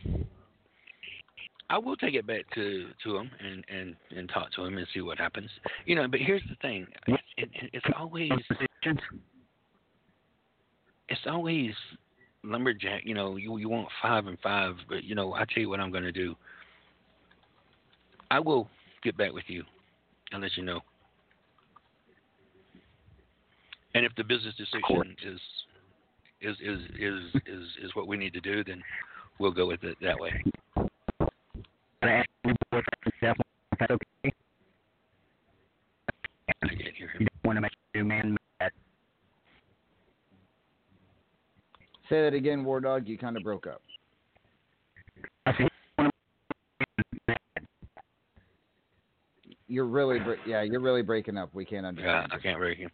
[1.69, 4.87] I will take it back to to him and and and talk to him and
[4.93, 5.49] see what happens.
[5.85, 8.31] You know, but here's the thing: it, it, it's always
[11.09, 11.71] it's always
[12.43, 13.01] lumberjack.
[13.03, 15.79] You know, you you want five and five, but you know, I tell you what
[15.79, 16.35] I'm going to do.
[18.29, 18.69] I will
[19.03, 19.63] get back with you
[20.31, 20.81] and let you know.
[23.93, 25.39] And if the business decision is
[26.41, 28.83] is is is is is what we need to do, then
[29.39, 30.31] we'll go with it that way.
[30.75, 31.29] Can
[32.03, 33.37] I ask you boys if
[33.79, 34.33] that's okay?
[36.63, 37.27] I can't hear him.
[37.43, 38.71] Want to make your man mad.
[42.09, 43.07] Say that again, War Dog.
[43.07, 43.81] You kind of broke up.
[49.77, 51.53] You're really, bre- yeah, you're really breaking up.
[51.53, 52.09] We can't understand.
[52.09, 52.41] Yeah, understand.
[52.41, 52.89] I can't break him.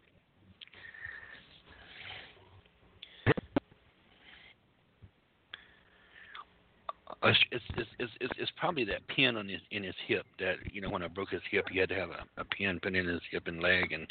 [7.22, 7.40] Uh, It's,
[7.78, 10.90] it's, it's, it's, it's probably that pin on his in his hip that you know
[10.90, 13.22] when I broke his hip he had to have a, a pin put in his
[13.32, 14.06] hip and leg and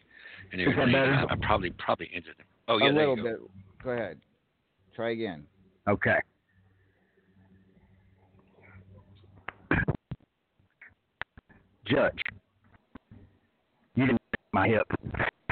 [0.53, 0.93] and Is that everything.
[0.95, 1.27] better?
[1.29, 2.47] I, I probably probably injured him.
[2.69, 3.23] Oh yeah, a little go.
[3.23, 3.37] bit.
[3.85, 4.19] Go ahead.
[4.97, 5.45] Try again.
[5.87, 6.17] Okay.
[11.85, 12.23] Judge,
[13.97, 14.87] you didn't break my hip.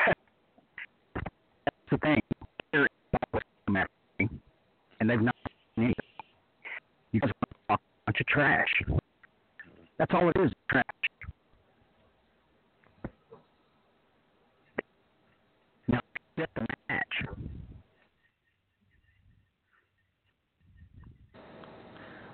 [0.04, 0.16] That's
[1.90, 2.20] the thing.
[2.72, 2.88] They're
[5.00, 5.34] And they've not
[5.76, 5.94] done anything.
[7.12, 7.30] You guys
[7.68, 8.68] are a bunch of trash.
[9.98, 10.84] That's all it is, trash.
[15.88, 16.00] Now,
[16.38, 17.04] set the match.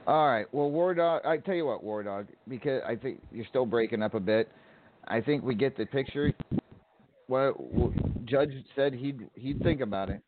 [0.07, 0.47] All right.
[0.53, 4.03] Well, War Dog, I tell you what, War Dog, because I think you're still breaking
[4.03, 4.51] up a bit.
[5.09, 6.33] I think we get the picture.
[7.29, 7.93] What what
[8.27, 10.21] Judge said he'd he'd think about it.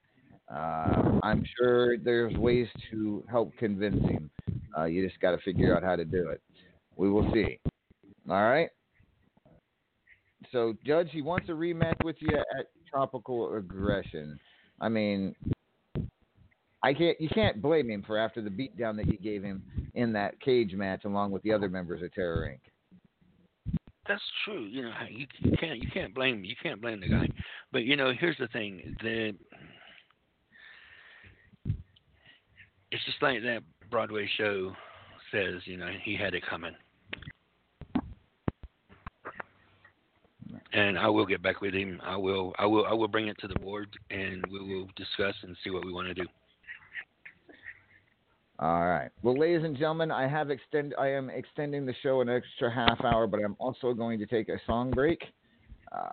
[0.50, 4.30] Uh, I'm sure there's ways to help convince him.
[4.76, 6.40] Uh, you just got to figure out how to do it.
[6.96, 7.60] We will see.
[8.30, 8.70] All right.
[10.52, 14.38] So, Judge, he wants a rematch with you at Tropical Aggression.
[14.80, 15.34] I mean,
[16.82, 17.20] I can't.
[17.20, 19.62] You can't blame him for after the beatdown that you gave him
[19.98, 22.60] in that cage match, along with the other members of Terror Inc.
[24.06, 24.64] That's true.
[24.64, 27.28] You know, you, you can't you can't blame you can't blame the guy.
[27.72, 29.34] But you know, here's the thing: the
[32.90, 34.72] it's just like that Broadway show
[35.32, 35.60] says.
[35.64, 36.74] You know, he had it coming.
[40.72, 42.00] And I will get back with him.
[42.04, 42.54] I will.
[42.58, 42.86] I will.
[42.86, 45.92] I will bring it to the board, and we will discuss and see what we
[45.92, 46.24] want to do.
[48.60, 49.10] All right.
[49.22, 50.92] Well, ladies and gentlemen, I have extend.
[50.98, 54.48] I am extending the show an extra half hour, but I'm also going to take
[54.48, 55.22] a song break.
[55.92, 56.08] Uh,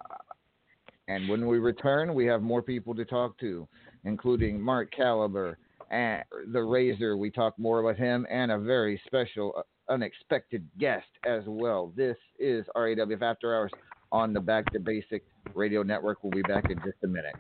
[1.08, 3.68] and when we return, we have more people to talk to,
[4.04, 5.58] including Mark Caliber
[5.90, 7.18] and the Razor.
[7.18, 11.94] We talk more about him and a very special, uh, unexpected guest as well.
[11.96, 13.72] This is RAWF After Hours
[14.12, 15.24] on the Back to Basic
[15.56, 16.24] Radio Network.
[16.24, 17.36] We'll be back in just a minute.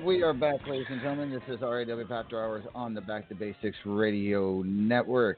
[0.00, 1.30] And we are back, ladies and gentlemen.
[1.30, 5.36] This is RAW After Hours on the Back to Basics Radio Network.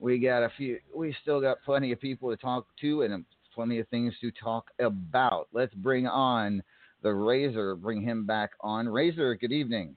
[0.00, 0.80] We got a few.
[0.92, 4.72] We still got plenty of people to talk to and plenty of things to talk
[4.80, 5.46] about.
[5.52, 6.64] Let's bring on
[7.04, 7.76] the Razor.
[7.76, 8.88] Bring him back on.
[8.88, 9.96] Razor, good evening.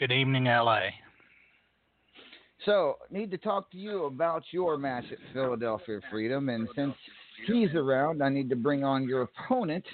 [0.00, 0.80] Good evening, LA.
[2.66, 6.94] So, need to talk to you about your match at Philadelphia Freedom, and since
[7.46, 9.84] he's around, I need to bring on your opponent,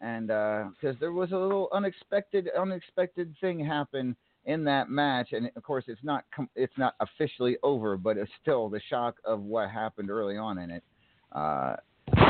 [0.00, 4.16] and because there was a little unexpected, unexpected thing happen
[4.46, 8.30] in that match, and of course it's not com- it's not officially over, but it's
[8.40, 10.82] still the shock of what happened early on in it.
[11.32, 11.76] Uh,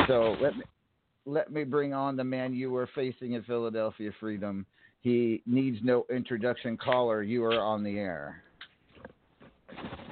[0.07, 0.63] so let me
[1.25, 4.65] let me bring on the man you were facing at Philadelphia Freedom.
[5.01, 6.77] He needs no introduction.
[6.77, 8.43] Caller, you are on the air.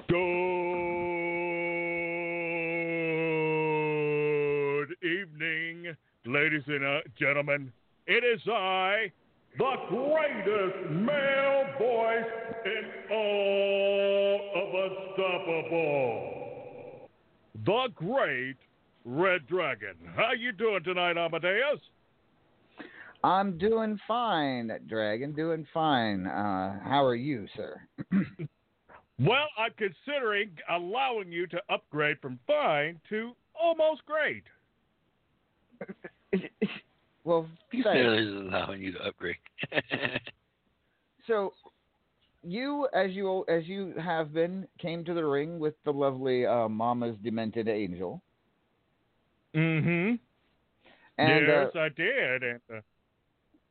[0.08, 1.19] Good
[6.26, 7.72] ladies and uh, gentlemen.
[8.08, 9.12] It is I,
[9.58, 12.26] the greatest male voice
[12.66, 14.74] in all of
[15.18, 16.20] Unstoppable,
[17.66, 18.58] the great
[19.06, 19.96] Red Dragon.
[20.16, 21.80] How you doing tonight, Amadeus?
[23.24, 25.34] I'm doing fine, Dragon.
[25.34, 26.26] Doing fine.
[26.26, 27.82] Uh, how are you, sir?
[29.20, 34.44] Well, I'm considering allowing you to upgrade from fine to almost great.
[37.26, 38.00] Well, He thanks.
[38.00, 39.36] said he's allowing you to upgrade.
[41.28, 41.54] So,
[42.44, 46.68] you, as you as you have been, came to the ring with the lovely uh,
[46.68, 48.22] Mama's Demented Angel,
[49.56, 50.16] Mm-hmm.
[51.18, 52.44] and yes, uh, I did.
[52.44, 52.82] And uh,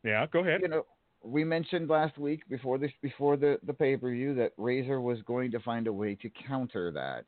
[0.04, 0.60] yeah, go ahead.
[0.60, 0.84] you know,
[1.24, 5.20] we mentioned last week before this before the the pay per view that Razor was
[5.22, 7.24] going to find a way to counter that.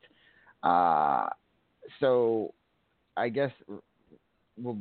[0.67, 1.27] Uh,
[1.99, 2.53] so,
[3.17, 3.51] I guess,
[4.57, 4.77] well,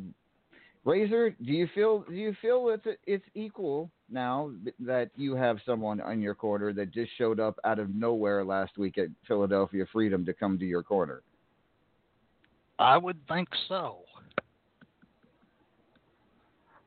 [0.85, 6.01] Razor, do you feel do you feel it's it's equal now that you have someone
[6.01, 10.25] on your corner that just showed up out of nowhere last week at Philadelphia Freedom
[10.25, 11.23] to come to your corner?
[12.79, 13.99] I would think so.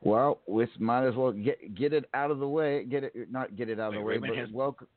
[0.01, 2.84] Well, we might as well get get it out of the way.
[2.84, 4.88] Get it not get it out of the way, Raymond but has- welcome.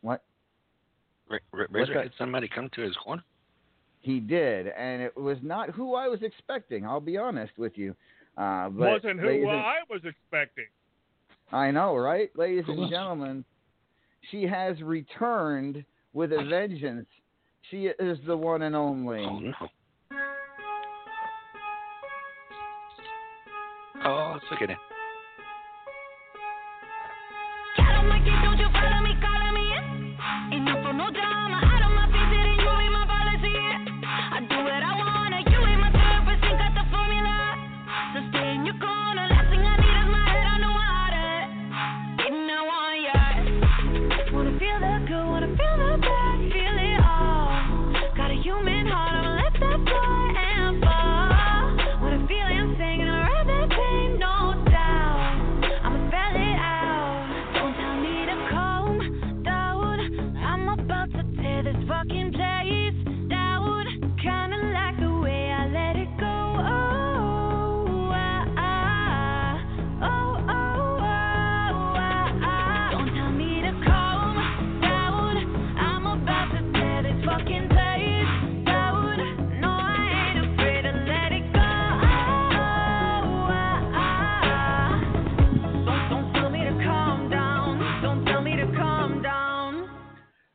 [0.00, 0.22] What
[1.28, 3.22] Ra- Ra- Razor had somebody come to his corner.
[4.02, 6.84] He did, and it was not who I was expecting.
[6.84, 7.94] I'll be honest with you.
[8.36, 10.66] Uh, but Wasn't who and- I was expecting.
[11.52, 13.44] I know, right, ladies and gentlemen?
[14.30, 17.06] She has returned with a vengeance.
[17.70, 19.24] She is the one and only.
[19.24, 19.52] Oh no.
[24.04, 24.76] Oh, let's look at it.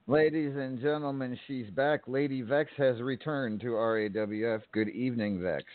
[0.09, 2.01] Ladies and gentlemen, she's back.
[2.07, 4.61] Lady Vex has returned to RAWF.
[4.71, 5.65] Good evening, Vex.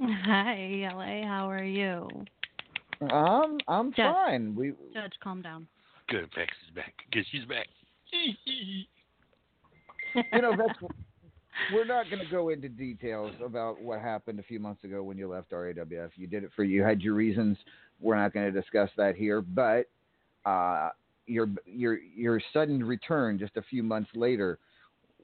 [0.00, 1.26] Hi, LA.
[1.26, 2.08] How are you?
[3.10, 4.14] Um, I'm Judge.
[4.14, 4.54] fine.
[4.54, 5.66] We Judge, calm down.
[6.08, 6.94] Good, Vex is back.
[7.10, 7.66] Good, she's back.
[10.14, 10.78] you know, Vex,
[11.72, 15.18] we're not going to go into details about what happened a few months ago when
[15.18, 16.10] you left RAWF.
[16.14, 17.58] You did it for you had your reasons.
[18.00, 19.86] We're not going to discuss that here, but
[20.46, 20.90] uh,
[21.26, 24.58] your your your sudden return just a few months later.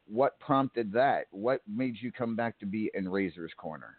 [0.06, 1.26] What prompted that?
[1.30, 3.96] What made you come back to be in Razor's corner?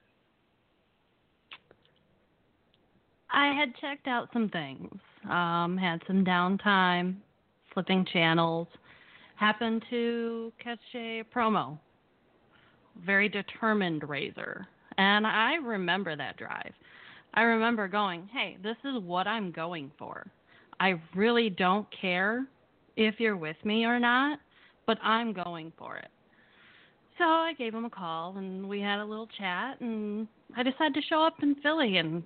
[3.34, 4.92] I had checked out some things.
[5.30, 7.16] Um, had some downtime,
[7.74, 8.68] flipping channels.
[9.36, 11.80] Happened to catch a promo.
[13.06, 14.68] Very determined Razor.
[14.98, 16.74] And I remember that drive.
[17.34, 20.28] I remember going, hey, this is what I'm going for.
[20.82, 22.48] I really don't care
[22.96, 24.40] if you're with me or not,
[24.88, 26.08] but I'm going for it.
[27.20, 30.28] So I gave him a call and we had a little chat and
[30.58, 32.24] I decided to show up in Philly and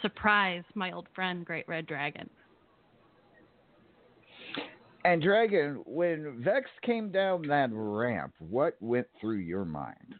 [0.00, 2.30] surprise my old friend Great Red Dragon.
[5.04, 10.14] And Dragon, when Vex came down that ramp, what went through your mind?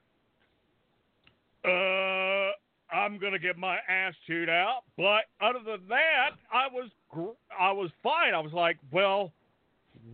[1.64, 2.52] Uh,
[2.94, 7.72] I'm gonna get my ass chewed out, but other than that, I was gr- I
[7.72, 8.34] was fine.
[8.34, 9.32] I was like, well,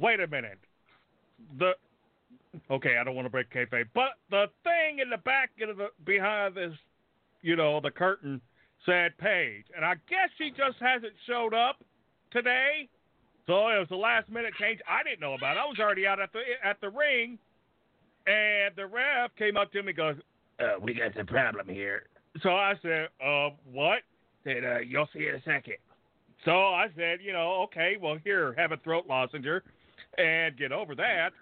[0.01, 0.59] wait a minute.
[1.59, 1.73] The
[2.71, 5.89] okay, I don't want to break kayfabe, but the thing in the back of the
[6.07, 6.73] behind this,
[7.43, 8.41] you know, the curtain
[8.87, 11.77] said Paige, and I guess she just hasn't showed up
[12.33, 12.89] today.
[13.47, 14.81] So it was a last minute change.
[14.89, 15.61] I didn't know about it.
[15.61, 17.39] I was already out at the at the ring,
[18.27, 20.17] and the ref came up to me and goes,
[20.61, 22.07] uh, "We got a problem here."
[22.43, 24.03] So I said, "Uh, what?"
[24.45, 25.77] Said, uh, "You'll see in a second.
[26.45, 29.63] So I said, "You know, okay, well here, have a throat lozenge
[30.17, 31.33] and get over that."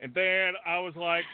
[0.00, 1.24] And then I was like,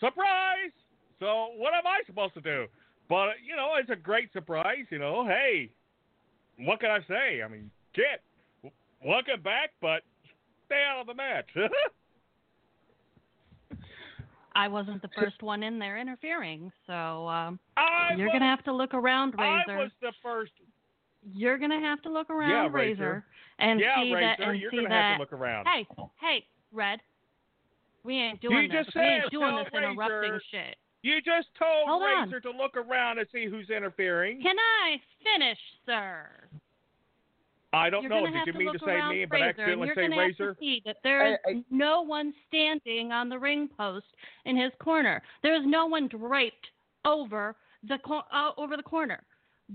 [0.00, 0.72] "Surprise!"
[1.20, 2.66] So what am I supposed to do?
[3.08, 4.86] But you know, it's a great surprise.
[4.90, 5.70] You know, hey,
[6.58, 7.42] what can I say?
[7.42, 8.22] I mean, shit.
[9.04, 10.02] Welcome back, but
[10.66, 11.48] stay out of the match.
[14.56, 17.58] I wasn't the first one in there interfering, so um,
[18.16, 19.70] you're was- gonna have to look around, Razor.
[19.70, 20.52] I was the first.
[21.34, 22.72] You're gonna have to look around, Yeah, Razor.
[22.72, 23.24] Razor,
[23.58, 24.94] and Yeah, see that and you're see gonna that.
[24.94, 25.66] have to look around.
[25.66, 25.86] Hey,
[26.20, 27.00] hey, Red.
[28.04, 28.84] We ain't doing you this.
[28.86, 30.76] just we ain't doing tell this interrupting Razor- shit.
[31.02, 32.24] You just told Hold on.
[32.24, 34.40] Razor to look around and see who's interfering.
[34.42, 36.28] Can I finish, sir?
[37.72, 38.26] I don't You're know.
[38.26, 40.22] Did you mean to look say around me, but Razor, accidentally and say you're gonna
[40.22, 40.46] Razor?
[40.46, 44.06] Have to see that there is no one standing on the ring post
[44.44, 45.22] in his corner.
[45.42, 46.66] There is no one draped
[47.04, 47.54] over
[47.88, 49.22] the co- uh, over the corner.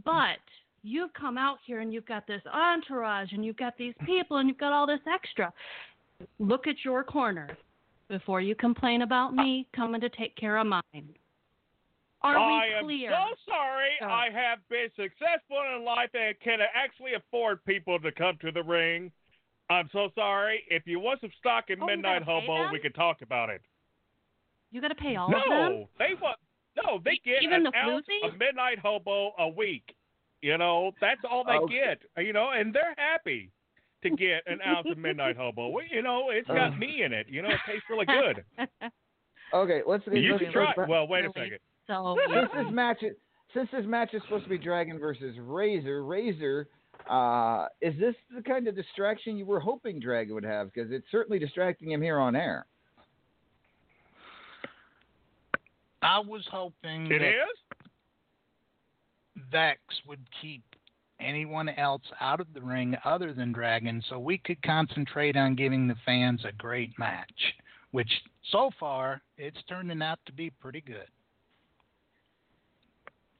[0.06, 0.40] But
[0.84, 4.48] you've come out here and you've got this entourage and you've got these people and
[4.48, 5.52] you've got all this extra.
[6.40, 7.50] Look at your corner
[8.08, 11.16] before you complain about me coming to take care of mine.
[12.24, 13.14] Are I we clear?
[13.14, 13.90] am so sorry.
[14.00, 14.08] Sir.
[14.08, 18.64] I have been successful in life and can actually afford people to come to the
[18.64, 19.12] ring.
[19.70, 20.64] I'm so sorry.
[20.70, 23.62] If you want some stock in Oh, Midnight Hobo, we can talk about it.
[24.72, 25.42] You got to pay all of them.
[25.50, 26.38] no, they want
[26.78, 27.00] no.
[27.04, 28.30] They get even an the ounce floozy?
[28.34, 29.96] of Midnight Hobo a week.
[30.42, 31.74] You know, that's all they Okay.
[32.16, 32.24] get.
[32.26, 33.52] You know, and they're happy
[34.04, 35.72] to get an ounce of Midnight Hobo.
[35.92, 36.76] You know, it's got Uh.
[36.78, 37.28] me in it.
[37.30, 38.46] You know, it tastes really good.
[39.54, 40.04] Okay, let's.
[40.10, 40.74] You let's, can try.
[40.78, 41.50] let's- Well, wait a Really?
[41.50, 41.60] second.
[41.92, 43.16] So since this match is,
[43.54, 46.70] since this match is supposed to be Dragon versus Razor, Razor,
[47.10, 50.72] uh, is this the kind of distraction you were hoping Dragon would have?
[50.74, 52.66] Because it's certainly distracting him here on air.
[56.02, 57.58] I was hoping It that is.
[59.52, 60.64] Vex would keep
[61.20, 65.88] anyone else out of the ring other than Dragon so we could concentrate on giving
[65.88, 67.54] the fans a great match,
[67.92, 68.10] which
[68.52, 71.08] so far it's turning out to be pretty good.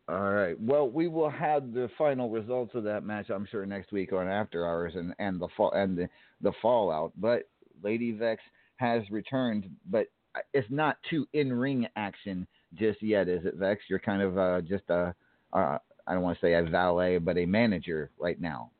[0.10, 0.60] All right.
[0.60, 4.28] Well, we will have the final results of that match, I'm sure, next week on
[4.28, 6.10] After Hours and and the fall and the,
[6.42, 7.14] the fallout.
[7.18, 7.48] But
[7.84, 8.42] Lady Vex
[8.78, 10.08] has returned, but
[10.54, 13.84] it's not to in ring action just yet, is it, Vex?
[13.90, 15.14] You're kind of uh, just a
[15.54, 18.72] uh, I don't want to say a valet, but a manager right now.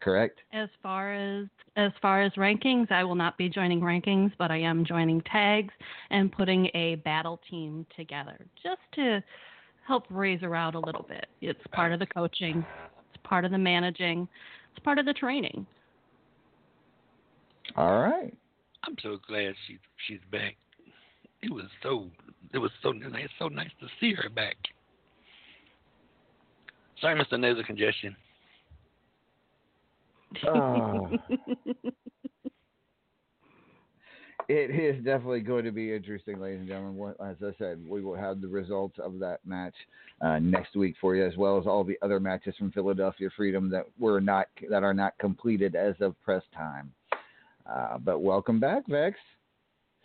[0.00, 0.40] Correct.
[0.52, 4.58] As far as as far as rankings, I will not be joining rankings, but I
[4.58, 5.72] am joining tags
[6.10, 9.22] and putting a battle team together just to
[9.86, 11.26] help Razor out a little bit.
[11.40, 12.64] It's part of the coaching,
[13.12, 14.28] it's part of the managing,
[14.72, 15.66] it's part of the training.
[17.76, 18.34] All right.
[18.86, 20.56] I'm so glad she she's back.
[21.42, 22.10] It was so
[22.52, 24.56] it was so nice so nice to see her back.
[27.00, 27.38] Sorry, Mr.
[27.38, 28.16] Nasal Congestion.
[30.46, 31.10] Oh.
[34.48, 37.14] It is definitely going to be interesting, ladies and gentlemen.
[37.20, 39.74] As I said, we will have the results of that match
[40.20, 43.70] uh, next week for you, as well as all the other matches from Philadelphia Freedom
[43.70, 46.92] that were not that are not completed as of press time.
[47.70, 49.18] Uh, but welcome back, Vex.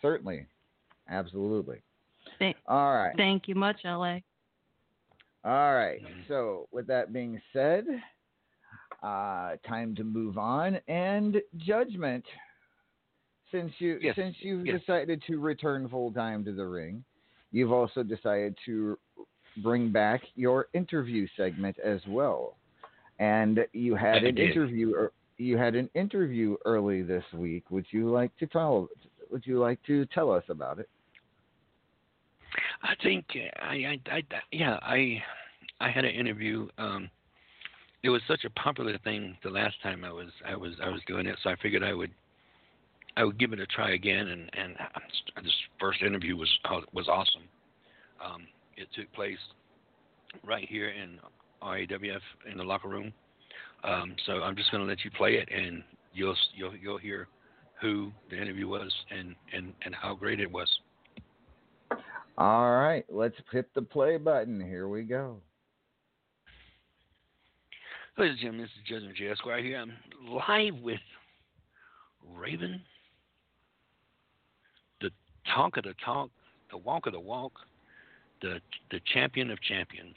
[0.02, 0.46] Certainly,
[1.10, 1.82] absolutely.
[2.38, 3.14] Thank, All right.
[3.18, 4.20] thank you much, LA.
[5.44, 6.00] All right.
[6.30, 7.86] So, with that being said,
[9.04, 10.80] uh, time to move on.
[10.88, 12.24] And judgment,
[13.52, 14.80] since you Yes, since you've yes.
[14.80, 17.04] decided to return full time to the ring,
[17.52, 18.98] you've also decided to
[19.64, 22.56] bring back your interview segment as well.
[23.20, 24.94] And you had an interview.
[24.96, 27.70] er- You had an interview early this week.
[27.72, 28.88] Would you like to tell?
[29.32, 30.90] Would you like to tell us about it?
[32.82, 35.22] I think uh, I, I, I yeah I
[35.80, 36.68] I had an interview.
[36.78, 37.10] Um,
[38.04, 41.02] it was such a popular thing the last time I was I was I was
[41.08, 42.12] doing it, so I figured I would
[43.20, 44.28] I would give it a try again.
[44.28, 44.76] And and
[45.44, 46.50] this first interview was
[46.94, 47.44] was awesome.
[48.24, 48.48] Um,
[48.78, 49.38] it took place
[50.44, 51.20] right here in
[51.62, 53.12] RAWF in the locker room.
[53.84, 55.84] Um, so I'm just going to let you play it, and
[56.14, 57.28] you'll you'll you'll hear
[57.82, 60.70] who the interview was and and and how great it was.
[62.38, 64.62] All right, let's hit the play button.
[64.62, 65.38] Here we go.
[68.18, 69.30] Ladies and gentlemen, this is Judgment J.
[69.30, 69.78] Esquire here.
[69.78, 69.94] I'm
[70.26, 71.00] live with
[72.34, 72.82] Raven,
[75.54, 76.30] talk of the talk,
[76.72, 77.54] the walk of the walk,
[78.42, 78.60] the
[78.92, 80.16] the champion of champions.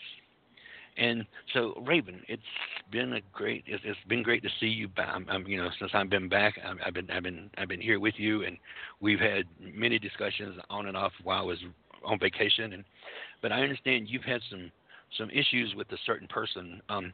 [0.98, 2.42] And so, Raven, it's
[2.90, 3.64] been a great.
[3.66, 4.88] It's, it's been great to see you.
[4.98, 7.80] I'm, I'm, you know, since I've been back, I've, I've been, I've been, I've been
[7.80, 8.58] here with you, and
[9.00, 11.58] we've had many discussions on and off while I was
[12.04, 12.74] on vacation.
[12.74, 12.84] And
[13.40, 14.70] but I understand you've had some
[15.16, 16.82] some issues with a certain person.
[16.88, 17.12] Um,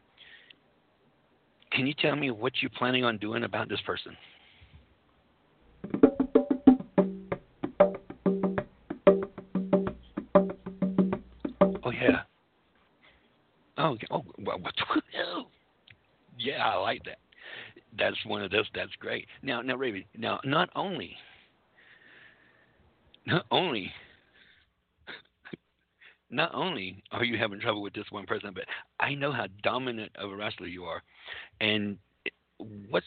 [1.71, 4.17] can you tell me what you're planning on doing about this person?
[13.79, 14.59] Oh, oh, well.
[16.41, 17.19] Yeah, I like that.
[17.99, 18.67] That's one of those.
[18.73, 19.27] That's great.
[19.43, 20.05] Now, now, Raven.
[20.17, 21.17] Now, not only,
[23.27, 23.91] not only,
[26.31, 28.67] not only are you having trouble with this one person, but
[29.01, 31.03] I know how dominant of a wrestler you are,
[31.61, 31.99] and
[32.89, 33.07] what's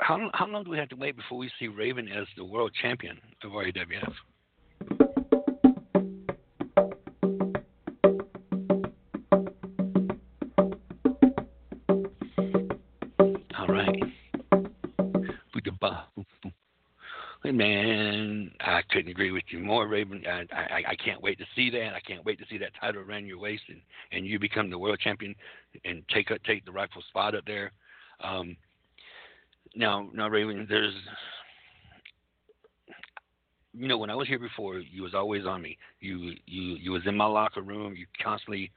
[0.00, 2.72] how how long do we have to wait before we see Raven as the world
[2.82, 4.12] champion of RAWF?
[17.58, 20.22] Man, I couldn't agree with you more, Raven.
[20.28, 21.92] I, I I can't wait to see that.
[21.92, 23.80] I can't wait to see that title around your waist and,
[24.12, 25.34] and you become the world champion
[25.84, 27.72] and take up take the rightful spot up there.
[28.22, 28.56] Um,
[29.74, 30.94] now, now, Raven, there's
[33.74, 35.76] you know when I was here before, you was always on me.
[35.98, 37.96] You you you was in my locker room.
[37.96, 38.70] You constantly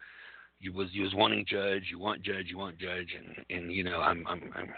[0.60, 1.84] you was you was wanting judge.
[1.92, 2.48] You want judge.
[2.48, 3.16] You want judge.
[3.16, 4.74] And and you know I'm I'm I'm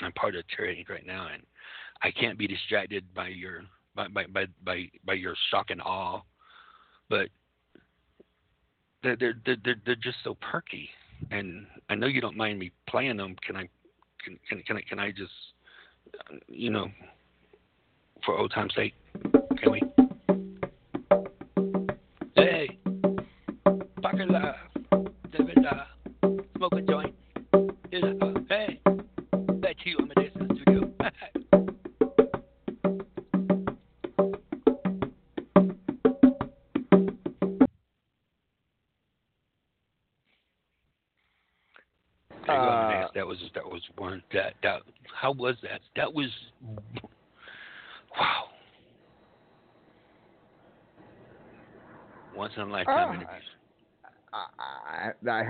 [0.00, 1.42] I'm part of Terror right now, and
[2.04, 3.62] I can't be distracted by your
[3.96, 6.20] by by by by, by your shock and awe.
[7.08, 7.28] But
[9.02, 10.88] they're they're they're they're, just so perky,
[11.30, 13.36] and I know you don't mind me playing them.
[13.46, 13.68] Can I
[14.22, 15.32] can can can I can I just
[16.48, 16.88] you know
[18.24, 18.94] for old time's sake
[19.58, 20.03] can we?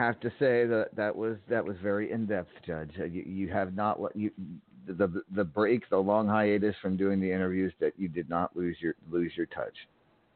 [0.06, 2.90] Have to say that that was that was very in depth, Judge.
[2.98, 4.30] Uh, You, you have not let you
[4.86, 8.56] the, the the break, the long hiatus from doing the interviews that you did not
[8.56, 9.74] lose your lose your touch,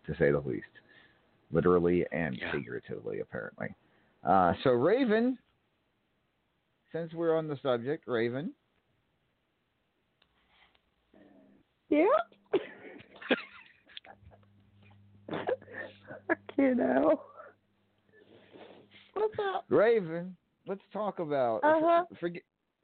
[0.07, 0.67] to say the least,
[1.51, 3.69] literally and figuratively, apparently.
[4.25, 5.39] Uh, so Raven,
[6.93, 8.53] since we're on the subject, Raven,
[11.89, 12.05] Yeah.
[16.59, 17.21] you know.
[19.19, 19.65] What's up?
[19.69, 20.37] Raven,
[20.67, 22.05] let's talk about Uh-huh.
[22.21, 22.43] forget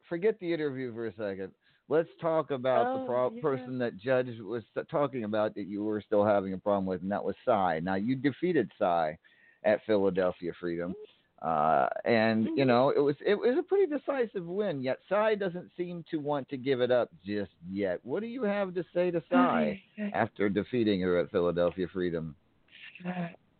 [0.09, 1.53] forget the interview for a second.
[1.89, 3.41] Let's talk about the Oh, pro- yeah.
[3.43, 7.13] person that Judge was talking about that you were still having a problem with, and
[7.13, 7.81] that was Sai.
[7.81, 9.19] Now you defeated Sai
[9.65, 10.95] at Philadelphia Freedom,
[11.43, 12.59] uh, and Mm-hmm.
[12.59, 14.83] you know it was it was a pretty decisive win.
[14.83, 18.01] Yet Sai doesn't seem to want to give it up just yet.
[18.03, 19.81] What do you have to say to Sai
[20.13, 22.35] after defeating her at Philadelphia Freedom?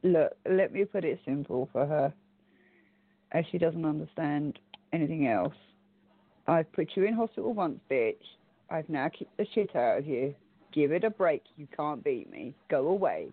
[0.03, 2.13] Look, let me put it simple for her,
[3.35, 4.59] as she doesn't understand
[4.93, 5.55] anything else.
[6.47, 8.15] I've put you in hospital once, bitch.
[8.71, 10.35] I've now kicked the shit out of you.
[10.73, 11.43] Give it a break.
[11.57, 12.55] You can't beat me.
[12.71, 13.29] Go away.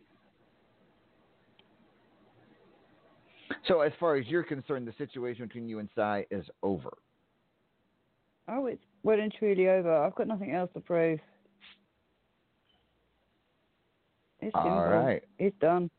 [3.68, 6.90] So as far as you're concerned, the situation between you and Sai is over.
[8.48, 9.94] Oh, it's well and truly over.
[10.04, 11.20] I've got nothing else to prove.
[14.40, 14.82] It's All simple.
[14.84, 15.24] right.
[15.38, 15.90] It's done.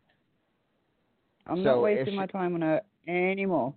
[1.46, 3.74] I'm So not wasting she- my time on her anymore.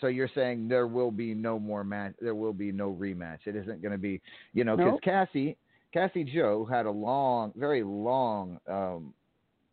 [0.00, 2.14] So you're saying there will be no more match.
[2.20, 3.40] There will be no rematch.
[3.46, 4.20] It isn't going to be,
[4.54, 5.02] you know, because Nope.
[5.02, 5.56] Cassie,
[5.92, 9.12] Cassie Joe had a long, very long, um,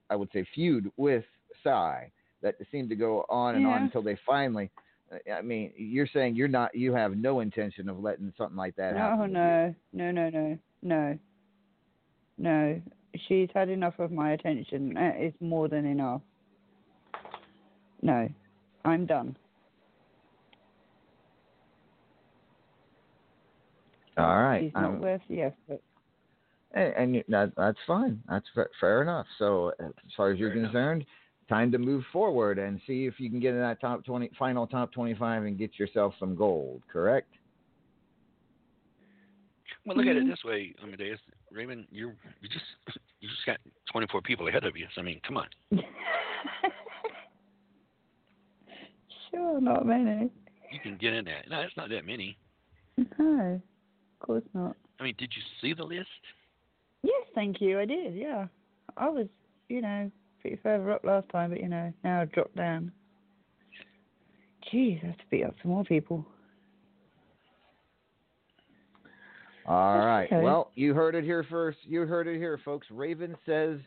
[0.09, 1.23] I would say, feud with
[1.63, 4.69] Sai that seemed to go on and on until they finally.
[5.33, 8.95] I mean, you're saying you're not, you have no intention of letting something like that
[8.95, 9.17] happen.
[9.19, 11.19] No, with no, no, no, no, no,
[12.37, 12.81] no.
[13.27, 14.95] She's had enough of my attention.
[14.97, 16.21] It's more than enough.
[18.01, 18.29] No,
[18.83, 19.37] I'm done.
[24.17, 24.63] All right.
[24.63, 25.81] She's not I'm- worth the effort.
[26.73, 28.21] And, and that, that's fine.
[28.29, 29.25] That's fa- fair enough.
[29.39, 31.05] So as far as you're concerned,
[31.49, 34.67] time to move forward and see if you can get in that top 20, final
[34.67, 37.29] top 25 and get yourself some gold, correct?
[39.85, 40.27] Well, look at it Mm-hmm.
[40.27, 40.31] Mhm.
[40.31, 41.19] this way, Amadeus.
[41.51, 42.65] Raymond, you're you just
[43.21, 43.57] you just got
[43.93, 44.85] 24 people ahead of you.
[44.93, 45.47] So I mean, come on.
[49.31, 50.29] Sure, not many.
[50.71, 51.43] You can get in there.
[51.49, 52.37] No, it's not that many.
[52.97, 53.61] No,
[54.19, 54.75] of course not.
[54.99, 56.07] I mean, did you see the list?
[57.03, 57.79] Yes, thank you.
[57.79, 58.15] I did.
[58.15, 58.47] Yeah,
[58.97, 59.27] I was,
[59.69, 60.11] you know,
[60.41, 62.91] pretty further up last time, but you know, now I've dropped down.
[64.71, 66.25] Jeez, I have to beat up some more people.
[69.65, 70.25] All right.
[70.25, 70.41] okay.
[70.41, 71.79] Well, you heard it here first.
[71.83, 72.87] You heard it here, folks.
[72.89, 73.79] Raven says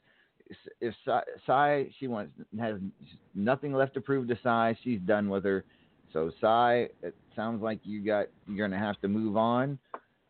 [0.81, 2.77] if Sai, Sai she wants has
[3.35, 5.65] nothing left to prove to Sai, she's done with her.
[6.12, 9.78] So Sai, it sounds like you got you're gonna have to move on.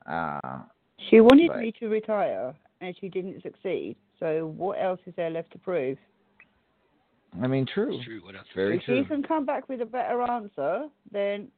[0.06, 0.62] Uh,
[1.08, 3.96] She wanted but- me to retire, and she didn't succeed.
[4.18, 5.98] So what else is there left to prove?
[7.42, 8.02] I mean, true.
[8.02, 8.20] True.
[8.24, 8.46] What else?
[8.54, 9.02] Very if true.
[9.02, 11.48] she can come back with a better answer, then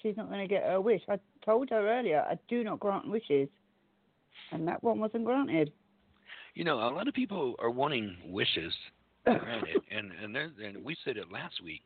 [0.00, 1.02] she's not going to get her wish.
[1.08, 3.48] I told her earlier I do not grant wishes,
[4.50, 5.72] and that one wasn't granted.
[6.54, 8.72] You know, a lot of people are wanting wishes
[9.24, 11.84] granted, and and there, and we said it last week.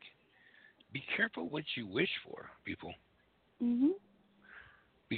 [0.93, 2.95] Be careful what you wish for, people,
[3.63, 3.91] Mm Mhm.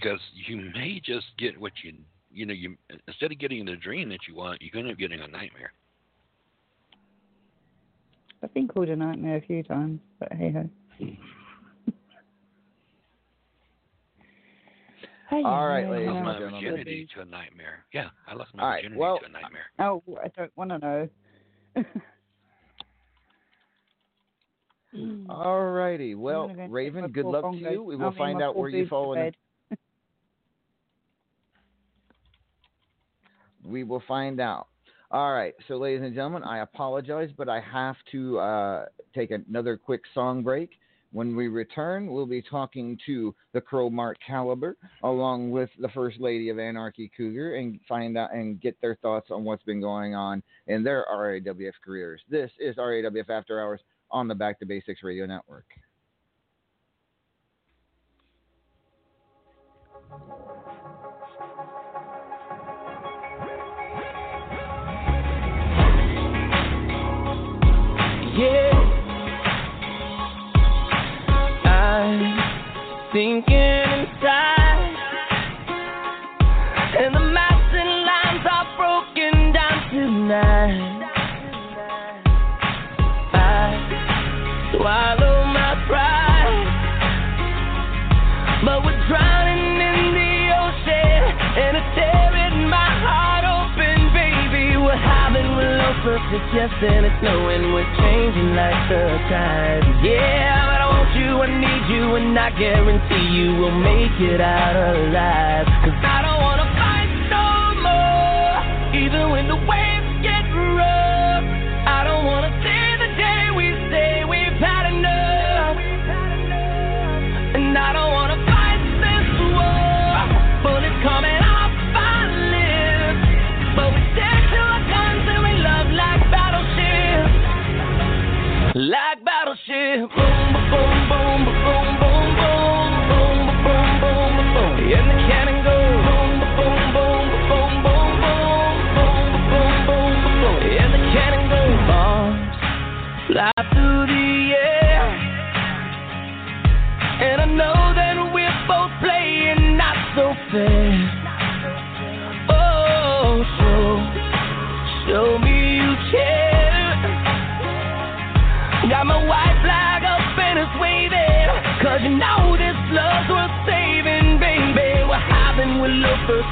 [0.00, 1.94] Because you may just get what you
[2.30, 2.76] you know you
[3.08, 5.72] instead of getting the dream that you want, you're going to be getting a nightmare.
[8.42, 10.68] I've been called a nightmare a few times, but hey ho.
[15.28, 16.62] Hey, All right, hey, ladies I and lost my gentlemen.
[16.62, 17.84] virginity to a nightmare.
[17.92, 19.64] Yeah, I lost my All right, virginity well, to a nightmare.
[19.80, 21.08] Oh, I don't want to know.
[25.28, 26.14] All righty.
[26.14, 27.82] Well, go Raven, good luck to you.
[27.82, 29.32] We will find out where you boobs fall to in.
[33.66, 34.68] We will find out.
[35.10, 35.54] All right.
[35.68, 40.42] So, ladies and gentlemen, I apologize, but I have to uh, take another quick song
[40.42, 40.70] break.
[41.12, 46.20] When we return, we'll be talking to the Crow Mark Caliber along with the First
[46.20, 50.14] Lady of Anarchy Cougar and find out and get their thoughts on what's been going
[50.14, 52.20] on in their RAWF careers.
[52.28, 53.80] This is RAWF After Hours
[54.10, 55.64] on the Back to Basics Radio Network.
[68.38, 68.68] Yeah.
[71.64, 73.85] I'm thinking
[96.32, 99.82] love yes, and it's knowing we're changing like the tide.
[100.02, 104.40] Yeah, but I want you, I need you, and I guarantee you we'll make it
[104.40, 105.66] out alive.
[105.84, 107.46] Cause I don't wanna fight no
[107.86, 109.95] more, even when the waves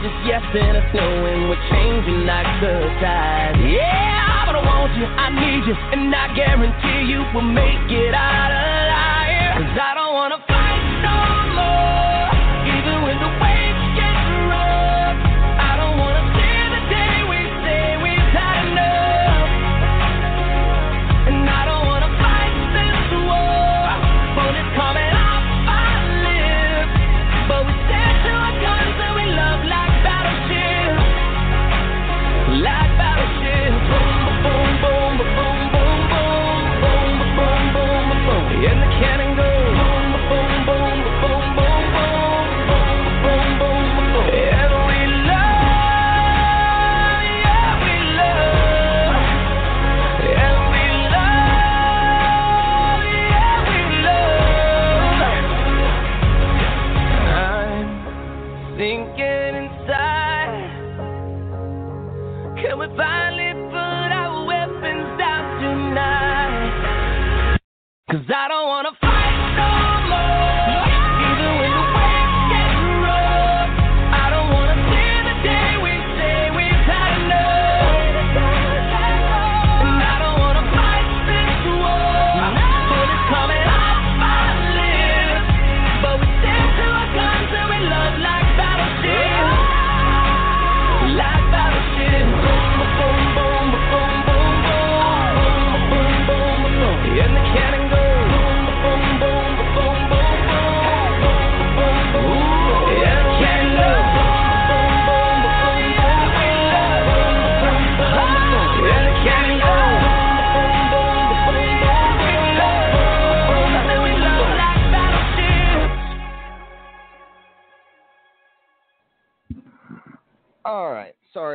[0.02, 3.54] is yes, and it's knowing we're changing like the tide.
[3.62, 8.50] Yeah, I want you, I need you, and I guarantee you we'll make it out
[8.50, 9.62] alive.
[9.62, 9.93] Cause I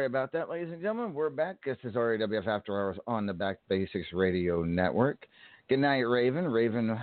[0.10, 1.14] about that, ladies and gentlemen.
[1.14, 1.58] We're back.
[1.64, 5.28] This is RAWF After Hours on the Back Basics Radio Network.
[5.70, 6.48] Good night, Raven.
[6.48, 7.00] Raven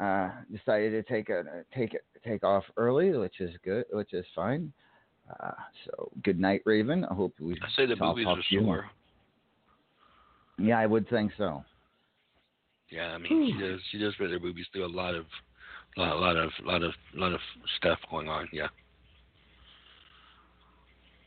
[0.00, 1.42] uh, decided to take a
[1.74, 4.72] take it take off early, which is good, which is fine.
[5.40, 5.50] Uh,
[5.84, 7.04] so good night, Raven.
[7.04, 7.54] I hope we.
[7.54, 8.62] I say the movies talk are to sore.
[8.62, 8.90] more.
[10.58, 11.64] Yeah, I would think so.
[12.92, 13.80] Yeah, I mean, she does.
[13.90, 14.66] She does better movies.
[14.72, 15.26] Do a lot of,
[15.96, 17.40] lot, lot of, a lot of, a lot of
[17.78, 18.48] stuff going on.
[18.52, 18.68] Yeah,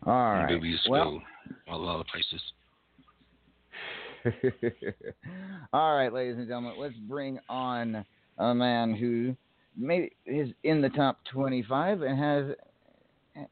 [0.05, 0.51] All right.
[0.51, 1.21] movies well,
[1.67, 2.41] go a lot of places.
[5.73, 8.05] All right, ladies and gentlemen, let's bring on
[8.37, 9.35] a man who
[9.77, 13.45] maybe is in the top 25 and has,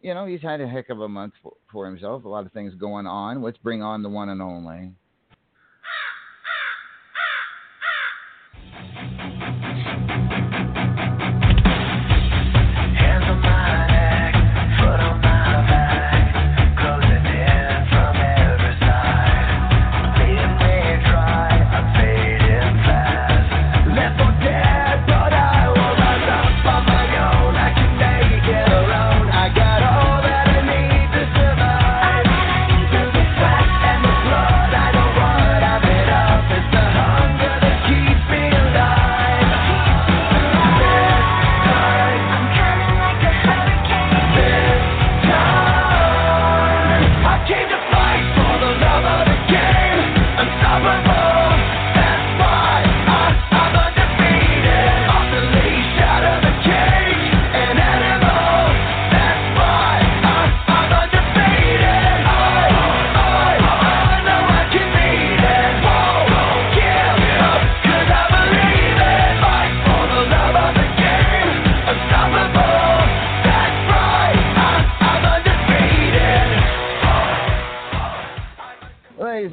[0.00, 2.24] you know, he's had a heck of a month for, for himself.
[2.24, 3.42] A lot of things going on.
[3.42, 4.92] Let's bring on the one and only.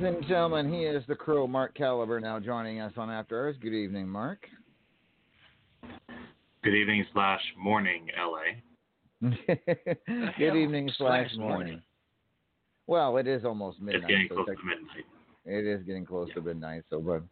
[0.06, 3.56] And gentlemen, he is the crow, Mark Caliber, now joining us on After Hours.
[3.60, 4.46] Good evening, Mark.
[6.64, 9.30] Good evening slash morning, LA.
[10.38, 11.58] Good evening slash slash morning.
[11.58, 11.82] morning.
[12.86, 14.04] Well, it is almost midnight.
[14.04, 15.06] It's getting so close to midnight.
[15.46, 16.84] It is getting close to midnight.
[16.92, 17.24] So, but,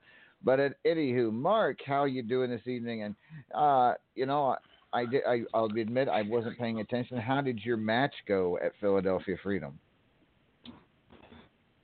[0.44, 3.04] but at anywho, Mark, how you doing this evening?
[3.04, 3.16] And
[3.54, 4.56] uh, you know,
[4.94, 5.22] I, I did.
[5.28, 7.18] I, I'll admit I wasn't paying attention.
[7.18, 9.78] How did your match go at Philadelphia Freedom?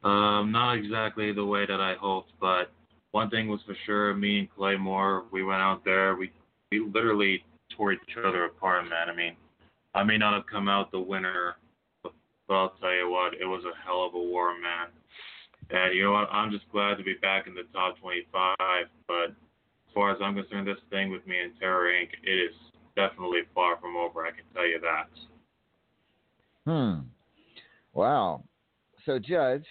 [0.04, 2.72] Um, not exactly the way that I hoped, but
[3.12, 6.32] one thing was for sure, me and Claymore, we went out there, we
[6.72, 7.44] we literally
[7.76, 9.10] tore each other apart, man.
[9.10, 9.36] I mean,
[9.96, 11.56] I may not have come out the winner,
[12.04, 12.14] but,
[12.48, 14.90] but I'll tell you what, it was a hell of a war, man.
[15.72, 18.56] And you know what, I'm just glad to be back in the top 25.
[19.08, 22.56] But as far as I'm concerned, this thing with me and Terror Inc., it is
[22.96, 24.26] definitely far from over.
[24.26, 25.10] I can tell you that.
[26.66, 27.00] Hmm.
[27.94, 28.44] Wow.
[29.06, 29.66] So, Judge.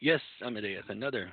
[0.00, 0.84] Yes, Amadeus.
[0.88, 1.30] Another.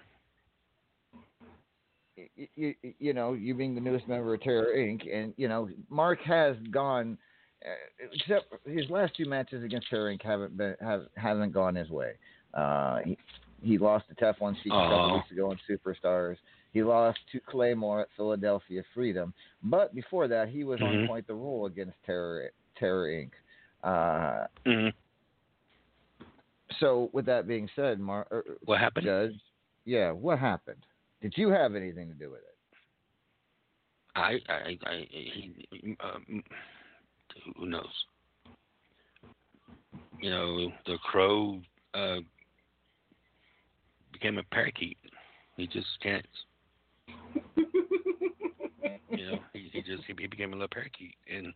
[2.36, 5.70] You, you, you know, you being the newest member of Terror Inc., and you know,
[5.90, 7.18] Mark has gone.
[7.66, 10.22] Uh, except his last two matches against Terror Inc.
[10.22, 12.12] haven't been have haven't gone his way.
[12.54, 13.18] Uh, he,
[13.62, 16.38] he lost to Teflon Sheik a couple weeks ago in Superstars.
[16.74, 19.34] He lost to Claymore at Philadelphia Freedom.
[19.64, 21.08] But before that, he was on Mhm.
[21.08, 23.32] quite the roll against Terror Terror Inc.
[23.84, 24.90] Uh, hmm
[26.80, 29.06] so, with that being said, Mar- er, What happened?
[29.06, 29.40] Judge,
[29.86, 30.86] yeah, what happened?
[31.22, 32.56] Did you have anything to do with it?
[34.16, 36.44] I, I, I, he, um,
[37.58, 37.86] who knows?
[40.20, 41.62] You know, the crow
[41.94, 42.18] uh,
[44.12, 44.98] became a parakeet.
[45.56, 46.26] He just can't.
[47.56, 47.66] you
[49.32, 51.54] know, he, he just he became a little parakeet and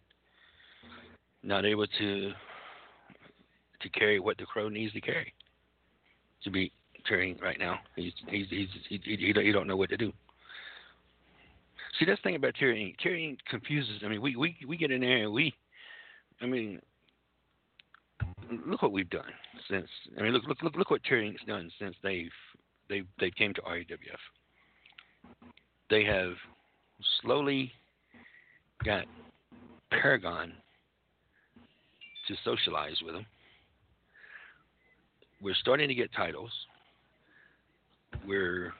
[1.43, 2.31] not able to
[3.81, 5.33] to carry what the crow needs to carry
[6.43, 6.71] to be
[7.07, 7.79] carrying right now.
[7.95, 10.11] He's he's he's he, he, he don't- know what to do.
[11.99, 12.97] See, that's the thing about Inc.
[12.97, 14.01] Terry confuses.
[14.03, 15.53] I mean, we, we we get in there and we,
[16.41, 16.81] I mean,
[18.65, 19.31] look what we've done
[19.69, 19.87] since.
[20.17, 22.31] I mean, look look look look what Inc.'s done since they've
[22.89, 23.85] they they came to RAWF.
[25.89, 26.33] They have
[27.21, 27.71] slowly
[28.83, 29.05] got
[29.91, 30.53] Paragon
[32.27, 33.25] to socialize with them.
[35.41, 36.51] We're starting to get titles.
[38.27, 38.73] We're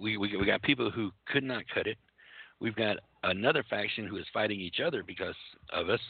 [0.00, 1.98] we, we we got people who could not cut it.
[2.60, 5.34] We've got another faction who is fighting each other because
[5.72, 6.00] of us,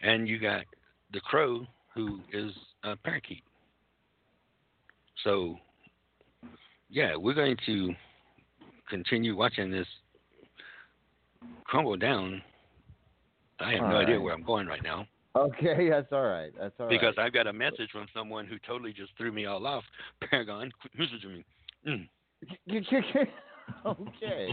[0.00, 0.64] and you got
[1.12, 2.52] the Crow who is
[2.84, 3.42] a parakeet.
[5.24, 5.56] So,
[6.90, 7.94] yeah, we're going to
[8.88, 9.86] continue watching this
[11.64, 12.42] crumble down.
[13.60, 15.06] I have All no idea where I'm going right now.
[15.34, 16.52] Okay, that's all right.
[16.58, 16.90] That's all right.
[16.90, 19.84] because I've got a message from someone who totally just threw me all off.
[20.30, 21.44] Paragon, quit messaging me.
[21.88, 22.08] Mm.
[23.86, 24.48] okay.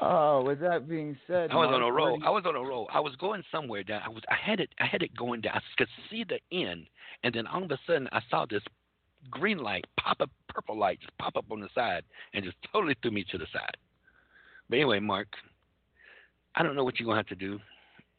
[0.00, 2.18] Oh, with that being said, I was on a roll.
[2.24, 2.88] I was on a roll.
[2.92, 4.02] I was going somewhere down.
[4.04, 4.22] I was.
[4.28, 4.70] I had it.
[4.78, 5.56] I had it going down.
[5.56, 6.86] I could see the end,
[7.22, 8.62] and then all of a sudden, I saw this
[9.30, 12.02] green light pop up, purple light just pop up on the side,
[12.34, 13.76] and just totally threw me to the side.
[14.68, 15.28] But anyway, Mark,
[16.54, 17.58] I don't know what you're gonna have to do.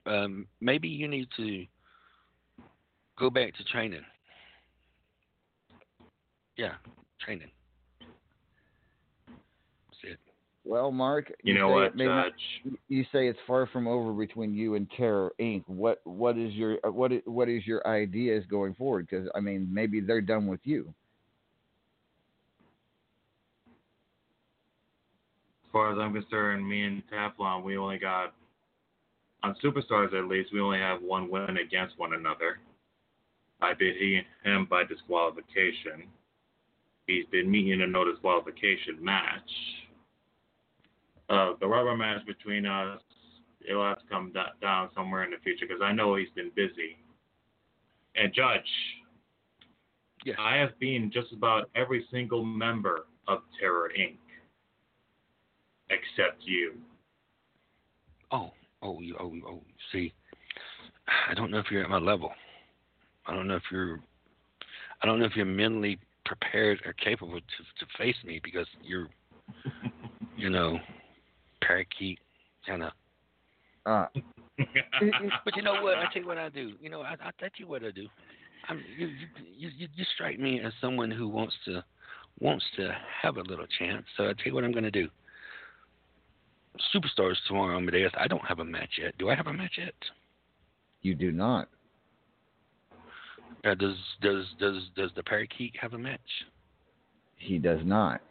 [0.06, 1.66] Um, maybe you need to
[3.18, 4.02] go back to training.
[6.58, 6.74] Yeah,
[7.20, 7.50] training.
[9.28, 10.20] That's it.
[10.64, 12.32] Well, Mark, You know say what, it may not-
[12.64, 12.74] Judge?
[12.88, 15.64] you say it's far from over between you and Terror Inc.
[15.68, 19.08] What what is your uh, what is, what is your ideas going forward?
[19.10, 20.94] Because I mean, maybe they're done with you.
[25.76, 28.34] Far as I'm concerned, me and Teflon, we only got
[29.44, 32.60] on Superstars at least, we only have one win against one another.
[33.60, 36.08] I beat he, him by disqualification.
[37.08, 39.52] He's been me in a no disqualification match.
[41.28, 43.02] Uh, the rubber match between us,
[43.68, 46.52] it'll have to come da- down somewhere in the future because I know he's been
[46.56, 46.98] busy.
[48.16, 48.62] And Judge,
[50.40, 54.20] I have been just about every single member of Terror Inc.
[55.90, 56.74] except you.
[58.32, 58.52] Oh,
[58.82, 59.62] oh, you- oh, oh.
[59.92, 60.14] See,
[61.30, 62.34] I don't know if you're at my level.
[63.26, 64.00] I don't know if you're.
[65.02, 69.08] I don't know if you're mentally prepared or capable to to face me because you're,
[70.38, 70.80] you know,
[71.62, 72.20] parakeet
[72.66, 72.92] kind of.
[73.86, 74.08] Uh,
[75.46, 75.98] but you know what?
[75.98, 76.74] I tell you what I do.
[76.82, 78.08] You know, I I tell you what I do.
[78.68, 81.84] I'm you you you you- you strike me as someone who wants to
[82.40, 84.06] wants to have a little chance.
[84.18, 85.08] So I tell you what I'm going to do.
[86.94, 88.12] Superstars tomorrow, Amadeus.
[88.18, 89.18] I don't have a match yet.
[89.18, 89.94] Do I have a match yet?
[91.02, 91.70] You do not.
[93.66, 96.20] Uh, does does does does the parakeet have a match?
[97.38, 98.22] He does not.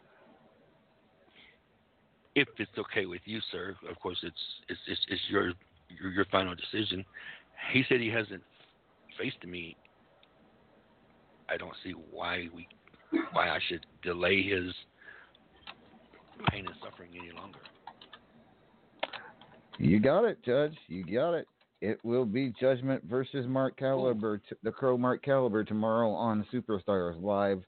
[2.35, 3.75] If it's okay with you, sir.
[3.89, 4.35] Of course, it's
[4.69, 5.53] it's it's, it's your,
[5.89, 7.03] your your final decision.
[7.71, 8.43] He said he hasn't
[9.19, 9.75] faced me.
[11.49, 12.67] I don't see why we
[13.31, 14.73] why I should delay his
[16.49, 17.59] pain and suffering any longer.
[19.77, 20.77] You got it, Judge.
[20.87, 21.47] You got it.
[21.81, 27.21] It will be Judgment versus Mark Caliber, t- the Crow Mark Caliber tomorrow on Superstars
[27.21, 27.61] Live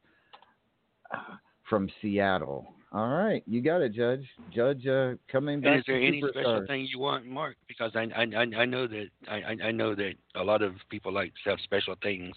[1.69, 2.73] from Seattle.
[2.93, 4.25] All right, you got it, Judge.
[4.49, 7.57] Judge, uh, coming And back is there to any special thing you want, Mark?
[7.67, 10.73] Because I I I I know that I I- I know that a lot of
[10.89, 12.33] people like to have special things.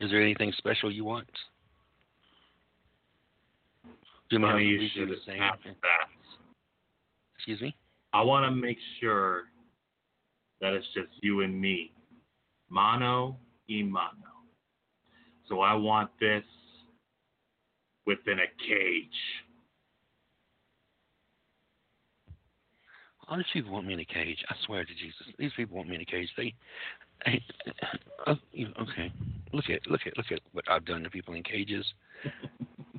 [0.00, 1.28] Is there anything special you want?
[3.84, 5.36] Do you mind me if we do you the to same?
[5.36, 5.60] snap.
[7.36, 7.76] Excuse me.
[8.12, 9.44] I want to make sure
[10.60, 11.92] that it's just you and me,
[12.70, 13.36] mano
[13.68, 14.12] y mano.
[15.48, 16.44] So I want this
[18.06, 19.06] within a cage.
[23.28, 24.38] All these people want me in a cage.
[24.48, 26.28] I swear to Jesus, these people want me in a cage.
[26.36, 26.54] They,
[27.26, 27.40] I,
[28.26, 29.12] uh, okay.
[29.52, 31.84] Look at look at look at what I've done to people in cages.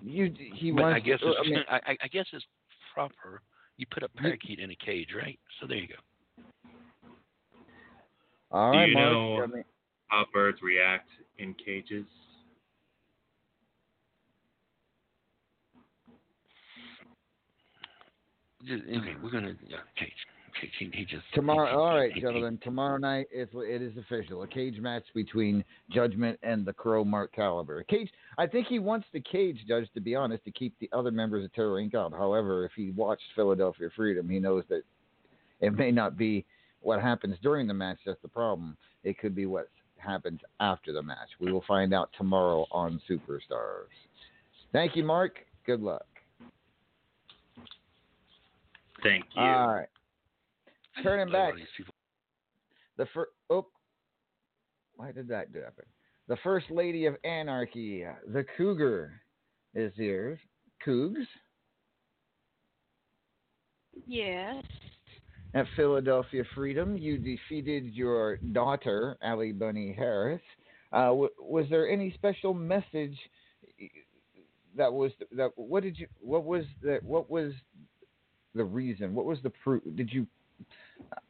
[0.03, 0.97] You, he but wants.
[0.97, 2.45] I guess I mean, I, I- I guess it's
[2.93, 3.41] proper.
[3.79, 5.39] You put a parakeet in a cage, right?
[5.61, 5.93] So there you go.
[8.51, 9.13] all Do you Mark.
[9.13, 9.63] know I mean,
[10.07, 11.07] how birds react
[11.37, 12.03] in cages?
[18.65, 20.11] Just, okay, we're gonna yeah, cage.
[20.79, 22.59] He, just Tomorrow, all right, gentlemen.
[22.63, 24.43] Tomorrow night, it's it is official.
[24.43, 27.79] A cage match between Judgment and the Crow Mark Caliber.
[27.79, 28.09] A cage.
[28.37, 31.43] I think he wants the cage judge, to be honest, to keep the other members
[31.45, 31.95] of Terror Inc.
[31.95, 32.13] out.
[32.13, 34.83] However, if he watched Philadelphia Freedom, he knows that
[35.61, 36.45] it may not be
[36.81, 38.77] what happens during the match that's the problem.
[39.03, 41.29] It could be what happens after the match.
[41.39, 43.87] We will find out tomorrow on Superstars.
[44.71, 45.39] Thank you, Mark.
[45.65, 46.05] Good luck.
[49.03, 49.41] Thank you.
[49.41, 49.87] All right.
[51.03, 51.53] Turning back.
[52.97, 53.31] The first.
[53.49, 53.67] Oh,
[54.95, 55.85] why did that happen?
[56.27, 59.13] The first lady of anarchy, the Cougar,
[59.73, 60.39] is here.
[60.85, 61.25] Cougs
[64.07, 64.63] Yes.
[65.53, 66.97] at Philadelphia Freedom.
[66.97, 70.41] You defeated your daughter, Allie Bunny Harris.
[70.91, 73.17] Uh, w- was there any special message
[74.75, 75.51] that was that?
[75.55, 76.07] What did you?
[76.21, 76.99] What was the?
[77.03, 77.53] What was
[78.55, 79.13] the reason?
[79.13, 79.83] What was the proof?
[79.95, 80.25] Did you?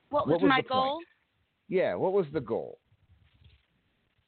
[0.09, 0.69] What was, What was my the point?
[0.69, 0.99] goal?
[1.67, 1.95] Yeah.
[1.95, 2.79] What was the goal?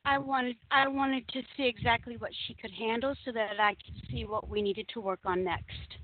[0.05, 4.01] I wanted I wanted to see exactly what she could handle so that I could
[4.09, 5.97] see what we needed to work on next.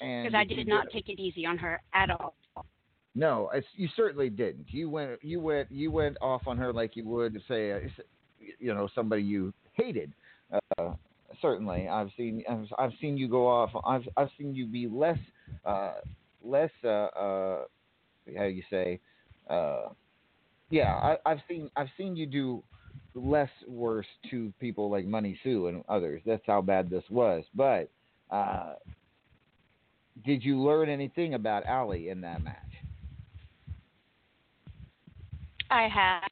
[0.00, 2.34] Because I did you did get- not take it easy on her at all.
[3.14, 4.66] No, it's, you certainly didn't.
[4.72, 7.78] You went, you went, you went off on her like you would say, uh,
[8.60, 10.12] you know, somebody you hated.
[10.52, 10.92] Uh,
[11.42, 13.70] certainly, I've seen, I've, I've seen you go off.
[13.84, 15.18] I've, I've seen you be less,
[15.64, 15.94] uh,
[16.44, 17.64] less, uh, uh,
[18.36, 19.00] how you say,
[19.48, 19.88] uh,
[20.70, 22.62] yeah, I, I've seen, I've seen you do
[23.14, 26.22] less worse to people like Money Sue and others.
[26.26, 27.44] That's how bad this was.
[27.54, 27.90] But
[28.30, 28.74] uh,
[30.24, 32.56] did you learn anything about Allie in that match?
[35.70, 36.22] I have.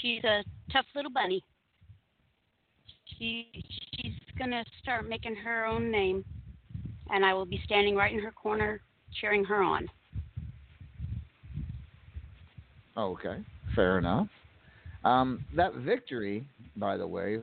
[0.00, 1.42] She's a tough little bunny.
[3.18, 3.48] She
[3.94, 6.24] she's gonna start making her own name,
[7.10, 8.80] and I will be standing right in her corner,
[9.20, 9.88] cheering her on.
[12.98, 13.36] Okay,
[13.76, 14.26] fair enough.
[15.04, 16.44] Um, that victory,
[16.76, 17.38] by the way,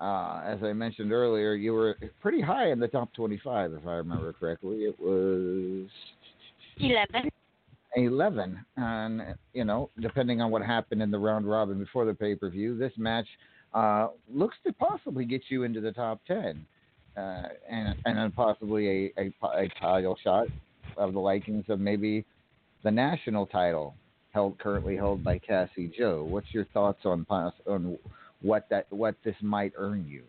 [0.00, 3.94] uh, as I mentioned earlier, you were pretty high in the top 25, if I
[3.94, 4.84] remember correctly.
[4.84, 5.88] It was
[6.78, 7.30] Eleven.
[7.96, 8.64] 11.
[8.76, 9.22] And,
[9.52, 12.78] you know, depending on what happened in the round robin before the pay per view,
[12.78, 13.26] this match
[13.74, 16.64] uh, looks to possibly get you into the top 10.
[17.16, 20.46] Uh, and, and then possibly a, a, a title shot
[20.96, 22.24] of the likings of maybe
[22.84, 23.94] the national title
[24.32, 26.24] held currently held by Cassie Joe.
[26.24, 27.98] What's your thoughts on on
[28.40, 30.22] what that what this might earn you?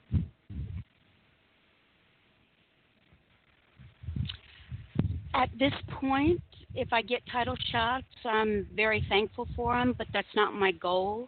[5.33, 6.41] At this point,
[6.75, 11.27] if I get title shots, I'm very thankful for them, but that's not my goal.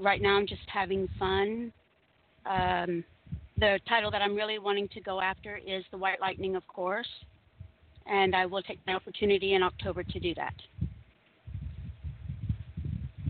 [0.00, 1.72] Right now, I'm just having fun.
[2.46, 3.04] Um,
[3.58, 7.08] the title that I'm really wanting to go after is the White Lightning, of course,
[8.06, 10.54] and I will take the opportunity in October to do that.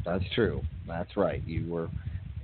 [0.04, 0.62] That's true.
[0.86, 1.42] That's right.
[1.46, 1.88] You were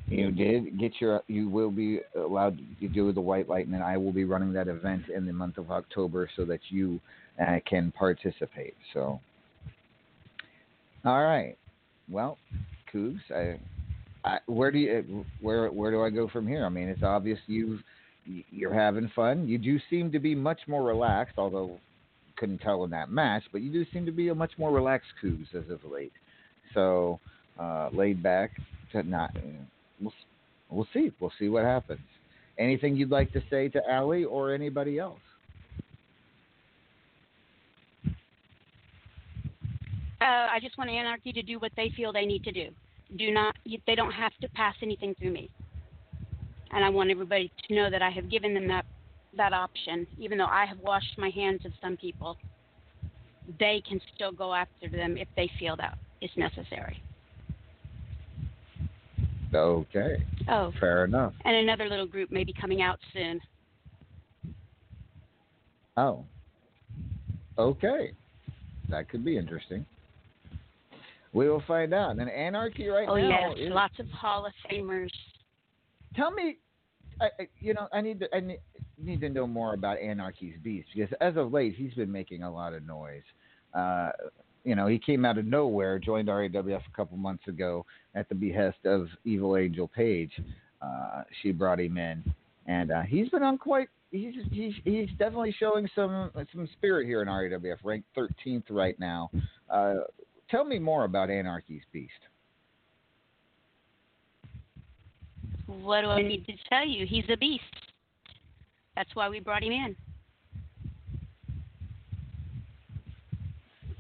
[0.07, 3.83] you did get your you will be allowed to do the white lightning.
[3.83, 7.01] I will be running that event in the month of October so that you
[7.41, 8.75] uh, can participate.
[8.95, 9.21] So
[11.05, 11.57] all right.
[12.11, 12.39] Well,
[12.93, 13.59] Cougs, I,
[14.25, 16.65] I where do you where where do I go from here?
[16.65, 17.79] I mean, it's obvious you
[18.51, 19.49] you're having fun.
[19.49, 21.79] You do seem to be much more relaxed, although
[22.37, 25.09] couldn't tell in that match, but you do seem to be a much more relaxed
[25.23, 26.13] Cougs as of late.
[26.75, 27.21] So
[27.59, 28.53] uh, laid back
[28.93, 29.37] to not.
[30.01, 30.13] We'll
[30.71, 31.13] we'll see.
[31.21, 32.01] We'll see what happens.
[32.59, 35.19] Anything you'd like to say to Allie or anybody else?
[40.21, 42.69] Uh, I just want Anarchy to do what they feel they need to do.
[43.17, 43.55] Do not.
[43.87, 45.49] They don't have to pass anything through me.
[46.73, 48.85] And I want everybody to know that I have given them that
[49.37, 52.37] that option, even though I have washed my hands of some people.
[53.59, 57.03] They can still go after them if they feel that is necessary.
[59.55, 60.23] Okay.
[60.49, 60.73] Oh.
[60.79, 61.33] Fair enough.
[61.45, 63.41] And another little group may be coming out soon.
[65.97, 66.25] Oh.
[67.59, 68.13] Okay.
[68.89, 69.85] That could be interesting.
[71.33, 72.19] We will find out.
[72.19, 75.11] And Anarchy right oh now yes, is lots of Hall of Famers.
[76.17, 76.57] tell me
[77.21, 78.61] I, I- you know i need to i need,
[78.97, 82.51] need to know more about anarchy's beast because as of late he's been making a
[82.53, 83.23] lot of noise
[83.75, 84.11] uh
[84.69, 88.35] you know he came out of nowhere joined rawf a couple months ago at the
[88.35, 90.33] behest of evil angel page
[90.83, 92.23] uh she brought him in
[92.67, 97.23] and uh he's been on quite he's he's he's definitely showing some some spirit here
[97.23, 99.31] in rawf ranked 13th right now
[99.71, 99.95] uh
[100.51, 102.13] tell me more about anarchy's beast
[105.67, 107.07] What do I need to tell you?
[107.07, 107.63] He's a beast.
[108.97, 109.95] That's why we brought him in.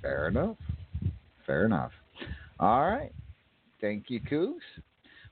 [0.09, 0.57] Fair enough.
[1.47, 1.93] Fair enough.
[2.59, 3.13] All right.
[3.79, 4.65] Thank you, Cougs.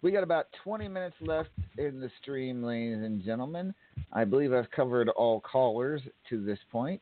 [0.03, 1.49] We got about 20 minutes left
[1.79, 3.73] in the stream, ladies and gentlemen.
[4.13, 7.01] I believe I've covered all callers to this point.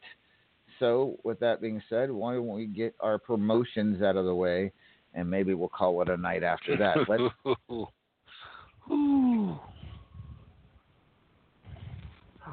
[0.79, 4.71] So, with that being said, why don't we get our promotions out of the way,
[5.13, 6.97] and maybe we'll call it a night after that.
[7.09, 7.25] Let's,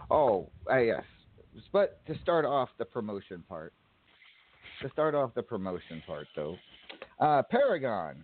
[0.10, 1.04] oh, uh, yes.
[1.72, 3.72] But to start off the promotion part,
[4.82, 6.56] to start off the promotion part, though,
[7.20, 8.24] uh, Paragon.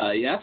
[0.00, 0.42] Uh, yes.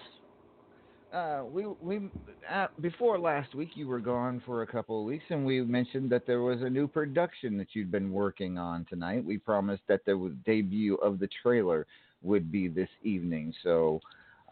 [1.13, 2.09] Uh, we we
[2.51, 6.09] uh, before last week you were gone for a couple of weeks, and we mentioned
[6.09, 9.23] that there was a new production that you'd been working on tonight.
[9.23, 11.85] We promised that the debut of the trailer
[12.23, 13.53] would be this evening.
[13.61, 13.99] So,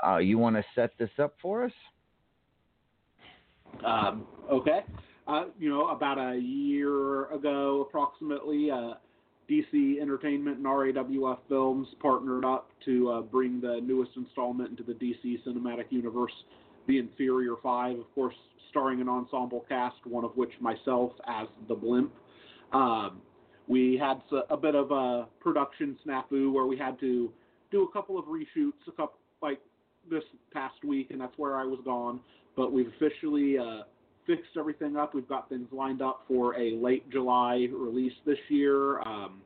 [0.06, 1.72] uh, you want to set this up for us?
[3.84, 4.82] Um, okay.
[5.32, 8.96] Uh, you know, about a year ago, approximately, uh,
[9.50, 14.92] DC Entertainment and RAWF Films partnered up to uh, bring the newest installment into the
[14.94, 16.34] DC Cinematic Universe,
[16.86, 18.36] The Inferior Five, of course,
[18.72, 22.12] starring an ensemble cast, one of which myself as the Blimp.
[22.74, 23.22] Um,
[23.70, 27.32] we had a bit of a production snafu where we had to
[27.72, 29.62] do a couple of reshoots, a couple like
[30.10, 32.20] this past week, and that's where I was gone.
[32.58, 33.84] But we've officially uh,
[34.32, 35.14] fixed everything up.
[35.14, 39.02] We've got things lined up for a late July release this year.
[39.02, 39.42] Um,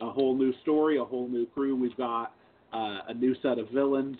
[0.00, 1.76] a whole new story, a whole new crew.
[1.76, 2.32] We've got
[2.72, 4.16] uh, a new set of villains,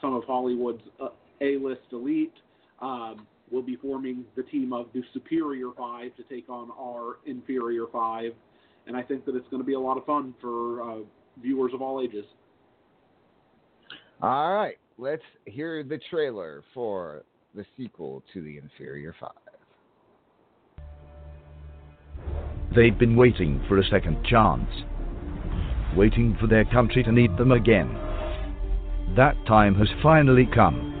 [0.00, 1.08] some of Hollywood's uh,
[1.40, 2.34] A-list elite.
[2.82, 7.86] Um, we'll be forming the team of the Superior Five to take on our Inferior
[7.90, 8.32] Five,
[8.86, 10.98] and I think that it's going to be a lot of fun for uh,
[11.40, 12.24] viewers of all ages.
[14.20, 17.24] All right, let's hear the trailer for
[17.54, 19.30] the sequel to the Inferior Five.
[22.74, 24.70] They'd been waiting for a second chance,
[25.96, 27.92] waiting for their country to need them again.
[29.16, 30.94] That time has finally come.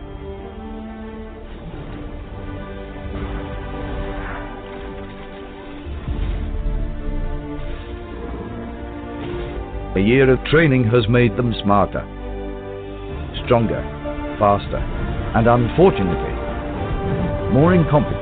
[9.96, 12.02] A year of training has made them smarter,
[13.44, 13.82] stronger,
[14.38, 14.78] faster,
[15.36, 16.29] and unfortunately,
[17.52, 18.20] more incompetent.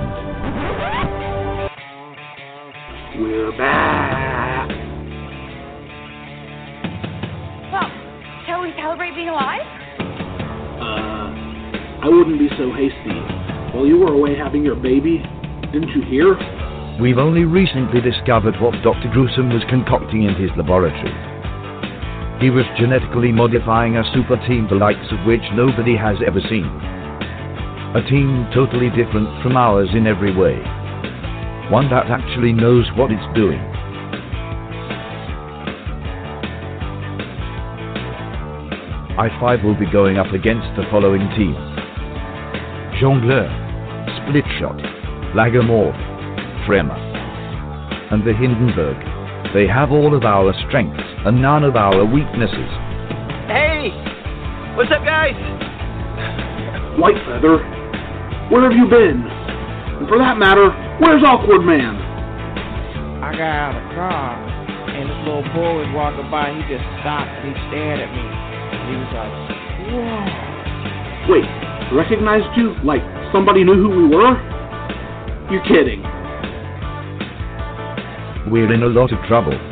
[3.20, 4.68] We're back.
[7.72, 7.90] Well,
[8.46, 9.60] shall we celebrate being alive?
[10.80, 13.20] Uh, I wouldn't be so hasty.
[13.74, 15.22] While you were away having your baby,
[15.72, 16.34] didn't you hear?
[16.98, 19.10] We've only recently discovered what Dr.
[19.12, 21.12] Gruesome was concocting in his laboratory.
[22.40, 26.97] He was genetically modifying a super team the likes of which nobody has ever seen.
[27.94, 30.56] A team totally different from ours in every way.
[31.70, 33.58] One that actually knows what it's doing.
[39.16, 41.54] I-5 will be going up against the following team.
[43.00, 43.48] Jongleur,
[44.20, 45.96] Splitshot, Lagamore,
[46.66, 46.94] Fremer,
[48.12, 48.98] and the Hindenburg.
[49.54, 52.70] They have all of our strengths and none of our weaknesses.
[53.48, 53.88] Hey!
[54.76, 55.34] What's up, guys?
[57.00, 57.77] Whitefeather,
[58.50, 59.20] where have you been?
[59.24, 60.70] And for that matter,
[61.00, 61.96] where's Awkward Man?
[63.20, 64.40] I got out of the car,
[64.88, 68.08] and this little boy was walking by, and he just stopped, and he stared at
[68.08, 68.24] me.
[68.24, 69.34] And he was like,
[69.92, 70.48] whoa.
[71.28, 71.44] Wait,
[71.92, 72.72] recognized you?
[72.80, 74.32] Like somebody knew who we were?
[75.52, 76.00] You're kidding.
[78.48, 79.67] We're in a lot of trouble.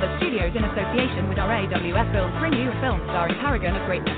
[0.00, 4.16] Brothers Studios, in association with RAWF Films, bring you a film starring Paragon of Greatness.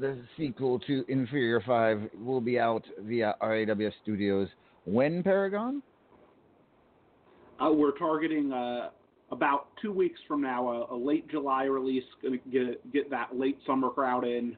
[0.00, 4.48] The sequel to Inferior 5 will be out via RAWF Studios
[4.84, 5.82] when, Paragon?
[7.60, 8.90] Uh, we're targeting uh,
[9.30, 13.38] about two weeks from now, a, a late July release, going to get get that
[13.38, 14.56] late summer crowd in,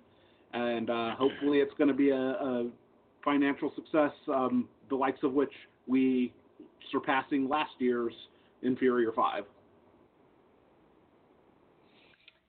[0.55, 2.71] and uh, hopefully it's going to be a, a
[3.23, 5.53] financial success, um, the likes of which
[5.87, 6.33] we
[6.91, 8.15] surpassing last year's
[8.63, 9.45] Inferior Five.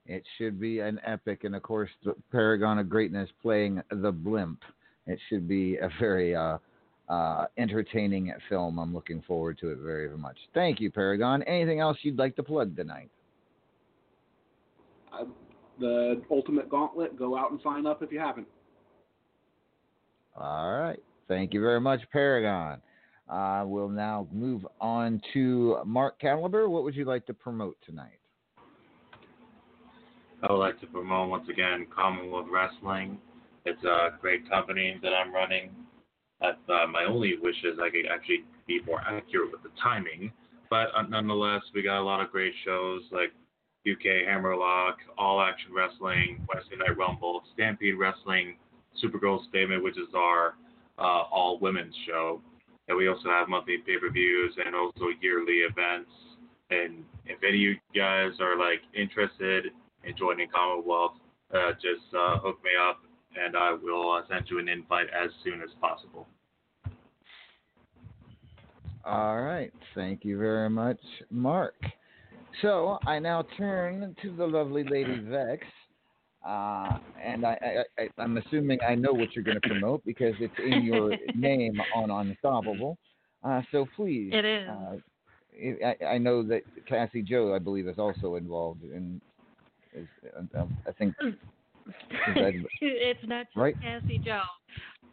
[0.08, 4.62] It should be an epic, and of course, the Paragon of Greatness playing the blimp.
[5.06, 6.56] It should be a very uh,
[7.10, 8.78] uh, entertaining film.
[8.78, 10.38] I'm looking forward to it very, very much.
[10.54, 11.42] Thank you, Paragon.
[11.42, 13.10] Anything else you'd like to plug tonight?
[15.12, 15.24] Uh,
[15.78, 18.48] the Ultimate Gauntlet, go out and sign up if you haven't.
[20.36, 21.02] All right.
[21.28, 22.80] Thank you very much, Paragon.
[23.28, 26.70] Uh, we'll now move on to Mark Caliber.
[26.70, 28.17] What would you like to promote tonight?
[30.42, 33.18] I would like to promote once again Commonwealth Wrestling.
[33.64, 35.70] It's a great company that I'm running.
[36.40, 36.52] Uh,
[36.86, 40.30] my only wish is I could actually be more accurate with the timing.
[40.70, 43.32] But uh, nonetheless, we got a lot of great shows like
[43.90, 48.56] UK Hammerlock, All Action Wrestling, Wednesday Night Rumble, Stampede Wrestling,
[49.02, 50.54] Supergirl Statement, which is our
[50.98, 52.40] uh, all women's show.
[52.86, 56.10] And we also have monthly pay per views and also yearly events.
[56.70, 59.72] And if any of you guys are like interested
[60.08, 61.12] in joining Commonwealth,
[61.54, 63.00] uh, just uh, hook me up
[63.36, 66.26] and I will uh, send you an invite as soon as possible.
[69.04, 69.72] All right.
[69.94, 70.98] Thank you very much,
[71.30, 71.74] Mark.
[72.62, 75.64] So I now turn to the lovely Lady Vex,
[76.46, 80.34] uh, and I, I, I, I'm assuming I know what you're going to promote because
[80.40, 82.98] it's in your name on Unstoppable.
[83.44, 84.68] Uh, so please, It is.
[84.68, 84.96] Uh,
[85.86, 89.20] I, I know that Cassie Joe, I believe, is also involved in.
[89.94, 90.06] Is,
[90.56, 91.14] uh, I think.
[92.80, 93.74] it's not just Right?
[93.80, 94.42] Cassie Joe.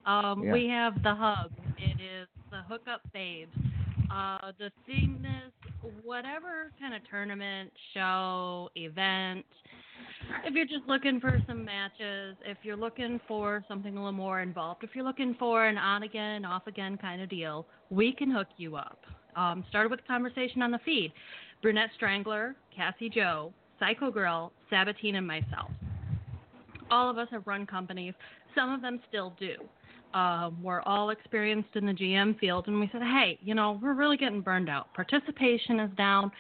[0.06, 0.54] Um, Yeah.
[0.54, 1.52] We have the hub.
[1.78, 3.56] It is the hookup babes.
[4.12, 5.52] Uh, the thing is,
[6.04, 9.46] whatever kind of tournament, show, event,
[10.44, 14.42] if you're just looking for some matches, if you're looking for something a little more
[14.42, 18.30] involved, if you're looking for an on again, off again kind of deal, we can
[18.32, 19.00] hook you up.
[19.36, 21.12] Um, started with a conversation on the feed.
[21.62, 25.70] Brunette Strangler, Cassie Joe, Psycho Girl, Sabatine, and myself
[26.92, 28.14] all of us have run companies.
[28.54, 29.56] Some of them still do.
[30.18, 33.94] Um, we're all experienced in the GM field, and we said, hey, you know, we're
[33.94, 34.94] really getting burned out.
[34.94, 36.32] Participation is down.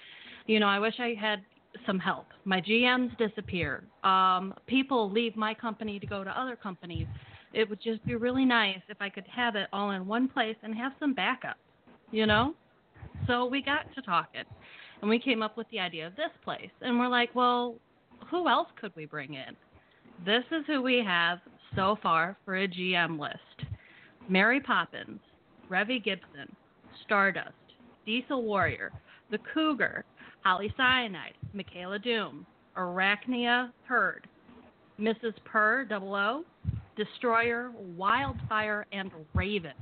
[0.45, 1.41] You know, I wish I had
[1.85, 2.27] some help.
[2.45, 3.83] My GMs disappear.
[4.03, 7.07] Um, people leave my company to go to other companies.
[7.53, 10.55] It would just be really nice if I could have it all in one place
[10.63, 11.57] and have some backup,
[12.11, 12.53] you know?
[13.27, 14.43] So we got to talking,
[15.05, 16.71] and we came up with the idea of this place.
[16.81, 17.75] And we're like, well,
[18.31, 19.55] who else could we bring in?
[20.25, 21.37] This is who we have
[21.75, 23.69] so far for a GM list
[24.27, 25.19] Mary Poppins,
[25.69, 26.51] Revy Gibson,
[27.05, 27.53] Stardust,
[28.03, 28.91] Diesel Warrior,
[29.29, 30.05] The Cougar,
[30.43, 32.43] Holly Cyanide, Michaela Doom,
[32.75, 34.27] Arachnia Hurd,
[34.99, 35.35] Mrs.
[35.45, 36.43] Purr Double O,
[36.97, 39.73] Destroyer, Wildfire, and Raven.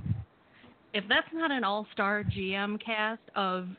[0.93, 3.69] If that's not an all star GM cast of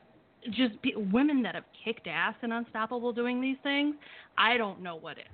[0.50, 3.94] just be, women that have kicked ass and Unstoppable doing these things,
[4.36, 5.24] I don't know what is.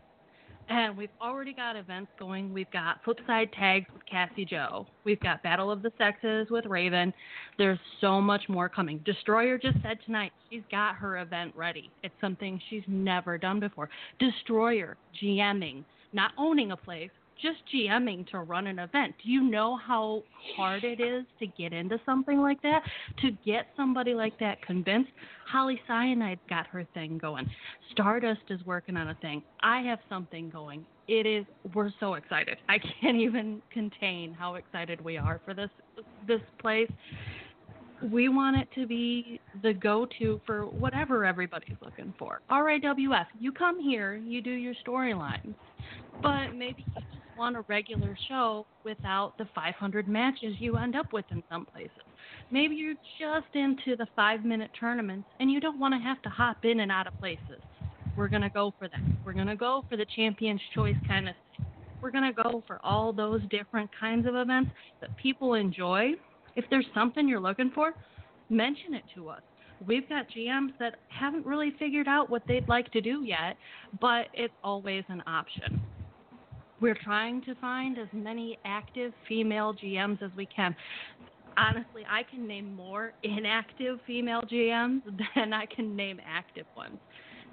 [0.68, 2.54] And we've already got events going.
[2.54, 4.86] We've got Flipside Tags with Cassie Joe.
[5.02, 7.12] We've got Battle of the Sexes with Raven.
[7.58, 9.00] There's so much more coming.
[9.04, 11.90] Destroyer just said tonight she's got her event ready.
[12.04, 13.90] It's something she's never done before.
[14.20, 15.82] Destroyer, GMing,
[16.12, 17.10] not owning a place,
[17.42, 19.14] just GMing to run an event.
[19.22, 20.22] Do you know how
[20.56, 22.82] hard it is to get into something like that?
[23.22, 25.10] To get somebody like that convinced?
[25.50, 27.48] Holly Cyanide's got her thing going.
[27.92, 29.42] Stardust is working on a thing.
[29.62, 30.84] I have something going.
[31.08, 31.44] It is
[31.74, 32.58] we're so excited.
[32.68, 35.70] I can't even contain how excited we are for this
[36.26, 36.90] this place.
[38.10, 42.40] We want it to be the go-to for whatever everybody's looking for.
[42.50, 45.54] RAWF, you come here, you do your storyline,
[46.22, 46.86] but maybe
[47.40, 52.02] want a regular show without the 500 matches you end up with in some places.
[52.50, 56.28] Maybe you're just into the five minute tournaments and you don't want to have to
[56.28, 57.62] hop in and out of places.
[58.14, 59.00] We're going to go for that.
[59.24, 61.66] We're going to go for the champion's choice kind of thing.
[62.02, 64.70] We're going to go for all those different kinds of events
[65.00, 66.12] that people enjoy.
[66.56, 67.94] If there's something you're looking for,
[68.50, 69.40] mention it to us.
[69.86, 73.56] We've got GMs that haven't really figured out what they'd like to do yet,
[73.98, 75.80] but it's always an option.
[76.80, 80.74] We're trying to find as many active female GMs as we can.
[81.58, 85.02] Honestly, I can name more inactive female GMs
[85.36, 86.98] than I can name active ones.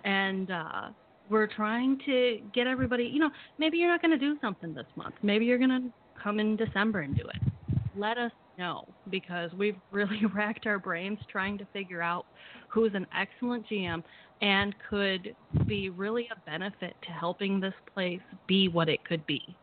[0.06, 0.90] And uh,
[1.30, 4.88] we're trying to get everybody, you know, maybe you're not going to do something this
[4.96, 5.16] month.
[5.22, 7.52] Maybe you're going to come in December and do it.
[7.98, 12.26] Let us know because we've really racked our brains trying to figure out
[12.70, 14.04] who's an excellent GM
[14.42, 15.36] and could
[15.66, 19.56] be really a benefit to helping this place be what it could be.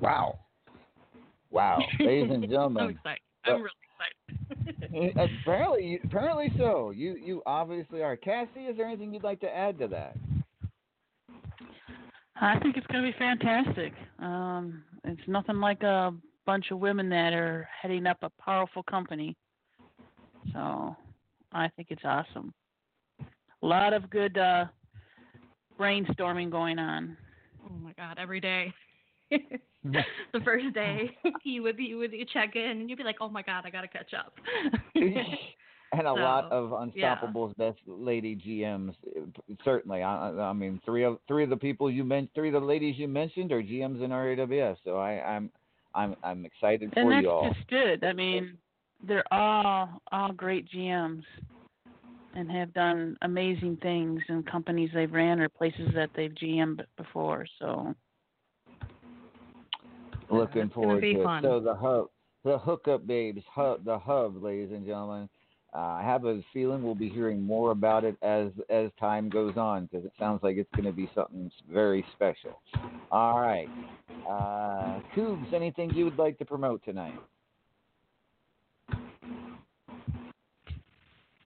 [0.00, 0.38] Wow.
[1.50, 2.90] Wow, ladies and so gentlemen.
[2.90, 3.20] excited.
[3.46, 3.70] uh, I'm really
[4.92, 5.30] excited.
[5.42, 6.90] apparently, apparently so.
[6.90, 8.16] You you obviously are.
[8.16, 10.16] Cassie, is there anything you'd like to add to that?
[12.40, 13.92] I think it's going to be fantastic.
[14.20, 16.12] Um, it's nothing like a
[16.46, 19.36] bunch of women that are heading up a powerful company.
[20.52, 20.96] So
[21.52, 22.52] I think it's awesome.
[23.62, 24.66] A lot of good uh,
[25.78, 27.16] brainstorming going on.
[27.64, 28.72] Oh my God, every day.
[29.84, 33.28] the first day you would be you would check in and you'd be like, Oh
[33.28, 34.34] my god, I gotta catch up.
[34.94, 37.16] and a lot So, of yeah.
[37.16, 38.94] Unstoppable's best lady GMs.
[39.16, 42.48] uh, Certainly, I, I I mean, three of three of the people you mentioned, three
[42.48, 44.76] of the ladies you mentioned are GMs in RAWF.
[44.84, 45.50] So I, I'm
[45.94, 47.44] I'm I'm excited and for you all.
[47.44, 48.04] And that's just good.
[48.04, 48.58] I mean,
[49.06, 51.22] they're all all great GMs
[52.34, 57.46] and have done amazing things in companies they've ran or places that they've GM'd before.
[57.58, 57.94] So
[60.30, 61.44] Looking forward to fun.
[61.44, 61.48] it.
[61.48, 62.08] So the hub,
[62.44, 65.28] the hookup babes, hub, the hub, ladies and gentlemen.
[65.74, 69.56] Uh, I have a feeling we'll be hearing more about it as as time goes
[69.56, 72.60] on because it sounds like it's going to be something very special.
[73.10, 73.68] All right,
[74.26, 77.20] uh, Cougs, anything you would like to promote tonight?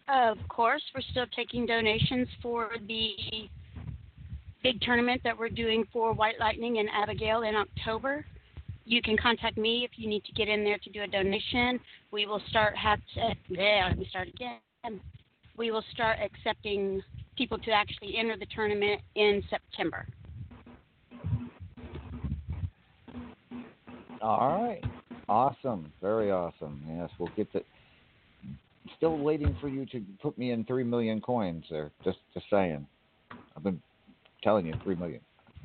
[0.09, 3.15] Of course, we're still taking donations for the
[4.63, 8.25] big tournament that we're doing for White Lightning and Abigail in October.
[8.85, 11.81] You can contact me if you need to get in there to do a donation.
[12.11, 15.01] We will start have to, eh, yeah, let me start again.
[15.57, 17.03] We will start accepting
[17.37, 20.07] people to actually enter the tournament in September.
[24.21, 24.85] All right.
[25.29, 25.93] Awesome.
[26.01, 26.83] Very awesome.
[26.89, 27.63] Yes, we'll get to.
[28.97, 31.93] Still waiting for you to put me in three million coins there.
[32.05, 32.87] Just, just saying.
[33.57, 33.81] I've been
[34.43, 35.21] telling you three million.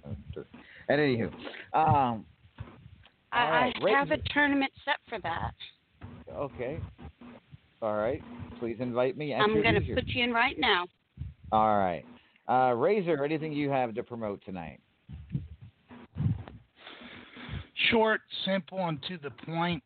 [0.05, 1.33] And anywho,
[1.73, 2.25] um,
[3.31, 5.53] I, right, I have a tournament set for that.
[6.33, 6.79] okay.
[7.81, 8.21] All right.
[8.59, 9.33] Please invite me.
[9.33, 10.85] I'm going to put you in right now.
[11.51, 12.03] All right.
[12.49, 14.79] Uh, Razor, anything you have to promote tonight?
[17.89, 19.83] Short, simple, and to the point.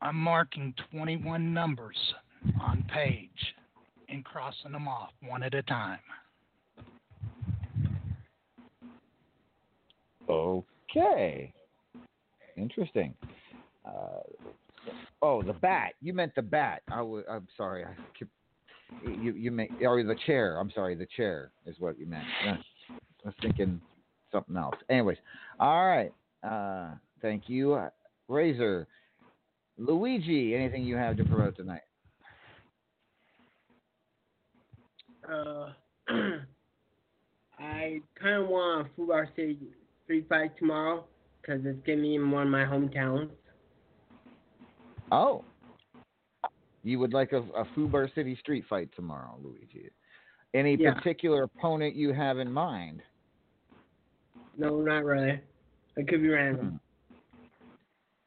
[0.00, 1.96] I'm marking 21 numbers
[2.60, 3.54] on page
[4.08, 5.98] and crossing them off one at a time.
[10.28, 11.52] Okay.
[12.56, 13.14] Interesting.
[13.84, 14.20] Uh,
[15.22, 15.94] oh, the bat.
[16.00, 16.82] You meant the bat.
[16.90, 17.84] I w- I'm sorry.
[17.84, 18.28] I keep,
[19.04, 20.58] you you meant or the chair.
[20.58, 20.94] I'm sorry.
[20.94, 22.24] The chair is what you meant.
[22.46, 22.58] I
[23.24, 23.80] was thinking
[24.32, 24.76] something else.
[24.88, 25.18] Anyways,
[25.60, 26.12] all right.
[26.42, 27.90] Uh, thank you, uh,
[28.28, 28.86] Razor.
[29.76, 31.82] Luigi, anything you have to promote tonight?
[35.30, 35.72] Uh,
[37.58, 39.58] I kind of want a Fubar City
[40.04, 41.04] street fight tomorrow
[41.40, 43.30] because it's getting me in one of my hometowns.
[45.12, 45.44] Oh.
[46.82, 49.90] You would like a, a Fubar City street fight tomorrow, Luigi.
[50.54, 50.94] Any Yeah.
[50.94, 53.02] particular opponent you have in mind?
[54.56, 55.40] No, not really.
[55.96, 56.80] It could be random.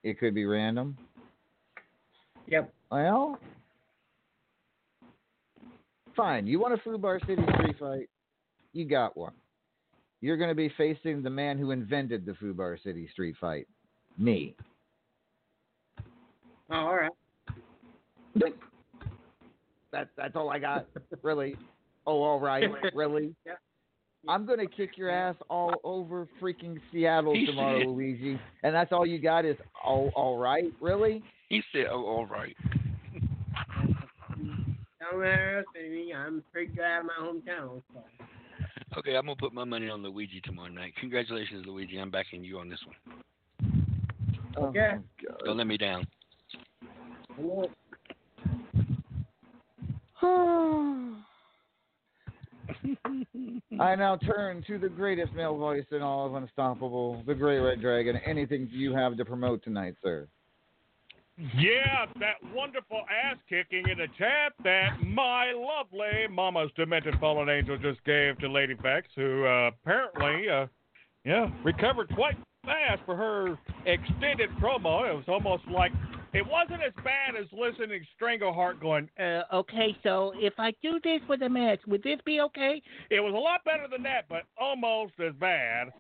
[0.04, 0.98] It could be random.
[2.48, 2.74] Yep.
[2.92, 3.38] Well,
[6.16, 6.48] fine.
[6.48, 8.10] You want a Foo Bar City street fight?
[8.74, 9.34] You got one.
[10.22, 13.68] You're going to be facing the man who invented the Foo Bar City street fight,
[14.18, 14.56] me.
[16.70, 17.12] Oh, all right.
[19.92, 20.88] That, that's all I got,
[21.22, 21.56] really.
[22.08, 23.36] Oh, all right, really.
[23.46, 23.54] Yeah.
[24.28, 28.92] I'm gonna kick your ass all over freaking Seattle He tomorrow, said- Luigi, and that's
[28.92, 31.24] all you got is oh, all right, really?
[31.50, 32.56] He said, "Oh, all right."
[34.38, 36.14] Don't matter to me.
[36.14, 37.82] I'm pretty good at my hometown.
[37.94, 38.04] So.
[38.98, 40.94] Okay, I'm gonna put my money on Luigi tomorrow night.
[41.00, 41.98] Congratulations, Luigi.
[41.98, 42.96] I'm backing you on this one.
[44.58, 44.98] Oh, okay.
[45.46, 46.06] Don't let me down.
[53.80, 57.82] I now turn to the greatest male voice in all of Unstoppable, the Great Red
[57.82, 58.18] Dragon.
[58.26, 60.28] Anything you have to promote tonight, sir?
[61.56, 67.78] Yeah, that wonderful ass kicking in the chat that my lovely Mama's Demented Fallen Angel
[67.78, 70.68] just gave to Lady Bex, who uh, apparently, uh,
[71.26, 75.10] yeah, recovered quite fast for her extended promo.
[75.10, 75.92] It was almost like
[76.34, 81.00] it wasn't as bad as listening to Strangleheart going, uh, okay, so if I do
[81.04, 82.82] this for the match, would this be okay?
[83.10, 85.92] It was a lot better than that, but almost as bad.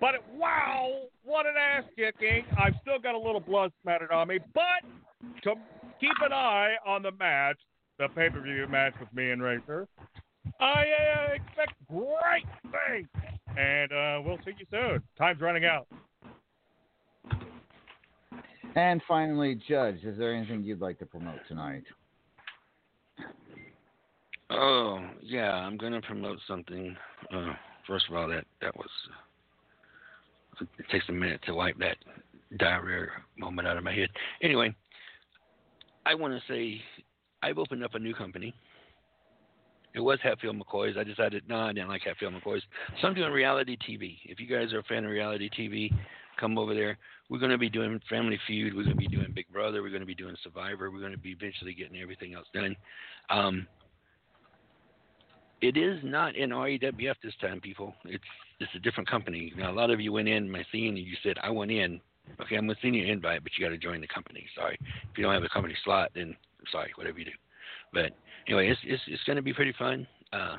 [0.00, 0.90] But wow,
[1.24, 2.44] what an ass kicking!
[2.58, 4.62] I've still got a little blood spattered on me, but
[5.42, 5.54] to
[6.00, 7.56] keep an eye on the match,
[7.98, 9.88] the pay per view match with me and Razor.
[10.60, 13.08] I uh, expect great things,
[13.56, 15.02] and uh, we'll see you soon.
[15.16, 15.86] Time's running out.
[18.76, 21.84] And finally, Judge, is there anything you'd like to promote tonight?
[24.50, 26.96] Oh yeah, I'm gonna promote something.
[27.32, 27.52] Uh,
[27.86, 28.88] first of all, that that was.
[30.60, 31.96] It takes a minute to wipe that
[32.58, 34.08] diarrhea moment out of my head.
[34.40, 34.72] Anyway,
[36.06, 36.80] I want to say
[37.42, 38.54] I've opened up a new company.
[39.94, 40.96] It was Hatfield McCoy's.
[40.96, 42.62] I decided no, I didn't like Hatfield McCoy's.
[43.00, 44.18] So I'm doing reality TV.
[44.24, 45.92] If you guys are a fan of reality TV,
[46.38, 46.98] come over there.
[47.30, 48.74] We're going to be doing Family Feud.
[48.74, 49.82] We're going to be doing Big Brother.
[49.82, 50.90] We're going to be doing Survivor.
[50.90, 52.76] We're going to be eventually getting everything else done.
[53.30, 53.66] Um,
[55.62, 57.94] it is not in RAWF this time, people.
[58.04, 58.24] It's
[58.60, 59.52] it's a different company.
[59.56, 62.00] Now, a lot of you went in my scene and you said, I went in.
[62.40, 64.46] Okay, I'm to send you an invite, but you got to join the company.
[64.54, 64.78] Sorry.
[64.80, 66.36] If you don't have a company slot, then
[66.70, 67.30] sorry, whatever you do.
[67.92, 68.12] But
[68.46, 70.06] anyway, it's it's, it's going to be pretty fun.
[70.32, 70.56] Uh,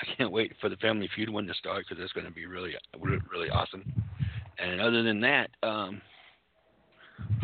[0.00, 2.46] I can't wait for the Family Feud one to start because that's going to be
[2.46, 3.84] really, really awesome.
[4.58, 6.02] And other than that, um,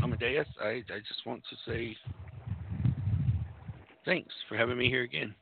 [0.03, 1.97] Amadeus, I, I just want to say
[4.05, 5.35] thanks for having me here again.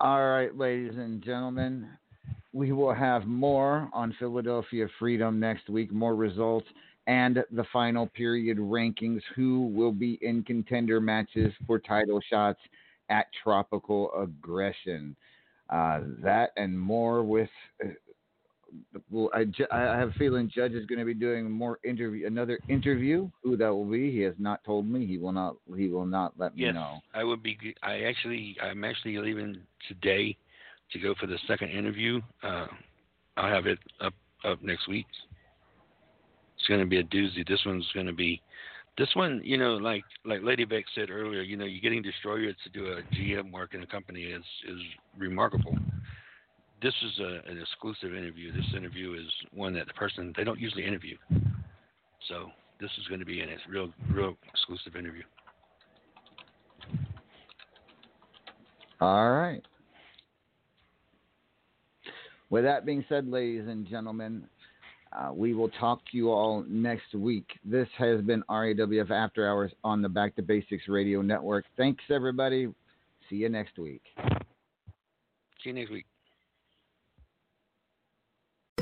[0.00, 1.88] All right, ladies and gentlemen,
[2.52, 6.66] we will have more on Philadelphia Freedom next week, more results,
[7.08, 9.20] and the final period rankings.
[9.34, 12.60] Who will be in contender matches for title shots
[13.10, 15.16] at Tropical Aggression?
[15.70, 17.50] Uh, that and more with.
[17.84, 17.88] Uh,
[19.10, 22.26] well, I, ju- I have a feeling Judge is going to be doing more interview,
[22.26, 23.30] another interview.
[23.42, 25.06] Who that will be, he has not told me.
[25.06, 25.56] He will not.
[25.76, 27.00] He will not let me Yes, know.
[27.14, 27.56] I would be.
[27.82, 30.36] I actually, I'm actually leaving today
[30.92, 32.20] to go for the second interview.
[32.42, 32.66] Uh,
[33.36, 34.14] I'll have it up
[34.44, 35.06] up next week.
[36.56, 37.46] It's going to be a doozy.
[37.46, 38.40] This one's going to be.
[38.98, 42.56] This one, you know, like like Lady Beck said earlier, you know, you're getting destroyers
[42.64, 44.80] to do a GM work in a company is is
[45.16, 45.76] remarkable.
[46.82, 48.50] This is a, an exclusive interview.
[48.52, 51.16] This interview is one that the person they don't usually interview.
[52.28, 52.48] So
[52.80, 55.22] this is going to be a real real exclusive interview.
[59.00, 59.62] All right.
[62.50, 64.48] With that being said, ladies and gentlemen,
[65.12, 67.46] uh, we will talk to you all next week.
[67.64, 71.64] This has been RAWF After Hours on the Back to Basics Radio Network.
[71.76, 72.68] Thanks, everybody.
[73.30, 74.02] See you next week.
[75.62, 76.06] See you next week.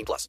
[0.00, 0.28] 18 plus.